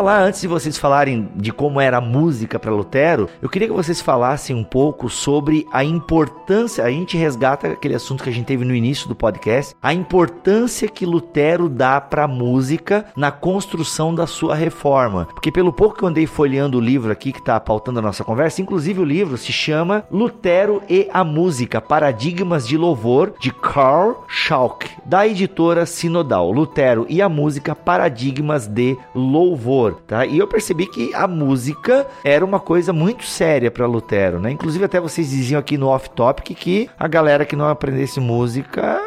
Falar 0.00 0.22
antes 0.22 0.40
de 0.40 0.48
vocês 0.48 0.78
falarem 0.78 1.28
de 1.36 1.52
como 1.52 1.78
era 1.78 1.98
a 1.98 2.00
música 2.00 2.58
para 2.58 2.70
Lutero. 2.70 3.28
Eu 3.42 3.50
queria 3.50 3.68
que 3.68 3.74
vocês 3.74 4.00
falassem 4.00 4.56
um 4.56 4.64
pouco 4.64 5.10
sobre 5.10 5.66
a 5.70 5.84
importância. 5.84 6.82
A 6.82 6.90
gente 6.90 7.18
resgata 7.18 7.68
aquele 7.68 7.96
assunto 7.96 8.24
que 8.24 8.30
a 8.30 8.32
gente 8.32 8.46
teve 8.46 8.64
no 8.64 8.74
início 8.74 9.06
do 9.06 9.14
podcast, 9.14 9.76
a 9.82 9.92
importância 9.92 10.88
que 10.88 11.04
Lutero 11.04 11.68
dá 11.68 12.00
para 12.00 12.24
a 12.24 12.26
música 12.26 13.04
na 13.14 13.30
construção 13.30 14.14
da 14.14 14.26
sua 14.26 14.54
reforma. 14.54 15.26
Porque 15.34 15.52
pelo 15.52 15.70
pouco 15.70 15.98
que 15.98 16.02
eu 16.02 16.08
andei 16.08 16.26
folheando 16.26 16.78
o 16.78 16.80
livro 16.80 17.12
aqui 17.12 17.30
que 17.30 17.40
está 17.40 17.60
pautando 17.60 17.98
a 17.98 18.02
nossa 18.02 18.24
conversa, 18.24 18.62
inclusive 18.62 19.02
o 19.02 19.04
livro 19.04 19.36
se 19.36 19.52
chama 19.52 20.06
Lutero 20.10 20.82
e 20.88 21.10
a 21.12 21.22
Música: 21.22 21.78
Paradigmas 21.78 22.66
de 22.66 22.78
Louvor 22.78 23.34
de 23.38 23.52
Karl 23.52 24.24
Schalk, 24.26 24.88
da 25.04 25.28
editora 25.28 25.84
Sinodal. 25.84 26.50
Lutero 26.50 27.04
e 27.06 27.20
a 27.20 27.28
Música: 27.28 27.74
Paradigmas 27.74 28.66
de 28.66 28.96
Louvor 29.14 29.89
tá? 30.06 30.26
E 30.26 30.38
eu 30.38 30.46
percebi 30.46 30.86
que 30.86 31.14
a 31.14 31.26
música 31.26 32.06
era 32.24 32.44
uma 32.44 32.60
coisa 32.60 32.92
muito 32.92 33.24
séria 33.24 33.70
para 33.70 33.86
Lutero, 33.86 34.40
né? 34.40 34.50
Inclusive 34.50 34.84
até 34.84 35.00
vocês 35.00 35.30
diziam 35.30 35.58
aqui 35.58 35.76
no 35.76 35.88
off 35.88 36.10
topic 36.10 36.56
que 36.56 36.90
a 36.98 37.08
galera 37.08 37.44
que 37.44 37.56
não 37.56 37.68
aprendesse 37.68 38.20
música 38.20 39.00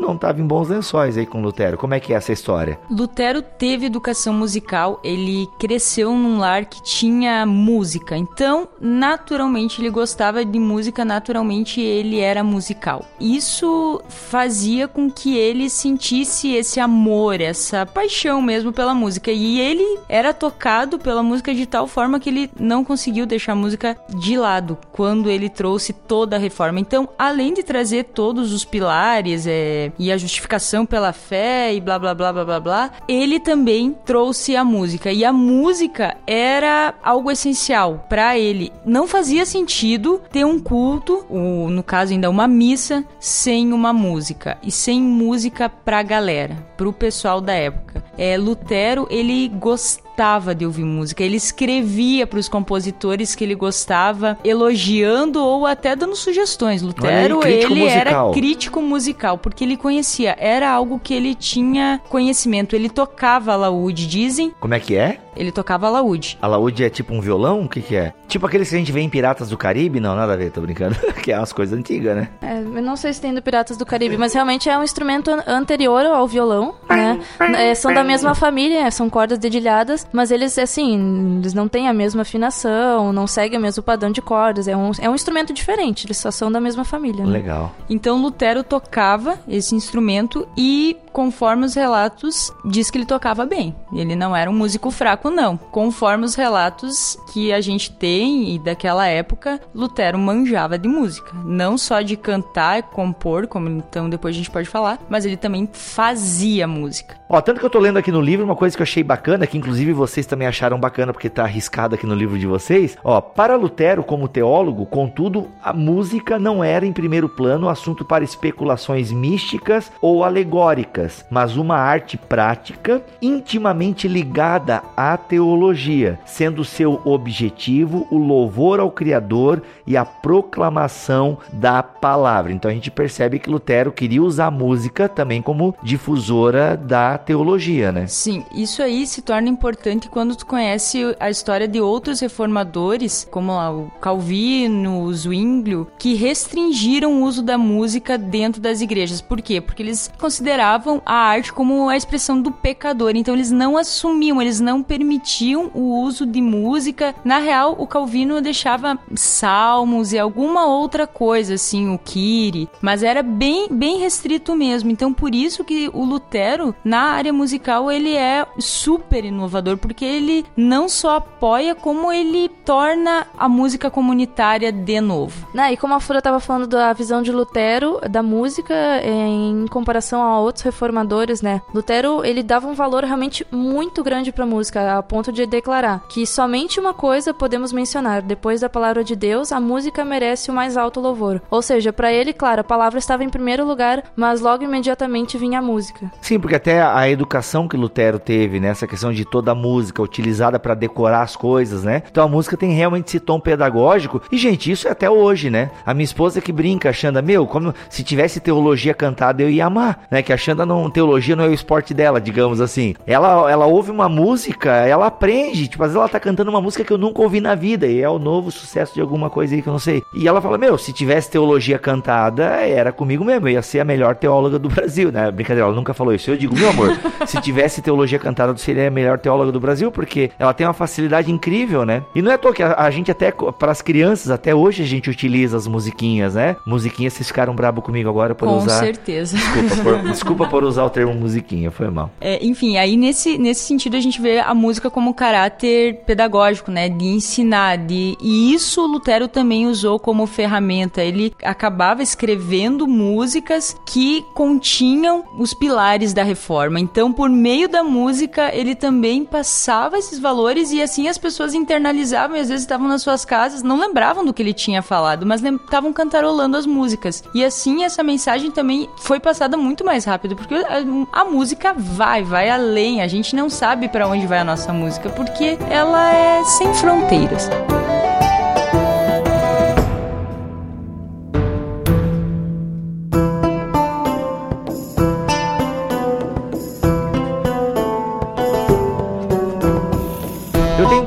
não 0.00 0.14
estava 0.14 0.40
em 0.40 0.46
bons 0.46 0.68
lençóis 0.68 1.16
aí 1.16 1.26
com 1.26 1.42
Lutero. 1.42 1.76
Como 1.76 1.94
é 1.94 2.00
que 2.00 2.12
é 2.12 2.16
essa 2.16 2.32
história? 2.32 2.78
Lutero 2.90 3.42
teve 3.42 3.86
educação 3.86 4.32
musical, 4.32 5.00
ele 5.02 5.48
cresceu 5.58 6.12
num 6.12 6.38
lar 6.38 6.64
que 6.64 6.82
tinha 6.82 7.44
música, 7.44 8.16
então 8.16 8.68
naturalmente 8.80 9.80
ele 9.80 9.90
gostava 9.90 10.44
de 10.44 10.58
música, 10.58 11.04
naturalmente 11.04 11.80
ele 11.80 12.20
era 12.20 12.42
musical. 12.42 13.04
Isso 13.20 14.00
fazia 14.08 14.88
com 14.88 15.10
que 15.10 15.36
ele 15.36 15.68
sentisse 15.68 16.54
esse 16.54 16.80
amor, 16.80 17.40
essa 17.40 17.84
paixão 17.86 18.40
mesmo 18.40 18.72
pela 18.72 18.94
música. 18.94 19.30
E 19.30 19.60
ele 19.60 19.98
era 20.08 20.32
tocado 20.32 20.98
pela 20.98 21.22
música 21.22 21.54
de 21.54 21.66
tal 21.66 21.86
forma 21.86 22.20
que 22.20 22.28
ele 22.28 22.50
não 22.58 22.84
conseguiu 22.84 23.26
deixar 23.26 23.52
a 23.52 23.56
música 23.56 23.96
de 24.08 24.36
lado 24.36 24.78
quando 24.92 25.30
ele 25.30 25.48
trouxe 25.48 25.92
toda 25.92 26.36
a 26.36 26.38
reforma. 26.38 26.80
Então, 26.80 27.08
além 27.18 27.52
de 27.54 27.62
trazer 27.62 28.04
todos 28.04 28.52
os 28.52 28.64
pilares, 28.64 29.46
é, 29.46 29.87
e 29.98 30.10
a 30.10 30.16
justificação 30.16 30.84
pela 30.84 31.12
fé 31.12 31.74
e 31.74 31.80
blá 31.80 31.98
blá 31.98 32.14
blá 32.14 32.32
blá 32.32 32.44
blá 32.44 32.60
blá, 32.60 32.90
ele 33.06 33.40
também 33.40 33.96
trouxe 34.04 34.56
a 34.56 34.64
música. 34.64 35.12
E 35.12 35.24
a 35.24 35.32
música 35.32 36.16
era 36.26 36.94
algo 37.02 37.30
essencial 37.30 38.06
para 38.08 38.38
ele. 38.38 38.72
Não 38.84 39.06
fazia 39.06 39.46
sentido 39.46 40.20
ter 40.30 40.44
um 40.44 40.58
culto, 40.58 41.24
ou 41.28 41.68
no 41.70 41.82
caso 41.82 42.12
ainda 42.12 42.30
uma 42.30 42.48
missa, 42.48 43.04
sem 43.20 43.72
uma 43.72 43.92
música. 43.92 44.58
E 44.62 44.70
sem 44.70 45.00
música 45.00 45.68
pra 45.68 46.02
galera, 46.02 46.56
pro 46.78 46.92
pessoal 46.92 47.40
da 47.40 47.52
época. 47.52 48.02
É, 48.16 48.38
Lutero, 48.38 49.06
ele 49.10 49.48
gostava 49.48 50.08
gostava 50.18 50.52
de 50.52 50.66
ouvir 50.66 50.82
música. 50.82 51.22
Ele 51.22 51.36
escrevia 51.36 52.26
para 52.26 52.40
os 52.40 52.48
compositores 52.48 53.36
que 53.36 53.44
ele 53.44 53.54
gostava, 53.54 54.36
elogiando 54.42 55.40
ou 55.40 55.64
até 55.64 55.94
dando 55.94 56.16
sugestões. 56.16 56.82
Lutero, 56.82 57.40
aí, 57.44 57.60
ele 57.60 57.74
musical. 57.76 57.88
era 57.88 58.32
crítico 58.32 58.82
musical, 58.82 59.38
porque 59.38 59.62
ele 59.62 59.76
conhecia, 59.76 60.34
era 60.40 60.68
algo 60.68 60.98
que 60.98 61.14
ele 61.14 61.36
tinha 61.36 62.00
conhecimento. 62.08 62.74
Ele 62.74 62.88
tocava 62.88 63.54
laúde, 63.54 64.08
dizem. 64.08 64.52
Como 64.58 64.74
é 64.74 64.80
que 64.80 64.96
é? 64.96 65.20
Ele 65.38 65.52
tocava 65.52 65.88
laúde. 65.88 66.36
Alaúde 66.42 66.84
é 66.84 66.90
tipo 66.90 67.14
um 67.14 67.20
violão? 67.20 67.62
O 67.62 67.68
que 67.68 67.80
que 67.80 67.96
é? 67.96 68.12
Tipo 68.26 68.46
aqueles 68.46 68.68
que 68.68 68.74
a 68.74 68.78
gente 68.78 68.92
vê 68.92 69.00
em 69.00 69.08
Piratas 69.08 69.48
do 69.48 69.56
Caribe? 69.56 70.00
Não, 70.00 70.14
nada 70.16 70.32
a 70.32 70.36
ver, 70.36 70.50
tô 70.50 70.60
brincando. 70.60 70.96
que 71.22 71.32
é 71.32 71.38
umas 71.38 71.52
coisas 71.52 71.78
antigas, 71.78 72.16
né? 72.16 72.28
É, 72.42 72.58
eu 72.58 72.82
não 72.82 72.96
sei 72.96 73.12
se 73.12 73.20
tem 73.20 73.32
do 73.32 73.40
Piratas 73.40 73.76
do 73.76 73.86
Caribe, 73.86 74.16
mas 74.18 74.34
realmente 74.34 74.68
é 74.68 74.76
um 74.76 74.82
instrumento 74.82 75.30
an- 75.30 75.44
anterior 75.46 76.04
ao 76.04 76.26
violão, 76.26 76.74
né? 76.88 77.20
É, 77.56 77.74
são 77.74 77.92
da 77.94 78.02
mesma 78.04 78.34
família, 78.34 78.90
são 78.90 79.08
cordas 79.08 79.38
dedilhadas, 79.38 80.06
mas 80.12 80.30
eles, 80.30 80.58
assim, 80.58 81.38
eles 81.38 81.54
não 81.54 81.68
têm 81.68 81.88
a 81.88 81.92
mesma 81.94 82.22
afinação, 82.22 83.12
não 83.12 83.26
seguem 83.26 83.58
o 83.58 83.62
mesmo 83.62 83.82
padrão 83.82 84.10
de 84.10 84.20
cordas. 84.20 84.66
É 84.68 84.76
um, 84.76 84.90
é 85.00 85.08
um 85.08 85.14
instrumento 85.14 85.52
diferente, 85.52 86.06
eles 86.06 86.16
só 86.18 86.30
são 86.30 86.50
da 86.50 86.60
mesma 86.60 86.84
família, 86.84 87.24
né? 87.24 87.30
Legal. 87.30 87.72
Então 87.88 88.20
Lutero 88.20 88.62
tocava 88.62 89.38
esse 89.48 89.74
instrumento 89.74 90.46
e, 90.56 90.96
conforme 91.12 91.64
os 91.66 91.74
relatos, 91.74 92.52
diz 92.64 92.90
que 92.90 92.98
ele 92.98 93.06
tocava 93.06 93.44
bem. 93.46 93.74
Ele 93.92 94.16
não 94.16 94.34
era 94.34 94.50
um 94.50 94.54
músico 94.54 94.90
fraco, 94.90 95.27
não. 95.30 95.56
Conforme 95.56 96.24
os 96.24 96.34
relatos 96.34 97.16
que 97.32 97.52
a 97.52 97.60
gente 97.60 97.90
tem 97.92 98.54
e 98.54 98.58
daquela 98.58 99.06
época, 99.06 99.60
Lutero 99.74 100.18
manjava 100.18 100.78
de 100.78 100.88
música. 100.88 101.32
Não 101.44 101.76
só 101.78 102.00
de 102.00 102.16
cantar 102.16 102.78
e 102.78 102.82
compor, 102.82 103.46
como 103.46 103.68
então 103.68 104.08
depois 104.08 104.34
a 104.34 104.38
gente 104.38 104.50
pode 104.50 104.68
falar, 104.68 104.98
mas 105.08 105.24
ele 105.24 105.36
também 105.36 105.68
fazia 105.72 106.66
música. 106.66 107.18
Ó, 107.30 107.42
tanto 107.42 107.60
que 107.60 107.66
eu 107.66 107.70
tô 107.70 107.78
lendo 107.78 107.98
aqui 107.98 108.10
no 108.10 108.22
livro, 108.22 108.42
uma 108.42 108.56
coisa 108.56 108.74
que 108.74 108.80
eu 108.80 108.84
achei 108.84 109.02
bacana, 109.02 109.46
que 109.46 109.58
inclusive 109.58 109.92
vocês 109.92 110.24
também 110.24 110.48
acharam 110.48 110.80
bacana 110.80 111.12
porque 111.12 111.28
tá 111.28 111.42
arriscado 111.42 111.94
aqui 111.94 112.06
no 112.06 112.14
livro 112.14 112.38
de 112.38 112.46
vocês. 112.46 112.96
Ó, 113.04 113.20
para 113.20 113.54
Lutero, 113.54 114.02
como 114.02 114.26
teólogo, 114.26 114.86
contudo, 114.86 115.48
a 115.62 115.74
música 115.74 116.38
não 116.38 116.64
era 116.64 116.86
em 116.86 116.92
primeiro 116.92 117.28
plano 117.28 117.68
assunto 117.68 118.02
para 118.02 118.24
especulações 118.24 119.12
místicas 119.12 119.92
ou 120.00 120.24
alegóricas, 120.24 121.22
mas 121.28 121.54
uma 121.58 121.76
arte 121.76 122.16
prática 122.16 123.02
intimamente 123.20 124.08
ligada 124.08 124.82
à 124.96 125.14
teologia, 125.18 126.18
sendo 126.24 126.64
seu 126.64 126.98
objetivo 127.04 128.06
o 128.10 128.16
louvor 128.16 128.80
ao 128.80 128.90
Criador 128.90 129.60
e 129.86 129.98
a 129.98 130.04
proclamação 130.04 131.36
da 131.52 131.82
palavra. 131.82 132.52
Então 132.52 132.70
a 132.70 132.74
gente 132.74 132.90
percebe 132.90 133.38
que 133.38 133.50
Lutero 133.50 133.92
queria 133.92 134.22
usar 134.22 134.46
a 134.46 134.50
música 134.50 135.10
também 135.10 135.42
como 135.42 135.74
difusora 135.82 136.74
da 136.74 137.17
teologia, 137.18 137.92
né? 137.92 138.06
Sim, 138.06 138.44
isso 138.54 138.82
aí 138.82 139.06
se 139.06 139.22
torna 139.22 139.48
importante 139.48 140.08
quando 140.08 140.36
tu 140.36 140.46
conhece 140.46 141.14
a 141.20 141.28
história 141.28 141.68
de 141.68 141.80
outros 141.80 142.20
reformadores, 142.20 143.26
como 143.30 143.52
o 143.52 143.90
Calvino, 144.00 145.02
o 145.02 145.12
Zwinglio, 145.12 145.86
que 145.98 146.14
restringiram 146.14 147.20
o 147.20 147.24
uso 147.24 147.42
da 147.42 147.58
música 147.58 148.16
dentro 148.16 148.60
das 148.60 148.80
igrejas. 148.80 149.20
Por 149.20 149.42
quê? 149.42 149.60
Porque 149.60 149.82
eles 149.82 150.10
consideravam 150.18 151.02
a 151.04 151.14
arte 151.14 151.52
como 151.52 151.88
a 151.88 151.96
expressão 151.96 152.40
do 152.40 152.50
pecador. 152.50 153.12
Então 153.14 153.34
eles 153.34 153.50
não 153.50 153.76
assumiam, 153.76 154.40
eles 154.40 154.60
não 154.60 154.82
permitiam 154.82 155.70
o 155.74 156.00
uso 156.02 156.24
de 156.24 156.40
música. 156.40 157.14
Na 157.24 157.38
real, 157.38 157.76
o 157.78 157.86
Calvino 157.86 158.40
deixava 158.40 158.98
salmos 159.14 160.12
e 160.12 160.18
alguma 160.18 160.66
outra 160.66 161.06
coisa, 161.06 161.54
assim, 161.54 161.92
o 161.92 161.98
Kyrie, 161.98 162.68
mas 162.80 163.02
era 163.02 163.22
bem, 163.22 163.68
bem 163.70 163.98
restrito 163.98 164.54
mesmo. 164.54 164.90
Então 164.90 165.12
por 165.12 165.34
isso 165.34 165.64
que 165.64 165.90
o 165.92 166.04
Lutero, 166.04 166.74
na 166.84 167.07
área 167.08 167.32
musical, 167.32 167.90
ele 167.90 168.14
é 168.14 168.46
super 168.58 169.24
inovador, 169.24 169.76
porque 169.76 170.04
ele 170.04 170.44
não 170.56 170.88
só 170.88 171.16
apoia, 171.16 171.74
como 171.74 172.12
ele 172.12 172.48
torna 172.64 173.26
a 173.36 173.48
música 173.48 173.90
comunitária 173.90 174.72
de 174.72 175.00
novo. 175.00 175.48
Né, 175.54 175.72
e 175.72 175.76
como 175.76 175.94
a 175.94 176.00
Fura 176.00 176.18
estava 176.18 176.40
falando 176.40 176.66
da 176.66 176.92
visão 176.92 177.22
de 177.22 177.32
Lutero, 177.32 178.00
da 178.08 178.22
música, 178.22 178.74
é, 178.74 179.10
em 179.10 179.66
comparação 179.68 180.22
a 180.22 180.40
outros 180.40 180.64
reformadores, 180.64 181.42
né? 181.42 181.60
Lutero, 181.74 182.24
ele 182.24 182.42
dava 182.42 182.66
um 182.66 182.74
valor 182.74 183.04
realmente 183.04 183.46
muito 183.50 184.02
grande 184.02 184.32
para 184.32 184.44
a 184.44 184.46
música, 184.46 184.98
a 184.98 185.02
ponto 185.02 185.32
de 185.32 185.46
declarar 185.46 186.02
que 186.08 186.26
somente 186.26 186.80
uma 186.80 186.94
coisa 186.94 187.34
podemos 187.34 187.72
mencionar: 187.72 188.22
depois 188.22 188.60
da 188.60 188.68
palavra 188.68 189.02
de 189.02 189.14
Deus, 189.16 189.52
a 189.52 189.60
música 189.60 190.04
merece 190.04 190.50
o 190.50 190.54
mais 190.54 190.76
alto 190.76 191.00
louvor. 191.00 191.40
Ou 191.50 191.62
seja, 191.62 191.92
para 191.92 192.12
ele, 192.12 192.32
claro, 192.32 192.60
a 192.60 192.64
palavra 192.64 192.98
estava 192.98 193.24
em 193.24 193.28
primeiro 193.28 193.64
lugar, 193.64 194.04
mas 194.16 194.40
logo 194.40 194.64
imediatamente 194.64 195.38
vinha 195.38 195.58
a 195.58 195.62
música. 195.62 196.10
Sim, 196.20 196.38
porque 196.38 196.56
até 196.56 196.80
a 196.80 196.97
educação 197.06 197.68
que 197.68 197.76
Lutero 197.76 198.18
teve, 198.18 198.58
né? 198.58 198.68
Essa 198.68 198.86
questão 198.86 199.12
de 199.12 199.26
toda 199.26 199.52
a 199.52 199.54
música 199.54 200.02
utilizada 200.02 200.58
para 200.58 200.74
decorar 200.74 201.22
as 201.22 201.36
coisas, 201.36 201.84
né? 201.84 202.02
Então 202.10 202.24
a 202.24 202.28
música 202.28 202.56
tem 202.56 202.72
realmente 202.72 203.08
esse 203.08 203.20
tom 203.20 203.38
pedagógico. 203.38 204.22
E, 204.32 204.38
gente, 204.38 204.70
isso 204.70 204.88
é 204.88 204.90
até 204.90 205.10
hoje, 205.10 205.50
né? 205.50 205.70
A 205.84 205.92
minha 205.92 206.04
esposa 206.04 206.40
que 206.40 206.50
brinca, 206.50 206.88
a 206.88 206.92
Xanda, 206.92 207.20
meu, 207.20 207.46
como 207.46 207.74
se 207.90 208.02
tivesse 208.02 208.40
teologia 208.40 208.94
cantada, 208.94 209.42
eu 209.42 209.50
ia 209.50 209.66
amar, 209.66 210.06
né? 210.10 210.22
Que 210.22 210.32
a 210.32 210.36
Xanda 210.36 210.64
não, 210.64 210.88
teologia 210.88 211.36
não 211.36 211.44
é 211.44 211.48
o 211.48 211.52
esporte 211.52 211.92
dela, 211.92 212.20
digamos 212.20 212.60
assim. 212.60 212.94
Ela, 213.06 213.50
ela 213.50 213.66
ouve 213.66 213.90
uma 213.90 214.08
música, 214.08 214.70
ela 214.70 215.06
aprende, 215.06 215.68
tipo, 215.68 215.82
às 215.82 215.90
vezes 215.90 216.00
ela 216.00 216.08
tá 216.08 216.18
cantando 216.18 216.50
uma 216.50 216.60
música 216.60 216.84
que 216.84 216.92
eu 216.92 216.98
nunca 216.98 217.20
ouvi 217.20 217.40
na 217.40 217.54
vida, 217.54 217.86
e 217.86 218.00
é 218.00 218.08
o 218.08 218.18
novo 218.18 218.50
sucesso 218.50 218.94
de 218.94 219.00
alguma 219.00 219.28
coisa 219.28 219.54
aí 219.54 219.62
que 219.62 219.68
eu 219.68 219.72
não 219.72 219.78
sei. 219.78 220.02
E 220.14 220.26
ela 220.26 220.40
fala, 220.40 220.56
meu, 220.56 220.78
se 220.78 220.92
tivesse 220.92 221.30
teologia 221.30 221.78
cantada, 221.78 222.44
era 222.44 222.92
comigo 222.92 223.24
mesmo, 223.24 223.48
eu 223.48 223.52
ia 223.52 223.62
ser 223.62 223.80
a 223.80 223.84
melhor 223.84 224.14
teóloga 224.16 224.58
do 224.58 224.68
Brasil, 224.68 225.12
né? 225.12 225.30
Brincadeira, 225.30 225.66
ela 225.66 225.76
nunca 225.76 225.94
falou 225.94 226.14
isso. 226.14 226.30
Eu 226.30 226.36
digo, 226.36 226.54
meu 226.54 226.70
amor, 226.70 226.87
se 227.26 227.40
tivesse 227.40 227.82
teologia 227.82 228.18
cantada, 228.18 228.56
você 228.56 228.64
seria 228.64 228.88
a 228.88 228.90
melhor 228.90 229.18
teóloga 229.18 229.50
do 229.50 229.60
Brasil, 229.60 229.90
porque 229.90 230.30
ela 230.38 230.52
tem 230.52 230.66
uma 230.66 230.72
facilidade 230.72 231.30
incrível, 231.30 231.84
né? 231.84 232.02
E 232.14 232.22
não 232.22 232.30
é 232.30 232.34
à 232.34 232.38
toa 232.38 232.52
que 232.52 232.62
a, 232.62 232.74
a 232.74 232.90
gente 232.90 233.10
até, 233.10 233.30
para 233.30 233.72
as 233.72 233.82
crianças, 233.82 234.30
até 234.30 234.54
hoje 234.54 234.82
a 234.82 234.86
gente 234.86 235.08
utiliza 235.08 235.56
as 235.56 235.66
musiquinhas, 235.66 236.34
né? 236.34 236.56
Musiquinhas, 236.66 237.14
vocês 237.14 237.28
ficaram 237.28 237.54
brabo 237.54 237.82
comigo 237.82 238.08
agora 238.08 238.34
por 238.34 238.48
Com 238.48 238.58
usar. 238.58 238.80
certeza. 238.80 239.36
Desculpa 239.36 239.82
por, 239.82 239.98
desculpa 240.10 240.46
por 240.48 240.64
usar 240.64 240.84
o 240.84 240.90
termo 240.90 241.14
musiquinha, 241.14 241.70
foi 241.70 241.90
mal. 241.90 242.10
É, 242.20 242.44
enfim, 242.44 242.76
aí 242.76 242.96
nesse, 242.96 243.38
nesse 243.38 243.62
sentido 243.62 243.96
a 243.96 244.00
gente 244.00 244.20
vê 244.20 244.38
a 244.38 244.54
música 244.54 244.90
como 244.90 245.14
caráter 245.14 246.00
pedagógico, 246.06 246.70
né? 246.70 246.88
De 246.88 247.04
ensinar. 247.04 247.78
De, 247.78 248.16
e 248.20 248.52
isso 248.52 248.86
Lutero 248.86 249.28
também 249.28 249.66
usou 249.66 249.98
como 249.98 250.26
ferramenta. 250.26 251.02
Ele 251.02 251.32
acabava 251.42 252.02
escrevendo 252.02 252.86
músicas 252.86 253.76
que 253.86 254.24
continham 254.34 255.24
os 255.38 255.54
pilares 255.54 256.12
da 256.12 256.22
reforma. 256.22 256.77
Então, 256.78 257.12
por 257.12 257.28
meio 257.28 257.68
da 257.68 257.82
música, 257.82 258.54
ele 258.54 258.74
também 258.74 259.24
passava 259.24 259.98
esses 259.98 260.18
valores 260.18 260.70
e 260.70 260.82
assim 260.82 261.08
as 261.08 261.18
pessoas 261.18 261.54
internalizavam 261.54 262.36
e 262.36 262.40
às 262.40 262.48
vezes 262.48 262.64
estavam 262.64 262.88
nas 262.88 263.02
suas 263.02 263.24
casas, 263.24 263.62
não 263.62 263.78
lembravam 263.78 264.24
do 264.24 264.32
que 264.32 264.42
ele 264.42 264.52
tinha 264.52 264.82
falado, 264.82 265.26
mas 265.26 265.42
estavam 265.42 265.92
cantarolando 265.92 266.56
as 266.56 266.66
músicas. 266.66 267.22
E 267.34 267.44
assim 267.44 267.84
essa 267.84 268.02
mensagem 268.02 268.50
também 268.50 268.88
foi 268.96 269.20
passada 269.20 269.56
muito 269.56 269.84
mais 269.84 270.04
rápido, 270.04 270.36
porque 270.36 270.54
a, 270.54 271.20
a 271.20 271.24
música 271.24 271.72
vai, 271.72 272.22
vai 272.22 272.48
além. 272.48 273.00
A 273.00 273.08
gente 273.08 273.34
não 273.34 273.50
sabe 273.50 273.88
para 273.88 274.08
onde 274.08 274.26
vai 274.26 274.38
a 274.38 274.44
nossa 274.44 274.72
música, 274.72 275.08
porque 275.10 275.58
ela 275.70 276.12
é 276.12 276.44
sem 276.44 276.72
fronteiras. 276.74 277.48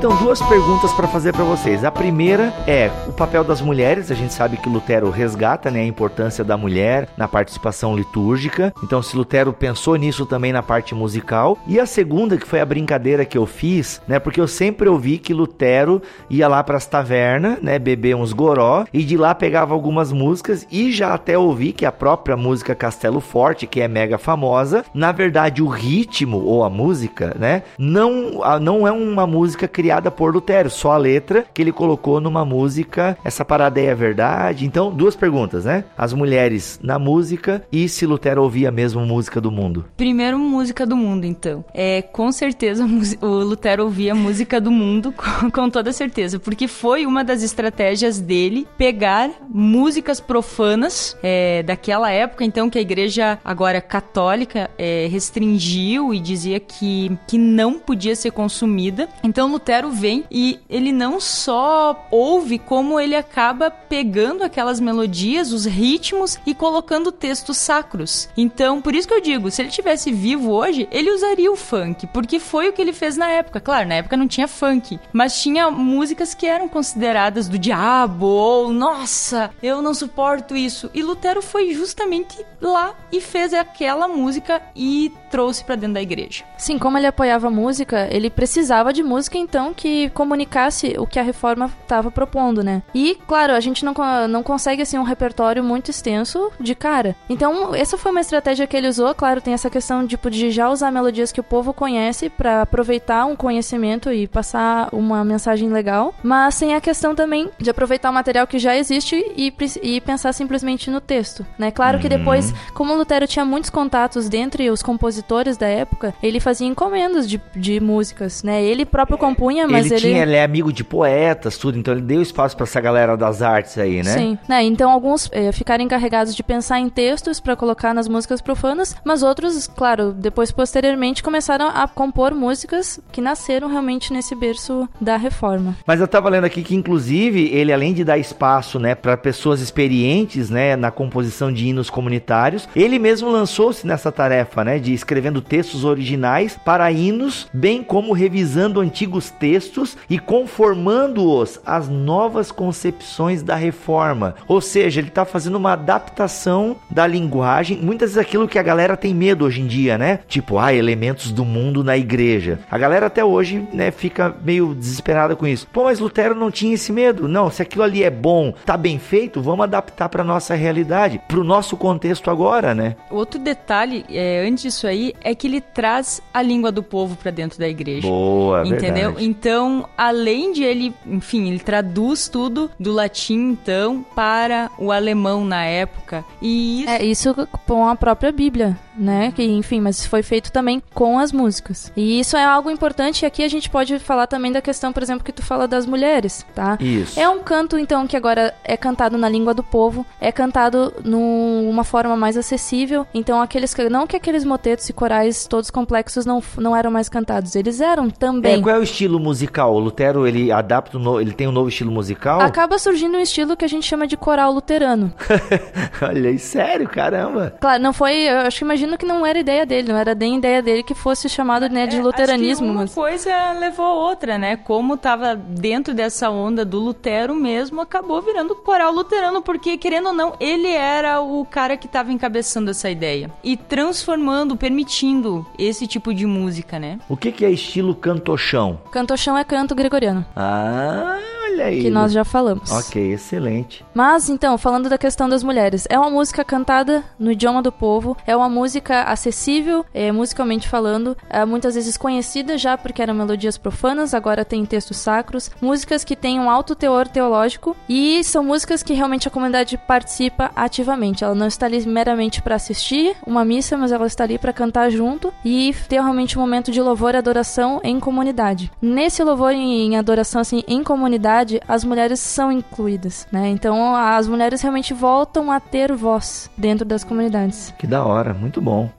Então 0.02 0.16
duas 0.16 0.42
perguntas 0.42 0.92
para 0.92 1.06
fazer 1.06 1.32
para 1.32 1.44
vocês. 1.44 1.84
A 1.84 1.90
primeira 1.92 2.52
é 2.66 2.90
o 3.06 3.12
papel 3.12 3.44
das 3.44 3.60
mulheres. 3.60 4.10
A 4.10 4.16
gente 4.16 4.34
sabe 4.34 4.56
que 4.56 4.68
Lutero 4.68 5.10
resgata 5.10 5.70
né, 5.70 5.78
a 5.78 5.86
importância 5.86 6.42
da 6.42 6.56
mulher 6.56 7.08
na 7.16 7.28
participação 7.28 7.94
litúrgica. 7.94 8.74
Então, 8.82 9.00
se 9.00 9.16
Lutero 9.16 9.52
pensou 9.52 9.94
nisso 9.94 10.26
também 10.26 10.52
na 10.52 10.60
parte 10.60 10.92
musical. 10.92 11.56
E 11.68 11.78
a 11.78 11.86
segunda, 11.86 12.36
que 12.36 12.48
foi 12.48 12.60
a 12.60 12.66
brincadeira 12.66 13.24
que 13.24 13.38
eu 13.38 13.46
fiz, 13.46 14.02
né? 14.08 14.18
Porque 14.18 14.40
eu 14.40 14.48
sempre 14.48 14.88
ouvi 14.88 15.18
que 15.18 15.32
Lutero 15.32 16.02
ia 16.28 16.48
lá 16.48 16.64
para 16.64 16.78
as 16.78 16.86
tavernas, 16.86 17.62
né? 17.62 17.78
Beber 17.78 18.16
uns 18.16 18.32
goró 18.32 18.84
e 18.92 19.04
de 19.04 19.16
lá 19.16 19.36
pegava 19.36 19.72
algumas 19.72 20.10
músicas 20.10 20.66
e 20.68 20.90
já 20.90 21.14
até 21.14 21.38
ouvi 21.38 21.72
que 21.72 21.86
a 21.86 21.92
própria 21.92 22.36
música 22.36 22.74
Castelo 22.74 23.20
Forte, 23.20 23.68
que 23.68 23.80
é 23.80 23.86
mega 23.86 24.18
famosa, 24.18 24.84
na 24.92 25.12
verdade 25.12 25.62
o 25.62 25.68
ritmo 25.68 26.38
ou 26.38 26.64
a 26.64 26.70
música, 26.70 27.36
né? 27.38 27.62
Não, 27.78 28.40
não 28.60 28.84
é 28.84 28.90
uma 28.90 29.28
música 29.28 29.68
criada 29.68 29.91
por 30.10 30.32
Lutero, 30.32 30.70
só 30.70 30.92
a 30.92 30.96
letra 30.96 31.44
que 31.52 31.62
ele 31.62 31.72
colocou 31.72 32.20
numa 32.20 32.44
música. 32.44 33.16
Essa 33.24 33.44
parada 33.44 33.80
aí 33.80 33.86
é 33.86 33.94
verdade? 33.94 34.64
Então, 34.64 34.90
duas 34.90 35.16
perguntas, 35.16 35.64
né? 35.64 35.84
As 35.96 36.12
mulheres 36.12 36.78
na 36.82 36.98
música 36.98 37.62
e 37.70 37.88
se 37.88 38.06
Lutero 38.06 38.42
ouvia 38.42 38.68
a 38.68 38.72
mesma 38.72 39.04
música 39.04 39.40
do 39.40 39.50
mundo. 39.50 39.84
Primeiro, 39.96 40.38
música 40.38 40.86
do 40.86 40.96
mundo, 40.96 41.24
então. 41.24 41.64
É, 41.74 42.02
com 42.02 42.30
certeza 42.32 42.86
o 43.20 43.26
Lutero 43.26 43.84
ouvia 43.84 44.14
música 44.14 44.60
do 44.60 44.70
mundo, 44.70 45.12
com, 45.16 45.50
com 45.50 45.70
toda 45.70 45.92
certeza, 45.92 46.38
porque 46.38 46.68
foi 46.68 47.06
uma 47.06 47.24
das 47.24 47.42
estratégias 47.42 48.20
dele 48.20 48.66
pegar 48.76 49.30
músicas 49.48 50.20
profanas 50.20 51.16
é, 51.22 51.62
daquela 51.62 52.10
época, 52.10 52.44
então, 52.44 52.68
que 52.70 52.78
a 52.78 52.82
igreja 52.82 53.38
agora 53.44 53.80
católica 53.80 54.70
é, 54.78 55.08
restringiu 55.10 56.14
e 56.14 56.20
dizia 56.20 56.60
que, 56.60 57.16
que 57.26 57.38
não 57.38 57.78
podia 57.78 58.14
ser 58.14 58.30
consumida. 58.30 59.08
Então, 59.22 59.50
Lutero 59.50 59.81
vem 59.90 60.24
e 60.30 60.58
ele 60.68 60.92
não 60.92 61.20
só 61.20 62.06
ouve, 62.10 62.58
como 62.58 62.98
ele 62.98 63.16
acaba 63.16 63.70
pegando 63.70 64.42
aquelas 64.42 64.80
melodias, 64.80 65.52
os 65.52 65.64
ritmos 65.64 66.38
e 66.46 66.54
colocando 66.54 67.12
textos 67.12 67.56
sacros. 67.56 68.28
Então, 68.36 68.80
por 68.80 68.94
isso 68.94 69.08
que 69.08 69.14
eu 69.14 69.20
digo, 69.20 69.50
se 69.50 69.62
ele 69.62 69.70
tivesse 69.70 70.12
vivo 70.12 70.52
hoje, 70.52 70.88
ele 70.90 71.10
usaria 71.10 71.50
o 71.50 71.56
funk, 71.56 72.06
porque 72.08 72.38
foi 72.38 72.68
o 72.68 72.72
que 72.72 72.80
ele 72.80 72.92
fez 72.92 73.16
na 73.16 73.28
época. 73.28 73.60
Claro, 73.60 73.88
na 73.88 73.96
época 73.96 74.16
não 74.16 74.28
tinha 74.28 74.48
funk, 74.48 74.98
mas 75.12 75.40
tinha 75.40 75.70
músicas 75.70 76.34
que 76.34 76.46
eram 76.46 76.68
consideradas 76.68 77.48
do 77.48 77.58
diabo 77.58 78.26
ou 78.26 78.72
nossa, 78.72 79.50
eu 79.62 79.82
não 79.82 79.94
suporto 79.94 80.56
isso. 80.56 80.90
E 80.94 81.02
Lutero 81.02 81.42
foi 81.42 81.72
justamente 81.74 82.44
lá 82.60 82.94
e 83.10 83.20
fez 83.20 83.52
aquela 83.52 84.08
música 84.08 84.62
e 84.74 85.12
trouxe 85.30 85.64
para 85.64 85.76
dentro 85.76 85.94
da 85.94 86.02
igreja. 86.02 86.44
Sim, 86.56 86.78
como 86.78 86.98
ele 86.98 87.06
apoiava 87.06 87.48
a 87.48 87.50
música, 87.50 88.08
ele 88.10 88.30
precisava 88.30 88.92
de 88.92 89.02
música 89.02 89.38
então 89.38 89.71
que 89.72 90.10
comunicasse 90.10 90.94
o 90.98 91.06
que 91.06 91.18
a 91.18 91.22
reforma 91.22 91.70
estava 91.82 92.10
propondo, 92.10 92.62
né? 92.62 92.82
E, 92.94 93.18
claro, 93.26 93.52
a 93.52 93.60
gente 93.60 93.84
não, 93.84 93.94
não 94.28 94.42
consegue 94.42 94.82
assim 94.82 94.98
um 94.98 95.02
repertório 95.02 95.62
muito 95.62 95.90
extenso 95.90 96.50
de 96.58 96.74
cara. 96.74 97.16
Então, 97.28 97.74
essa 97.74 97.98
foi 97.98 98.10
uma 98.10 98.20
estratégia 98.20 98.66
que 98.66 98.76
ele 98.76 98.88
usou, 98.88 99.14
claro, 99.14 99.40
tem 99.40 99.54
essa 99.54 99.70
questão 99.70 100.06
tipo, 100.06 100.30
de 100.30 100.50
já 100.50 100.70
usar 100.70 100.90
melodias 100.90 101.32
que 101.32 101.40
o 101.40 101.44
povo 101.44 101.72
conhece 101.72 102.28
para 102.28 102.62
aproveitar 102.62 103.26
um 103.26 103.36
conhecimento 103.36 104.10
e 104.10 104.26
passar 104.26 104.88
uma 104.92 105.24
mensagem 105.24 105.68
legal, 105.68 106.14
mas 106.22 106.54
sem 106.54 106.74
a 106.74 106.80
questão 106.80 107.14
também 107.14 107.50
de 107.58 107.70
aproveitar 107.70 108.10
o 108.10 108.14
material 108.14 108.46
que 108.46 108.58
já 108.58 108.76
existe 108.76 109.16
e, 109.36 109.52
e 109.82 110.00
pensar 110.00 110.32
simplesmente 110.32 110.90
no 110.90 111.00
texto, 111.00 111.46
né? 111.58 111.70
Claro 111.70 111.98
que 111.98 112.08
depois, 112.08 112.50
uhum. 112.50 112.56
como 112.74 112.94
Lutero 112.94 113.26
tinha 113.26 113.44
muitos 113.44 113.70
contatos 113.70 114.28
dentre 114.28 114.70
os 114.70 114.82
compositores 114.82 115.56
da 115.56 115.66
época, 115.66 116.14
ele 116.22 116.40
fazia 116.40 116.66
encomendas 116.66 117.28
de, 117.28 117.40
de 117.54 117.80
músicas, 117.80 118.42
né? 118.42 118.62
Ele 118.62 118.84
próprio 118.84 119.18
compunha, 119.18 119.61
mas 119.66 119.86
ele... 119.86 119.94
Ele, 119.94 120.00
tinha, 120.00 120.22
ele 120.22 120.34
é 120.34 120.44
amigo 120.44 120.72
de 120.72 120.84
poetas, 120.84 121.56
tudo, 121.56 121.78
então 121.78 121.94
ele 121.94 122.02
deu 122.02 122.22
espaço 122.22 122.56
para 122.56 122.64
essa 122.64 122.80
galera 122.80 123.16
das 123.16 123.42
artes 123.42 123.78
aí, 123.78 124.02
né? 124.02 124.16
Sim, 124.16 124.38
né? 124.48 124.62
Então 124.64 124.90
alguns 124.90 125.28
é, 125.32 125.52
ficaram 125.52 125.84
encarregados 125.84 126.34
de 126.34 126.42
pensar 126.42 126.78
em 126.80 126.88
textos 126.88 127.40
para 127.40 127.56
colocar 127.56 127.94
nas 127.94 128.08
músicas 128.08 128.40
profanas, 128.40 128.96
mas 129.04 129.22
outros, 129.22 129.66
claro, 129.66 130.12
depois 130.12 130.50
posteriormente 130.50 131.22
começaram 131.22 131.68
a 131.68 131.86
compor 131.86 132.34
músicas 132.34 133.00
que 133.10 133.20
nasceram 133.20 133.68
realmente 133.68 134.12
nesse 134.12 134.34
berço 134.34 134.88
da 135.00 135.16
reforma. 135.16 135.76
Mas 135.86 136.00
eu 136.00 136.08
tava 136.08 136.28
lendo 136.28 136.44
aqui 136.44 136.62
que 136.62 136.74
inclusive 136.74 137.48
ele 137.52 137.72
além 137.72 137.92
de 137.92 138.04
dar 138.04 138.18
espaço, 138.18 138.78
né, 138.78 138.94
para 138.94 139.16
pessoas 139.16 139.60
experientes, 139.60 140.50
né, 140.50 140.76
na 140.76 140.90
composição 140.90 141.52
de 141.52 141.68
hinos 141.68 141.90
comunitários, 141.90 142.68
ele 142.74 142.98
mesmo 142.98 143.30
lançou-se 143.30 143.86
nessa 143.86 144.10
tarefa, 144.10 144.64
né, 144.64 144.78
de 144.78 144.92
escrevendo 144.92 145.40
textos 145.40 145.84
originais 145.84 146.58
para 146.64 146.90
hinos, 146.90 147.48
bem 147.52 147.82
como 147.82 148.12
revisando 148.12 148.80
antigos 148.80 149.30
textos 149.42 149.96
e 150.08 150.20
conformando-os 150.20 151.60
às 151.66 151.88
novas 151.88 152.52
concepções 152.52 153.42
da 153.42 153.56
reforma. 153.56 154.36
Ou 154.46 154.60
seja, 154.60 155.00
ele 155.00 155.08
está 155.08 155.24
fazendo 155.24 155.56
uma 155.56 155.72
adaptação 155.72 156.76
da 156.88 157.08
linguagem, 157.08 157.76
muitas 157.78 158.10
vezes 158.10 158.24
aquilo 158.24 158.46
que 158.46 158.56
a 158.56 158.62
galera 158.62 158.96
tem 158.96 159.12
medo 159.12 159.44
hoje 159.44 159.60
em 159.60 159.66
dia, 159.66 159.98
né? 159.98 160.20
Tipo, 160.28 160.58
ah, 160.58 160.72
elementos 160.72 161.32
do 161.32 161.44
mundo 161.44 161.82
na 161.82 161.96
igreja. 161.96 162.60
A 162.70 162.78
galera 162.78 163.06
até 163.06 163.24
hoje, 163.24 163.66
né, 163.72 163.90
fica 163.90 164.32
meio 164.44 164.76
desesperada 164.76 165.34
com 165.34 165.44
isso. 165.44 165.66
Pô, 165.72 165.84
mas 165.84 165.98
Lutero 165.98 166.36
não 166.36 166.48
tinha 166.48 166.74
esse 166.74 166.92
medo. 166.92 167.26
Não, 167.26 167.50
se 167.50 167.62
aquilo 167.62 167.82
ali 167.82 168.04
é 168.04 168.10
bom, 168.10 168.54
tá 168.64 168.76
bem 168.76 168.96
feito, 168.96 169.42
vamos 169.42 169.64
adaptar 169.64 170.08
para 170.08 170.22
nossa 170.22 170.54
realidade, 170.54 171.20
para 171.26 171.40
o 171.40 171.44
nosso 171.44 171.76
contexto 171.76 172.30
agora, 172.30 172.76
né? 172.76 172.94
Outro 173.10 173.40
detalhe, 173.40 174.04
é, 174.08 174.46
antes 174.46 174.62
disso 174.62 174.86
aí, 174.86 175.14
é 175.20 175.34
que 175.34 175.48
ele 175.48 175.60
traz 175.60 176.22
a 176.32 176.40
língua 176.40 176.70
do 176.70 176.82
povo 176.82 177.16
para 177.16 177.32
dentro 177.32 177.58
da 177.58 177.68
igreja. 177.68 178.06
Boa, 178.06 178.62
Entendeu? 178.64 179.12
Verdade. 179.12 179.31
Então, 179.32 179.88
além 179.96 180.52
de 180.52 180.62
ele, 180.62 180.94
enfim, 181.06 181.48
ele 181.48 181.58
traduz 181.58 182.28
tudo 182.28 182.70
do 182.78 182.92
latim, 182.92 183.52
então, 183.52 184.04
para 184.14 184.70
o 184.78 184.92
alemão 184.92 185.42
na 185.42 185.64
época. 185.64 186.22
E 186.40 186.82
isso... 186.82 186.90
É, 186.90 187.04
isso 187.04 187.48
com 187.66 187.88
a 187.88 187.96
própria 187.96 188.30
Bíblia 188.30 188.78
né? 188.96 189.32
Que, 189.34 189.44
enfim, 189.44 189.80
mas 189.80 190.06
foi 190.06 190.22
feito 190.22 190.52
também 190.52 190.82
com 190.94 191.18
as 191.18 191.32
músicas. 191.32 191.92
E 191.96 192.20
isso 192.20 192.36
é 192.36 192.44
algo 192.44 192.70
importante 192.70 193.22
e 193.22 193.26
aqui 193.26 193.42
a 193.42 193.48
gente 193.48 193.68
pode 193.70 193.98
falar 193.98 194.26
também 194.26 194.52
da 194.52 194.60
questão, 194.60 194.92
por 194.92 195.02
exemplo, 195.02 195.24
que 195.24 195.32
tu 195.32 195.42
fala 195.42 195.66
das 195.66 195.86
mulheres, 195.86 196.44
tá? 196.54 196.76
Isso. 196.80 197.18
É 197.18 197.28
um 197.28 197.40
canto, 197.40 197.78
então, 197.78 198.06
que 198.06 198.16
agora 198.16 198.54
é 198.64 198.76
cantado 198.76 199.16
na 199.18 199.28
língua 199.28 199.54
do 199.54 199.62
povo, 199.62 200.04
é 200.20 200.30
cantado 200.30 200.92
numa 201.04 201.84
forma 201.84 202.16
mais 202.16 202.36
acessível. 202.36 203.06
Então, 203.14 203.40
aqueles 203.40 203.74
não 203.90 204.06
que 204.06 204.16
aqueles 204.16 204.44
motetos 204.44 204.88
e 204.88 204.92
corais 204.92 205.46
todos 205.46 205.70
complexos 205.70 206.24
não, 206.24 206.42
não 206.56 206.76
eram 206.76 206.90
mais 206.90 207.08
cantados, 207.08 207.56
eles 207.56 207.80
eram 207.80 208.10
também. 208.10 208.58
É, 208.58 208.62
qual 208.62 208.76
é 208.76 208.78
o 208.78 208.82
estilo 208.82 209.18
musical? 209.18 209.74
O 209.74 209.78
Lutero, 209.78 210.26
ele 210.26 210.52
adapta, 210.52 210.98
no, 210.98 211.20
ele 211.20 211.32
tem 211.32 211.48
um 211.48 211.52
novo 211.52 211.68
estilo 211.68 211.90
musical? 211.90 212.40
Acaba 212.40 212.78
surgindo 212.78 213.16
um 213.16 213.20
estilo 213.20 213.56
que 213.56 213.64
a 213.64 213.68
gente 213.68 213.86
chama 213.86 214.06
de 214.06 214.16
coral 214.16 214.52
luterano. 214.52 215.12
Olha 216.02 216.38
sério, 216.38 216.88
caramba. 216.88 217.54
Claro, 217.60 217.82
não 217.82 217.92
foi, 217.92 218.28
eu 218.28 218.38
acho 218.38 218.58
que 218.58 218.64
imagino 218.82 218.98
que 218.98 219.06
não 219.06 219.24
era 219.24 219.38
ideia 219.38 219.64
dele, 219.64 219.92
não 219.92 219.98
era 219.98 220.14
nem 220.14 220.36
ideia 220.36 220.60
dele 220.60 220.82
que 220.82 220.94
fosse 220.94 221.28
chamado 221.28 221.68
né, 221.68 221.86
de 221.86 221.96
é, 221.96 222.02
luteranismo. 222.02 222.66
uma 222.66 222.82
mas... 222.82 222.94
coisa 222.94 223.52
levou 223.52 223.86
a 223.86 223.94
outra, 223.94 224.36
né? 224.36 224.56
Como 224.56 224.94
estava 224.94 225.36
dentro 225.36 225.94
dessa 225.94 226.30
onda 226.30 226.64
do 226.64 226.80
Lutero 226.80 227.34
mesmo, 227.34 227.80
acabou 227.80 228.20
virando 228.20 228.54
coral 228.56 228.92
luterano, 228.92 229.40
porque, 229.40 229.76
querendo 229.76 230.08
ou 230.08 230.12
não, 230.12 230.34
ele 230.40 230.68
era 230.68 231.20
o 231.20 231.44
cara 231.44 231.76
que 231.76 231.86
estava 231.86 232.12
encabeçando 232.12 232.70
essa 232.70 232.90
ideia. 232.90 233.30
E 233.42 233.56
transformando, 233.56 234.56
permitindo 234.56 235.46
esse 235.58 235.86
tipo 235.86 236.12
de 236.12 236.26
música, 236.26 236.78
né? 236.78 236.98
O 237.08 237.16
que, 237.16 237.30
que 237.30 237.44
é 237.44 237.50
estilo 237.50 237.94
cantochão? 237.94 238.80
Cantochão 238.90 239.38
é 239.38 239.44
canto 239.44 239.74
gregoriano. 239.74 240.24
Ah, 240.34 241.18
olha 241.44 241.66
aí. 241.66 241.82
Que 241.82 241.90
nós 241.90 242.12
já 242.12 242.24
falamos. 242.24 242.70
Ok, 242.70 243.12
excelente. 243.12 243.84
Mas, 243.94 244.28
então, 244.28 244.58
falando 244.58 244.88
da 244.88 244.98
questão 244.98 245.28
das 245.28 245.42
mulheres, 245.42 245.86
é 245.88 245.98
uma 245.98 246.10
música 246.10 246.44
cantada 246.44 247.04
no 247.18 247.30
idioma 247.30 247.62
do 247.62 247.70
povo, 247.70 248.16
é 248.26 248.36
uma 248.36 248.48
música 248.48 248.71
acessível, 249.06 249.84
é, 249.92 250.10
musicalmente 250.12 250.68
falando, 250.68 251.16
é, 251.28 251.44
muitas 251.44 251.74
vezes 251.74 251.96
conhecida 251.96 252.56
já 252.56 252.76
porque 252.78 253.02
eram 253.02 253.14
melodias 253.14 253.58
profanas, 253.58 254.14
agora 254.14 254.44
tem 254.44 254.64
textos 254.64 254.96
sacros, 254.96 255.50
músicas 255.60 256.04
que 256.04 256.16
têm 256.16 256.40
um 256.40 256.50
alto 256.50 256.74
teor 256.74 257.08
teológico 257.08 257.76
e 257.88 258.22
são 258.24 258.44
músicas 258.44 258.82
que 258.82 258.92
realmente 258.92 259.28
a 259.28 259.30
comunidade 259.30 259.76
participa 259.76 260.50
ativamente. 260.54 261.24
Ela 261.24 261.34
não 261.34 261.46
está 261.46 261.66
ali 261.66 261.84
meramente 261.86 262.40
para 262.40 262.54
assistir 262.54 263.16
uma 263.26 263.44
missa, 263.44 263.76
mas 263.76 263.92
ela 263.92 264.06
está 264.06 264.24
ali 264.24 264.38
para 264.38 264.52
cantar 264.52 264.90
junto 264.90 265.32
e 265.44 265.74
ter 265.88 266.00
realmente 266.00 266.38
um 266.38 266.40
momento 266.40 266.70
de 266.70 266.80
louvor 266.80 267.14
e 267.14 267.18
adoração 267.18 267.80
em 267.82 267.98
comunidade. 268.00 268.70
Nesse 268.80 269.22
louvor 269.22 269.52
em 269.52 269.96
adoração 269.96 270.40
assim 270.40 270.62
em 270.66 270.82
comunidade, 270.82 271.60
as 271.66 271.84
mulheres 271.84 272.20
são 272.20 272.50
incluídas, 272.50 273.26
né? 273.30 273.48
Então 273.48 273.94
as 273.94 274.28
mulheres 274.28 274.60
realmente 274.62 274.94
voltam 274.94 275.50
a 275.50 275.60
ter 275.60 275.92
voz 275.92 276.50
dentro 276.56 276.84
das 276.84 277.04
comunidades. 277.04 277.74
Que 277.78 277.86
da 277.86 278.04
hora, 278.04 278.32
muito 278.32 278.61
bom. 278.64 278.90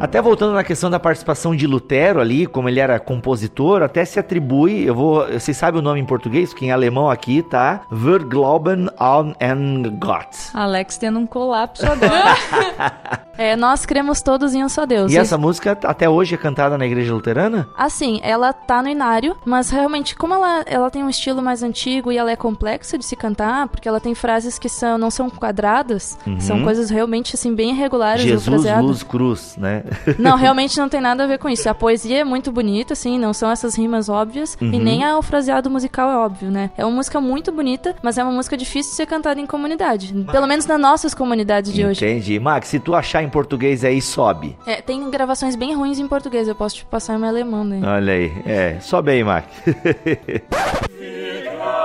Até 0.00 0.22
voltando 0.22 0.54
na 0.54 0.64
questão 0.64 0.88
da 0.88 0.98
participação 0.98 1.54
de 1.54 1.66
Lutero 1.66 2.22
ali, 2.22 2.46
como 2.46 2.70
ele 2.70 2.80
era 2.80 2.98
compositor, 2.98 3.82
até 3.82 4.02
se 4.02 4.18
atribui, 4.18 4.82
eu 4.82 4.94
vou, 4.94 5.26
vocês 5.30 5.54
sabem 5.54 5.78
o 5.78 5.82
nome 5.82 6.00
em 6.00 6.06
português, 6.06 6.54
que 6.54 6.64
em 6.64 6.70
alemão 6.70 7.10
aqui 7.10 7.42
tá 7.42 7.82
Wir 7.92 8.24
glauben 8.24 8.88
an 8.98 9.34
en 9.38 9.98
Gott. 9.98 10.48
Alex 10.54 10.96
tendo 10.96 11.18
um 11.18 11.26
colapso 11.26 11.84
agora. 11.84 13.20
É, 13.40 13.56
nós 13.56 13.86
cremos 13.86 14.20
todos 14.20 14.52
em 14.52 14.62
um 14.62 14.68
só 14.68 14.84
Deus. 14.84 15.10
E 15.10 15.16
essa 15.16 15.38
música 15.38 15.78
até 15.84 16.06
hoje 16.06 16.34
é 16.34 16.36
cantada 16.36 16.76
na 16.76 16.84
igreja 16.84 17.14
luterana? 17.14 17.66
Assim, 17.74 18.20
ela 18.22 18.52
tá 18.52 18.82
no 18.82 18.88
inário, 18.90 19.34
mas 19.46 19.70
realmente, 19.70 20.14
como 20.14 20.34
ela, 20.34 20.62
ela 20.66 20.90
tem 20.90 21.02
um 21.02 21.08
estilo 21.08 21.40
mais 21.40 21.62
antigo 21.62 22.12
e 22.12 22.18
ela 22.18 22.30
é 22.30 22.36
complexa 22.36 22.98
de 22.98 23.04
se 23.06 23.16
cantar, 23.16 23.66
porque 23.68 23.88
ela 23.88 23.98
tem 23.98 24.14
frases 24.14 24.58
que 24.58 24.68
são, 24.68 24.98
não 24.98 25.10
são 25.10 25.30
quadradas, 25.30 26.18
são 26.38 26.62
coisas 26.62 26.90
realmente, 26.90 27.34
assim, 27.34 27.54
bem 27.54 27.70
irregulares 27.70 28.22
Jesus, 28.22 28.62
luz, 28.82 29.02
cruz, 29.02 29.56
né? 29.56 29.84
Não, 30.18 30.36
realmente 30.36 30.78
não 30.78 30.88
tem 30.88 31.00
nada 31.00 31.24
a 31.24 31.26
ver 31.26 31.38
com 31.38 31.48
isso. 31.48 31.68
A 31.68 31.74
poesia 31.74 32.20
é 32.20 32.24
muito 32.24 32.50
bonita, 32.52 32.92
assim, 32.92 33.18
não 33.18 33.32
são 33.32 33.50
essas 33.50 33.74
rimas 33.76 34.08
óbvias, 34.08 34.56
e 34.60 34.78
nem 34.78 35.04
a- 35.04 35.18
o 35.18 35.22
fraseado 35.22 35.70
musical 35.70 36.10
é 36.10 36.16
óbvio, 36.16 36.50
né? 36.50 36.70
É 36.76 36.84
uma 36.84 36.94
música 36.94 37.20
muito 37.20 37.50
bonita, 37.52 37.94
mas 38.02 38.18
é 38.18 38.22
uma 38.22 38.32
música 38.32 38.56
difícil 38.56 38.90
de 38.90 38.96
ser 38.96 39.06
cantada 39.06 39.40
em 39.40 39.46
comunidade. 39.46 40.12
Pelo 40.30 40.46
menos 40.46 40.66
nas 40.66 40.80
nossas 40.80 41.14
comunidades 41.14 41.72
de 41.72 41.84
hoje. 41.84 42.04
Entendi. 42.04 42.38
Max, 42.38 42.68
se 42.68 42.78
tu 42.78 42.94
achar 42.94 43.22
em 43.22 43.28
português 43.28 43.84
aí, 43.84 44.00
sobe. 44.00 44.56
É, 44.66 44.80
tem 44.80 45.08
gravações 45.10 45.56
bem 45.56 45.74
ruins 45.74 45.98
em 45.98 46.06
português, 46.08 46.48
eu 46.48 46.54
posso 46.54 46.76
te 46.76 46.84
passar 46.84 47.16
em 47.16 47.18
meu 47.18 47.28
alemão, 47.28 47.64
né? 47.64 47.80
Olha 47.84 48.12
aí. 48.12 48.32
É, 48.46 48.78
sobe 48.80 49.10
aí, 49.12 49.24
Max. 49.24 49.46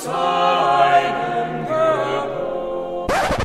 Messiah. 0.00 0.89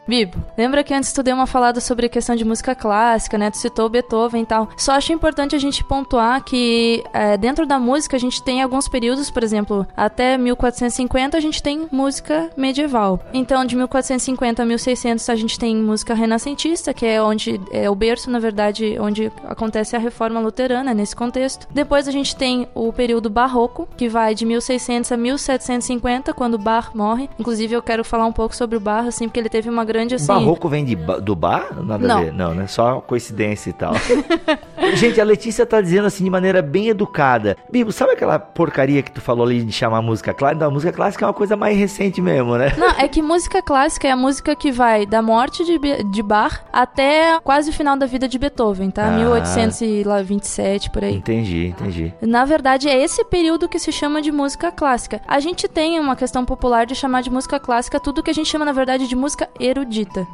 Bibo, 0.07 0.37
lembra 0.55 0.83
que 0.83 0.93
antes 0.93 1.11
tu 1.11 1.23
deu 1.23 1.35
uma 1.35 1.47
falada 1.47 1.81
sobre 1.81 2.05
a 2.05 2.09
questão 2.09 2.35
de 2.35 2.45
música 2.45 2.75
clássica, 2.75 3.37
né? 3.37 3.49
Tu 3.49 3.57
citou 3.57 3.89
Beethoven 3.89 4.43
e 4.43 4.45
tal. 4.45 4.69
Só 4.77 4.91
acho 4.91 5.11
importante 5.11 5.55
a 5.55 5.59
gente 5.59 5.83
pontuar 5.83 6.43
que 6.43 7.03
é, 7.11 7.37
dentro 7.37 7.65
da 7.65 7.79
música 7.79 8.15
a 8.15 8.19
gente 8.19 8.43
tem 8.43 8.61
alguns 8.61 8.87
períodos, 8.87 9.31
por 9.31 9.43
exemplo, 9.43 9.85
até 9.97 10.37
1450 10.37 11.37
a 11.37 11.39
gente 11.39 11.61
tem 11.61 11.87
música 11.91 12.51
medieval. 12.55 13.19
Então, 13.33 13.65
de 13.65 13.75
1450 13.75 14.61
a 14.61 14.65
1600 14.65 15.29
a 15.29 15.35
gente 15.35 15.57
tem 15.57 15.75
música 15.75 16.13
renascentista, 16.13 16.93
que 16.93 17.05
é 17.05 17.21
onde 17.21 17.59
é 17.71 17.89
o 17.89 17.95
berço, 17.95 18.29
na 18.29 18.39
verdade, 18.39 18.97
onde 18.99 19.31
acontece 19.43 19.95
a 19.95 19.99
reforma 19.99 20.39
luterana 20.39 20.93
nesse 20.93 21.15
contexto. 21.15 21.67
Depois 21.71 22.07
a 22.07 22.11
gente 22.11 22.35
tem 22.35 22.67
o 22.75 22.93
período 22.93 23.29
barroco, 23.29 23.87
que 23.97 24.07
vai 24.07 24.35
de 24.35 24.45
1600 24.45 25.11
a 25.11 25.17
1750, 25.17 26.33
quando 26.33 26.59
Bach 26.59 26.91
morre. 26.93 27.27
Inclusive, 27.39 27.73
eu 27.73 27.81
quero 27.81 28.03
falar 28.03 28.27
um 28.27 28.31
pouco 28.31 28.55
sobre 28.55 28.77
o 28.77 28.79
Bach, 28.79 29.07
assim, 29.07 29.27
porque 29.27 29.39
ele 29.39 29.49
teve 29.49 29.67
uma 29.67 29.83
grande, 29.83 29.94
assim... 30.15 30.27
Barroco 30.27 30.67
vem 30.69 30.83
de 30.83 30.95
do 30.95 31.35
bar? 31.35 31.69
Nada 31.83 32.07
Não. 32.07 32.17
a 32.17 32.21
ver. 32.21 32.33
Não, 32.33 32.53
né? 32.53 32.67
Só 32.67 33.01
coincidência 33.01 33.69
e 33.69 33.73
tal. 33.73 33.93
Gente, 34.95 35.19
a 35.19 35.23
Letícia 35.23 35.65
tá 35.65 35.81
dizendo 35.81 36.05
assim 36.05 36.23
de 36.23 36.29
maneira 36.29 36.61
bem 36.61 36.89
educada. 36.89 37.57
Bibo, 37.71 37.91
sabe 37.91 38.13
aquela 38.13 38.37
porcaria 38.39 39.01
que 39.01 39.11
tu 39.11 39.21
falou 39.21 39.45
ali 39.45 39.63
de 39.63 39.71
chamar 39.71 40.01
música 40.01 40.33
clássica? 40.33 40.59
Não, 40.59 40.67
a 40.67 40.71
música 40.71 40.93
clássica 40.93 41.25
é 41.25 41.27
uma 41.27 41.33
coisa 41.33 41.55
mais 41.55 41.77
recente 41.77 42.21
mesmo, 42.21 42.57
né? 42.57 42.73
Não, 42.77 42.89
é 42.91 43.07
que 43.07 43.21
música 43.21 43.61
clássica 43.61 44.07
é 44.07 44.11
a 44.11 44.15
música 44.15 44.55
que 44.55 44.71
vai 44.71 45.05
da 45.05 45.21
morte 45.21 45.63
de, 45.65 45.79
de 46.03 46.23
Bach 46.23 46.61
até 46.71 47.39
quase 47.43 47.69
o 47.69 47.73
final 47.73 47.97
da 47.97 48.05
vida 48.05 48.27
de 48.27 48.37
Beethoven, 48.37 48.91
tá? 48.91 49.07
Ah. 49.07 49.11
1827, 49.11 50.89
por 50.89 51.03
aí. 51.03 51.15
Entendi, 51.15 51.67
entendi. 51.67 52.13
Na 52.21 52.45
verdade, 52.45 52.87
é 52.87 53.01
esse 53.01 53.23
período 53.25 53.67
que 53.67 53.79
se 53.79 53.91
chama 53.91 54.21
de 54.21 54.31
música 54.31 54.71
clássica. 54.71 55.21
A 55.27 55.39
gente 55.39 55.67
tem 55.67 55.99
uma 55.99 56.15
questão 56.15 56.45
popular 56.45 56.85
de 56.85 56.95
chamar 56.95 57.21
de 57.21 57.29
música 57.29 57.59
clássica 57.59 57.99
tudo 57.99 58.23
que 58.23 58.31
a 58.31 58.33
gente 58.33 58.49
chama, 58.49 58.65
na 58.65 58.71
verdade, 58.71 59.07
de 59.07 59.15
música 59.15 59.49
erudita. 59.59 59.84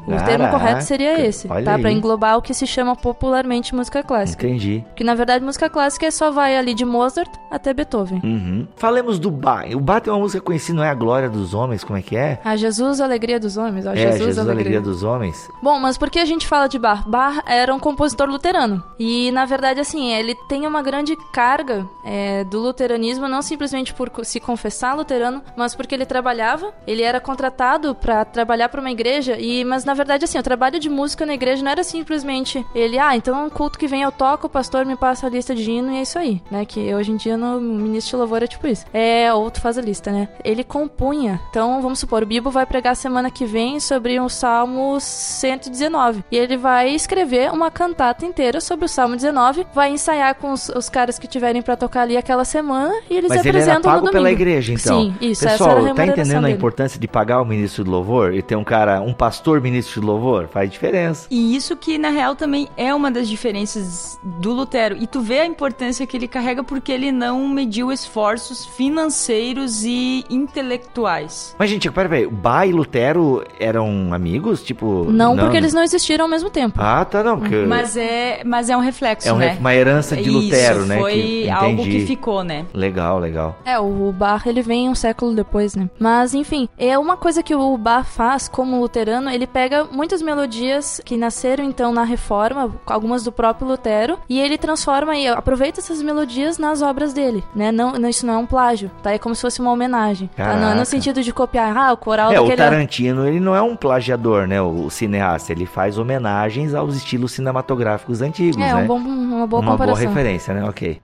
O 0.08 0.12
termo 0.12 0.46
Caraca, 0.46 0.52
correto 0.52 0.84
seria 0.84 1.20
esse, 1.26 1.48
tá? 1.48 1.78
Pra 1.80 1.92
englobar 1.92 2.38
o 2.38 2.42
que 2.42 2.54
se 2.54 2.66
chama 2.66 2.96
popularmente 2.96 3.76
música 3.76 4.04
clássica. 4.04 4.46
Entendi. 4.48 4.84
Que 4.96 5.04
na 5.04 5.16
verdade 5.16 5.44
música 5.44 5.70
clássica 5.70 6.06
é 6.06 6.12
só 6.12 6.32
vai 6.32 6.58
ali 6.58 6.74
de 6.74 6.86
Mozart 6.86 7.30
até 7.50 7.74
Beethoven. 7.74 8.22
Uhum. 8.24 8.68
Falemos 8.76 9.20
do 9.20 9.30
Bar. 9.30 9.66
O 9.76 9.80
Bar 9.80 10.02
tem 10.02 10.12
uma 10.12 10.20
música 10.20 10.42
conhecida, 10.42 10.78
não 10.78 10.84
é 10.84 10.90
a 10.90 10.96
Glória 10.96 11.30
dos 11.30 11.54
Homens? 11.54 11.84
Como 11.84 11.98
é 11.98 12.02
que 12.02 12.16
é? 12.16 12.40
A 12.44 12.56
Jesus, 12.56 13.02
a 13.02 13.06
alegria 13.06 13.40
dos 13.40 13.58
homens. 13.58 13.86
Ó, 13.86 13.92
é, 13.92 13.96
Jesus, 13.96 14.18
Jesus, 14.20 14.38
alegria. 14.38 14.78
Alegria 14.78 14.82
dos 14.82 15.04
Homens. 15.04 15.50
Bom, 15.62 15.80
mas 15.80 15.98
por 15.98 16.10
que 16.10 16.20
a 16.20 16.26
gente 16.26 16.48
fala 16.48 16.68
de 16.68 16.78
Bach? 16.80 17.04
Bach 17.08 17.44
era 17.46 17.74
um 17.74 17.80
compositor 17.80 18.30
luterano. 18.30 18.84
E, 19.00 19.32
na 19.32 19.46
verdade, 19.46 19.80
assim, 19.80 20.14
ele 20.14 20.36
tem 20.48 20.66
uma 20.68 20.82
grande 20.82 21.16
carga 21.34 21.88
é, 22.04 22.44
do 22.44 22.60
luteranismo, 22.60 23.28
não 23.28 23.42
simplesmente 23.42 23.94
por 23.94 24.12
se 24.24 24.40
confessar 24.40 24.96
luterano, 24.96 25.42
mas 25.56 25.76
porque 25.76 25.96
ele 25.96 26.06
trabalhava, 26.06 26.74
ele 26.86 27.02
era 27.02 27.20
contratado 27.20 27.96
pra 27.96 28.24
trabalhar 28.26 28.70
pra 28.70 28.82
uma 28.82 28.92
igreja, 28.92 29.38
e 29.42 29.66
mas 29.66 29.84
na 29.86 29.94
verdade, 29.94 30.26
assim, 30.26 30.38
o 30.38 30.44
trabalho 30.44 30.80
de 30.80 30.90
música 30.90 31.26
na 31.26 31.34
igreja 31.34 31.64
não 31.64 31.72
era 31.72 31.84
simplesmente 31.84 32.66
ele, 32.76 32.98
ah, 33.00 33.16
então 33.16 33.46
um 33.46 33.50
culto 33.50 33.78
que 33.80 33.88
vem 33.88 34.02
eu 34.02 34.12
toco, 34.12 34.48
o 34.48 34.50
pastor 34.50 34.86
me 34.86 34.96
passa 34.96 35.28
a 35.28 35.30
lista 35.30 35.56
de 35.56 35.70
hino 35.72 35.92
e 35.92 35.98
é 35.98 36.02
isso 36.02 36.18
aí, 36.20 36.42
né? 36.52 36.66
Que 36.66 36.94
hoje 36.94 37.12
em 37.12 37.16
dia 37.18 37.38
no 37.38 37.60
ministro 37.60 38.12
de 38.12 38.22
louvor 38.22 38.44
é 38.44 38.48
tipo 38.48 38.68
isso. 38.68 38.86
É, 38.94 39.34
ou 39.34 39.50
tu 39.50 39.60
faz 39.60 39.78
a 39.78 39.82
lista, 39.82 40.12
né? 40.12 40.30
Ele 40.44 40.64
compunha. 40.64 41.40
Então, 41.50 41.82
vamos 41.82 42.00
supor, 42.00 42.24
o 42.24 42.26
Bibo 42.26 42.50
vai 42.52 42.66
pregar 42.66 42.96
semana 42.96 43.32
que 43.32 43.46
vem 43.46 43.80
sobre 43.80 44.20
o 44.20 44.30
Salmo 44.30 44.98
119. 45.00 46.24
E 46.32 46.38
ele 46.38 46.58
vai 46.58 46.90
escrever 46.90 47.52
uma 47.52 47.72
cantata 47.72 48.26
inteira 48.26 48.62
sobre 48.62 48.86
o 48.86 48.90
Salmo 48.90 49.16
19, 49.16 49.66
vai 49.74 49.92
ensaiar 49.92 50.36
com 50.36 50.52
os, 50.52 50.70
os 50.70 50.90
caras 50.90 51.18
que 51.18 51.28
tiverem 51.28 51.62
pra 51.62 51.76
tocar 51.76 52.02
ali 52.02 52.18
aquela 52.18 52.46
semana 52.46 52.94
e 53.10 53.18
eles 53.18 53.30
Mas 53.30 53.40
ele 53.40 53.50
era 53.50 53.58
apresentam 53.58 53.80
no 53.80 53.84
pago 53.84 54.00
domingo. 54.08 54.12
pela 54.14 54.32
igreja, 54.32 54.74
então. 54.74 55.02
Sim, 55.02 55.16
isso, 55.22 55.46
essa 55.46 55.58
Pessoal, 55.58 55.80
era 55.80 55.92
a 55.92 55.96
tá 55.96 56.06
entendendo 56.06 56.38
a 56.38 56.42
dele. 56.42 56.54
importância 56.54 57.00
de 57.00 57.08
pagar 57.08 57.42
o 57.42 57.46
ministro 57.46 57.84
de 57.84 57.90
louvor 57.90 58.34
e 58.34 58.42
ter 58.42 58.56
um 58.56 58.64
cara, 58.64 59.02
um 59.02 59.14
pastor 59.14 59.31
ministro 59.62 60.02
de 60.02 60.08
louvor? 60.08 60.48
Faz 60.48 60.70
diferença. 60.70 61.28
E 61.30 61.56
isso 61.56 61.76
que, 61.76 61.98
na 61.98 62.10
real, 62.10 62.36
também 62.36 62.68
é 62.76 62.94
uma 62.94 63.12
das 63.12 63.28
diferenças 63.28 64.20
do 64.24 64.52
Lutero. 64.52 64.98
E 64.98 65.08
tu 65.08 65.22
vê 65.22 65.40
a 65.40 65.46
importância 65.46 66.06
que 66.06 66.16
ele 66.18 66.28
carrega 66.28 66.64
porque 66.64 66.92
ele 66.92 67.12
não 67.12 67.48
mediu 67.48 67.92
esforços 67.92 68.66
financeiros 68.66 69.84
e 69.84 70.24
intelectuais. 70.30 71.56
Mas, 71.58 71.70
gente, 71.70 71.90
pera, 71.92 72.10
pera, 72.10 72.30
Bá 72.30 72.66
e 72.66 72.72
Lutero 72.72 73.44
eram 73.60 74.14
amigos? 74.14 74.64
Tipo. 74.64 75.06
Não, 75.12 75.36
porque 75.38 75.58
eles 75.58 75.74
não 75.74 75.84
existiram 75.84 76.26
ao 76.26 76.30
mesmo 76.30 76.50
tempo. 76.50 76.80
Ah, 76.82 77.06
tá, 77.06 77.24
não. 77.24 77.40
Porque 77.40 77.66
Mas 77.66 77.96
é, 77.98 78.42
mas 78.44 78.70
é 78.70 78.78
um 78.78 78.80
reflexo, 78.80 79.28
é 79.28 79.34
um 79.34 79.38
né? 79.38 79.58
uma 79.60 79.74
herança 79.74 80.16
de 80.16 80.30
Lutero, 80.30 80.80
Isso, 80.80 80.88
né? 80.88 80.98
foi 80.98 81.14
que, 81.14 81.50
algo 81.50 81.84
que 81.84 82.06
ficou, 82.06 82.44
né? 82.44 82.66
Legal, 82.74 83.20
legal. 83.20 83.58
É, 83.66 83.80
o 83.80 84.12
Bach 84.12 84.46
ele 84.46 84.62
vem 84.62 84.90
um 84.90 84.96
século 84.96 85.34
depois, 85.34 85.76
né? 85.76 85.90
Mas 86.00 86.34
enfim, 86.34 86.68
é 86.78 86.98
uma 86.98 87.18
coisa 87.18 87.44
que 87.44 87.56
o 87.56 87.78
Bach 87.78 88.06
faz 88.06 88.48
como 88.48 88.80
luterano, 88.80 89.21
ele 89.30 89.46
pega 89.46 89.84
muitas 89.92 90.22
melodias 90.22 91.02
que 91.04 91.18
nasceram 91.18 91.64
então 91.64 91.92
na 91.94 92.04
reforma, 92.04 92.74
algumas 92.86 93.24
do 93.24 93.32
próprio 93.32 93.68
Lutero, 93.68 94.18
e 94.30 94.40
ele 94.40 94.58
transforma 94.58 95.16
e 95.16 95.28
aproveita 95.28 95.80
essas 95.80 96.02
melodias 96.02 96.58
nas 96.58 96.82
obras 96.82 97.14
dele, 97.14 97.44
né? 97.56 97.72
Não, 97.72 97.92
não- 97.94 98.10
isso 98.10 98.26
não 98.26 98.34
é 98.36 98.38
um 98.38 98.46
plágio, 98.46 98.90
tá? 99.04 99.12
É 99.12 99.18
como 99.20 99.36
se 99.36 99.42
fosse 99.42 99.60
uma 99.60 99.72
homenagem, 99.72 100.30
tá? 100.36 100.56
Não 100.56 100.70
é 100.72 100.76
no 100.76 100.86
sentido 100.86 101.22
de 101.22 101.32
copiar, 101.34 101.76
ah, 101.78 101.94
o 101.94 101.98
coral 101.98 102.32
É, 102.32 102.40
o 102.40 102.44
daquele... 102.44 102.58
Tarantino, 102.58 103.28
ele 103.28 103.40
não 103.40 103.56
é 103.56 103.62
um 103.62 103.76
plagiador, 103.76 104.48
né? 104.48 104.62
O, 104.62 104.86
o 104.86 104.90
cineasta, 104.92 105.52
ele 105.52 105.66
faz 105.66 105.98
homenagens 105.98 106.74
aos 106.74 106.96
estilos 106.96 107.32
cinematográficos 107.32 108.22
antigos, 108.22 108.58
É, 108.62 108.74
né? 108.74 108.76
um 108.76 108.88
bom, 108.88 108.98
uma 108.98 109.06
boa 109.06 109.38
uma 109.38 109.48
boa 109.48 109.62
comparação. 109.72 110.08
referência, 110.08 110.54
né? 110.54 110.64
Ok. 110.68 111.00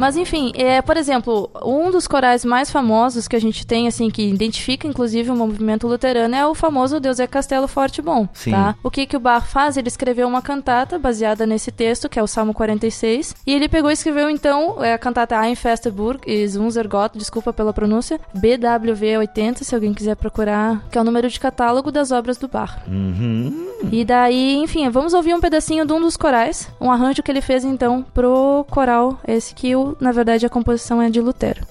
Mas 0.00 0.16
enfim, 0.16 0.50
é, 0.56 0.80
por 0.80 0.96
exemplo, 0.96 1.50
um 1.62 1.90
dos 1.90 2.08
corais 2.08 2.42
mais 2.44 2.70
famosos 2.70 3.28
que 3.28 3.36
a 3.36 3.40
gente 3.40 3.66
tem, 3.66 3.86
assim, 3.86 4.10
que 4.10 4.22
identifica 4.22 4.86
inclusive 4.86 5.30
o 5.30 5.36
movimento 5.36 5.86
luterano 5.86 6.34
é 6.34 6.46
o 6.46 6.54
famoso 6.54 6.98
Deus 6.98 7.20
é 7.20 7.26
Castelo 7.26 7.68
Forte 7.68 8.00
Bom. 8.00 8.26
Sim. 8.32 8.52
Tá? 8.52 8.74
O 8.82 8.90
que, 8.90 9.04
que 9.04 9.16
o 9.16 9.20
Bach 9.20 9.46
faz? 9.46 9.76
Ele 9.76 9.88
escreveu 9.88 10.26
uma 10.26 10.40
cantata 10.40 10.98
baseada 10.98 11.46
nesse 11.46 11.70
texto, 11.70 12.08
que 12.08 12.18
é 12.18 12.22
o 12.22 12.26
Salmo 12.26 12.54
46, 12.54 13.34
e 13.46 13.52
ele 13.52 13.68
pegou 13.68 13.90
e 13.90 13.92
escreveu 13.92 14.30
então 14.30 14.82
é 14.82 14.94
a 14.94 14.98
cantata 14.98 15.36
Ein 15.36 15.54
Festeburg 15.54 16.20
is 16.26 16.56
unser 16.56 16.88
Gott, 16.88 17.18
desculpa 17.18 17.52
pela 17.52 17.72
pronúncia, 17.72 18.18
BWV 18.34 19.18
80, 19.18 19.64
se 19.64 19.74
alguém 19.74 19.92
quiser 19.92 20.16
procurar, 20.16 20.82
que 20.90 20.96
é 20.96 21.00
o 21.00 21.04
número 21.04 21.28
de 21.28 21.38
catálogo 21.38 21.90
das 21.90 22.10
obras 22.10 22.38
do 22.38 22.48
Bach. 22.48 22.78
Uhum. 22.88 23.68
E 23.92 24.04
daí, 24.04 24.56
enfim, 24.56 24.88
vamos 24.88 25.14
ouvir 25.14 25.34
um 25.34 25.40
pedacinho 25.40 25.84
de 25.84 25.92
um 25.92 26.00
dos 26.00 26.16
corais, 26.16 26.70
um 26.80 26.90
arranjo 26.90 27.22
que 27.22 27.30
ele 27.30 27.40
fez 27.40 27.64
então 27.64 28.04
pro 28.14 28.64
coral, 28.70 29.18
esse 29.26 29.54
que 29.54 29.74
o, 29.74 29.89
na 29.98 30.12
verdade 30.12 30.46
a 30.46 30.50
composição 30.50 31.00
é 31.00 31.10
de 31.10 31.20
Lutero. 31.20 31.66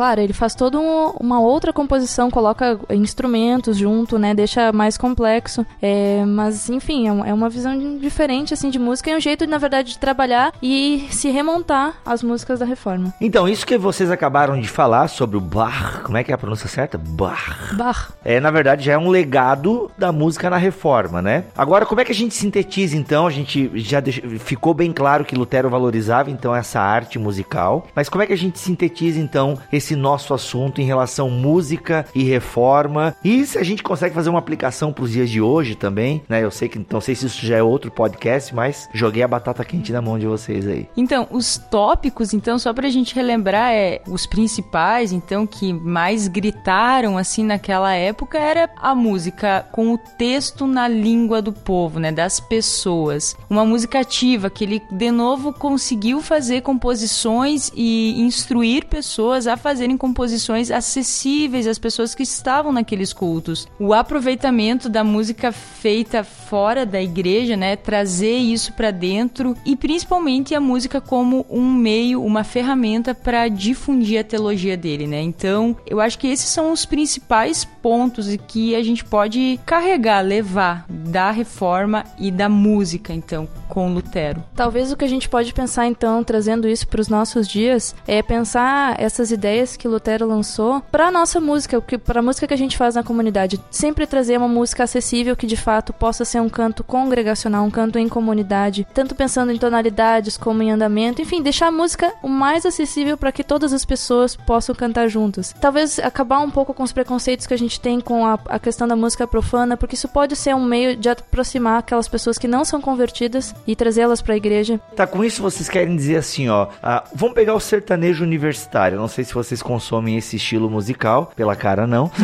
Claro, 0.00 0.18
ele 0.22 0.32
faz 0.32 0.54
toda 0.54 0.78
um, 0.78 1.10
uma 1.20 1.40
outra 1.40 1.74
composição, 1.74 2.30
coloca 2.30 2.80
instrumentos 2.88 3.76
junto, 3.76 4.18
né? 4.18 4.32
Deixa 4.32 4.72
mais 4.72 4.96
complexo. 4.96 5.66
É, 5.82 6.24
mas, 6.24 6.70
enfim, 6.70 7.06
é, 7.06 7.28
é 7.28 7.34
uma 7.34 7.50
visão 7.50 7.98
diferente, 7.98 8.54
assim, 8.54 8.70
de 8.70 8.78
música 8.78 9.10
e 9.10 9.14
um 9.14 9.20
jeito, 9.20 9.46
na 9.46 9.58
verdade, 9.58 9.90
de 9.90 9.98
trabalhar 9.98 10.54
e 10.62 11.06
se 11.10 11.28
remontar 11.28 11.96
às 12.02 12.22
músicas 12.22 12.60
da 12.60 12.64
reforma. 12.64 13.12
Então, 13.20 13.46
isso 13.46 13.66
que 13.66 13.76
vocês 13.76 14.10
acabaram 14.10 14.58
de 14.58 14.66
falar 14.70 15.06
sobre 15.08 15.36
o 15.36 15.40
Bach, 15.40 16.00
como 16.02 16.16
é 16.16 16.24
que 16.24 16.32
é 16.32 16.34
a 16.34 16.38
pronúncia 16.38 16.66
certa? 16.66 16.96
Bach. 16.96 17.74
Bach. 17.74 18.14
É, 18.24 18.40
na 18.40 18.50
verdade, 18.50 18.82
já 18.82 18.94
é 18.94 18.98
um 18.98 19.10
legado 19.10 19.90
da 19.98 20.10
música 20.10 20.48
na 20.48 20.56
reforma, 20.56 21.20
né? 21.20 21.44
Agora, 21.54 21.84
como 21.84 22.00
é 22.00 22.06
que 22.06 22.12
a 22.12 22.14
gente 22.14 22.34
sintetiza, 22.34 22.96
então? 22.96 23.26
A 23.26 23.30
gente 23.30 23.70
já 23.74 24.00
deix... 24.00 24.18
ficou 24.38 24.72
bem 24.72 24.94
claro 24.94 25.26
que 25.26 25.36
Lutero 25.36 25.68
valorizava, 25.68 26.30
então, 26.30 26.56
essa 26.56 26.80
arte 26.80 27.18
musical. 27.18 27.86
Mas 27.94 28.08
como 28.08 28.24
é 28.24 28.26
que 28.26 28.32
a 28.32 28.38
gente 28.38 28.58
sintetiza, 28.58 29.20
então, 29.20 29.58
esse 29.70 29.89
nosso 29.96 30.34
assunto 30.34 30.80
em 30.80 30.84
relação 30.84 31.30
música 31.30 32.06
e 32.14 32.22
reforma? 32.22 33.14
E 33.24 33.44
se 33.46 33.58
a 33.58 33.62
gente 33.62 33.82
consegue 33.82 34.14
fazer 34.14 34.30
uma 34.30 34.38
aplicação 34.38 34.92
para 34.92 35.04
os 35.04 35.12
dias 35.12 35.30
de 35.30 35.40
hoje 35.40 35.74
também, 35.74 36.22
né? 36.28 36.42
Eu 36.42 36.50
sei 36.50 36.68
que 36.68 36.84
não 36.90 37.00
sei 37.00 37.14
se 37.14 37.26
isso 37.26 37.44
já 37.44 37.56
é 37.56 37.62
outro 37.62 37.90
podcast, 37.90 38.54
mas 38.54 38.88
joguei 38.92 39.22
a 39.22 39.28
batata 39.28 39.64
quente 39.64 39.92
na 39.92 40.02
mão 40.02 40.18
de 40.18 40.26
vocês 40.26 40.66
aí. 40.66 40.88
Então, 40.96 41.26
os 41.30 41.56
tópicos, 41.56 42.32
então, 42.34 42.58
só 42.58 42.72
pra 42.72 42.88
gente 42.88 43.14
relembrar, 43.14 43.72
é 43.72 44.00
os 44.08 44.26
principais, 44.26 45.12
então, 45.12 45.46
que 45.46 45.72
mais 45.72 46.28
gritaram 46.28 47.16
assim 47.16 47.44
naquela 47.44 47.94
época 47.94 48.38
era 48.38 48.70
a 48.76 48.94
música 48.94 49.66
com 49.72 49.92
o 49.92 49.98
texto 49.98 50.66
na 50.66 50.88
língua 50.88 51.42
do 51.42 51.52
povo, 51.52 51.98
né, 51.98 52.12
das 52.12 52.40
pessoas. 52.40 53.36
Uma 53.48 53.64
música 53.64 54.00
ativa 54.00 54.50
que 54.50 54.64
ele 54.64 54.82
de 54.90 55.10
novo 55.10 55.52
conseguiu 55.52 56.20
fazer 56.20 56.62
composições 56.62 57.70
e 57.74 58.20
instruir 58.20 58.86
pessoas 58.86 59.46
a 59.46 59.56
fazerem 59.70 59.96
composições 59.96 60.68
acessíveis 60.68 61.64
às 61.64 61.78
pessoas 61.78 62.12
que 62.12 62.24
estavam 62.24 62.72
naqueles 62.72 63.12
cultos. 63.12 63.68
O 63.78 63.94
aproveitamento 63.94 64.88
da 64.88 65.04
música 65.04 65.52
feita 65.52 66.24
fora 66.24 66.84
da 66.84 67.00
igreja, 67.00 67.56
né, 67.56 67.76
trazer 67.76 68.36
isso 68.36 68.72
para 68.72 68.90
dentro 68.90 69.56
e 69.64 69.76
principalmente 69.76 70.56
a 70.56 70.60
música 70.60 71.00
como 71.00 71.46
um 71.48 71.72
meio, 71.72 72.20
uma 72.24 72.42
ferramenta 72.42 73.14
para 73.14 73.46
difundir 73.46 74.18
a 74.18 74.24
teologia 74.24 74.76
dele, 74.76 75.06
né? 75.06 75.22
Então, 75.22 75.76
eu 75.86 76.00
acho 76.00 76.18
que 76.18 76.26
esses 76.26 76.50
são 76.50 76.72
os 76.72 76.84
principais 76.84 77.64
pontos 77.64 78.26
que 78.48 78.74
a 78.74 78.82
gente 78.82 79.04
pode 79.04 79.60
carregar, 79.64 80.20
levar 80.20 80.84
da 80.88 81.30
reforma 81.30 82.04
e 82.18 82.32
da 82.32 82.48
música, 82.48 83.12
então, 83.12 83.48
com 83.70 83.92
Lutero. 83.94 84.42
Talvez 84.54 84.92
o 84.92 84.96
que 84.96 85.04
a 85.04 85.08
gente 85.08 85.28
pode 85.28 85.54
pensar 85.54 85.86
então, 85.86 86.22
trazendo 86.22 86.68
isso 86.68 86.86
para 86.86 87.00
os 87.00 87.08
nossos 87.08 87.48
dias, 87.48 87.94
é 88.06 88.22
pensar 88.22 89.00
essas 89.00 89.30
ideias 89.30 89.76
que 89.76 89.88
Lutero 89.88 90.26
lançou 90.26 90.82
para 90.90 91.06
a 91.06 91.10
nossa 91.10 91.40
música, 91.40 91.80
para 91.80 92.18
a 92.20 92.22
música 92.22 92.46
que 92.46 92.54
a 92.54 92.58
gente 92.58 92.76
faz 92.76 92.96
na 92.96 93.02
comunidade, 93.02 93.60
sempre 93.70 94.06
trazer 94.06 94.36
uma 94.36 94.48
música 94.48 94.84
acessível 94.84 95.36
que 95.36 95.46
de 95.46 95.56
fato 95.56 95.92
possa 95.92 96.24
ser 96.24 96.40
um 96.40 96.48
canto 96.48 96.82
congregacional, 96.82 97.64
um 97.64 97.70
canto 97.70 97.98
em 97.98 98.08
comunidade, 98.08 98.86
tanto 98.92 99.14
pensando 99.14 99.52
em 99.52 99.58
tonalidades 99.58 100.36
como 100.36 100.62
em 100.62 100.72
andamento, 100.72 101.22
enfim, 101.22 101.40
deixar 101.40 101.68
a 101.68 101.72
música 101.72 102.12
o 102.22 102.28
mais 102.28 102.66
acessível 102.66 103.16
para 103.16 103.32
que 103.32 103.44
todas 103.44 103.72
as 103.72 103.84
pessoas 103.84 104.34
possam 104.34 104.74
cantar 104.74 105.08
juntas. 105.08 105.54
Talvez 105.60 105.98
acabar 106.00 106.40
um 106.40 106.50
pouco 106.50 106.74
com 106.74 106.82
os 106.82 106.92
preconceitos 106.92 107.46
que 107.46 107.54
a 107.54 107.58
gente 107.58 107.80
tem 107.80 108.00
com 108.00 108.26
a, 108.26 108.38
a 108.46 108.58
questão 108.58 108.88
da 108.88 108.96
música 108.96 109.26
profana, 109.26 109.76
porque 109.76 109.94
isso 109.94 110.08
pode 110.08 110.34
ser 110.34 110.54
um 110.54 110.64
meio 110.64 110.96
de 110.96 111.08
aproximar 111.08 111.78
aquelas 111.78 112.08
pessoas 112.08 112.38
que 112.38 112.48
não 112.48 112.64
são 112.64 112.80
convertidas 112.80 113.54
e 113.66 113.76
trazê-las 113.76 114.20
para 114.22 114.34
a 114.34 114.36
igreja. 114.36 114.80
Tá, 114.96 115.06
com 115.06 115.24
isso 115.24 115.42
vocês 115.42 115.68
querem 115.68 115.96
dizer 115.96 116.16
assim, 116.16 116.48
ó, 116.48 116.68
ah, 116.82 117.04
vamos 117.14 117.34
pegar 117.34 117.54
o 117.54 117.60
sertanejo 117.60 118.24
universitário. 118.24 118.98
Não 118.98 119.08
sei 119.08 119.24
se 119.24 119.34
vocês 119.34 119.62
consomem 119.62 120.16
esse 120.16 120.36
estilo 120.36 120.70
musical, 120.70 121.32
pela 121.36 121.54
cara 121.54 121.86
não. 121.86 122.10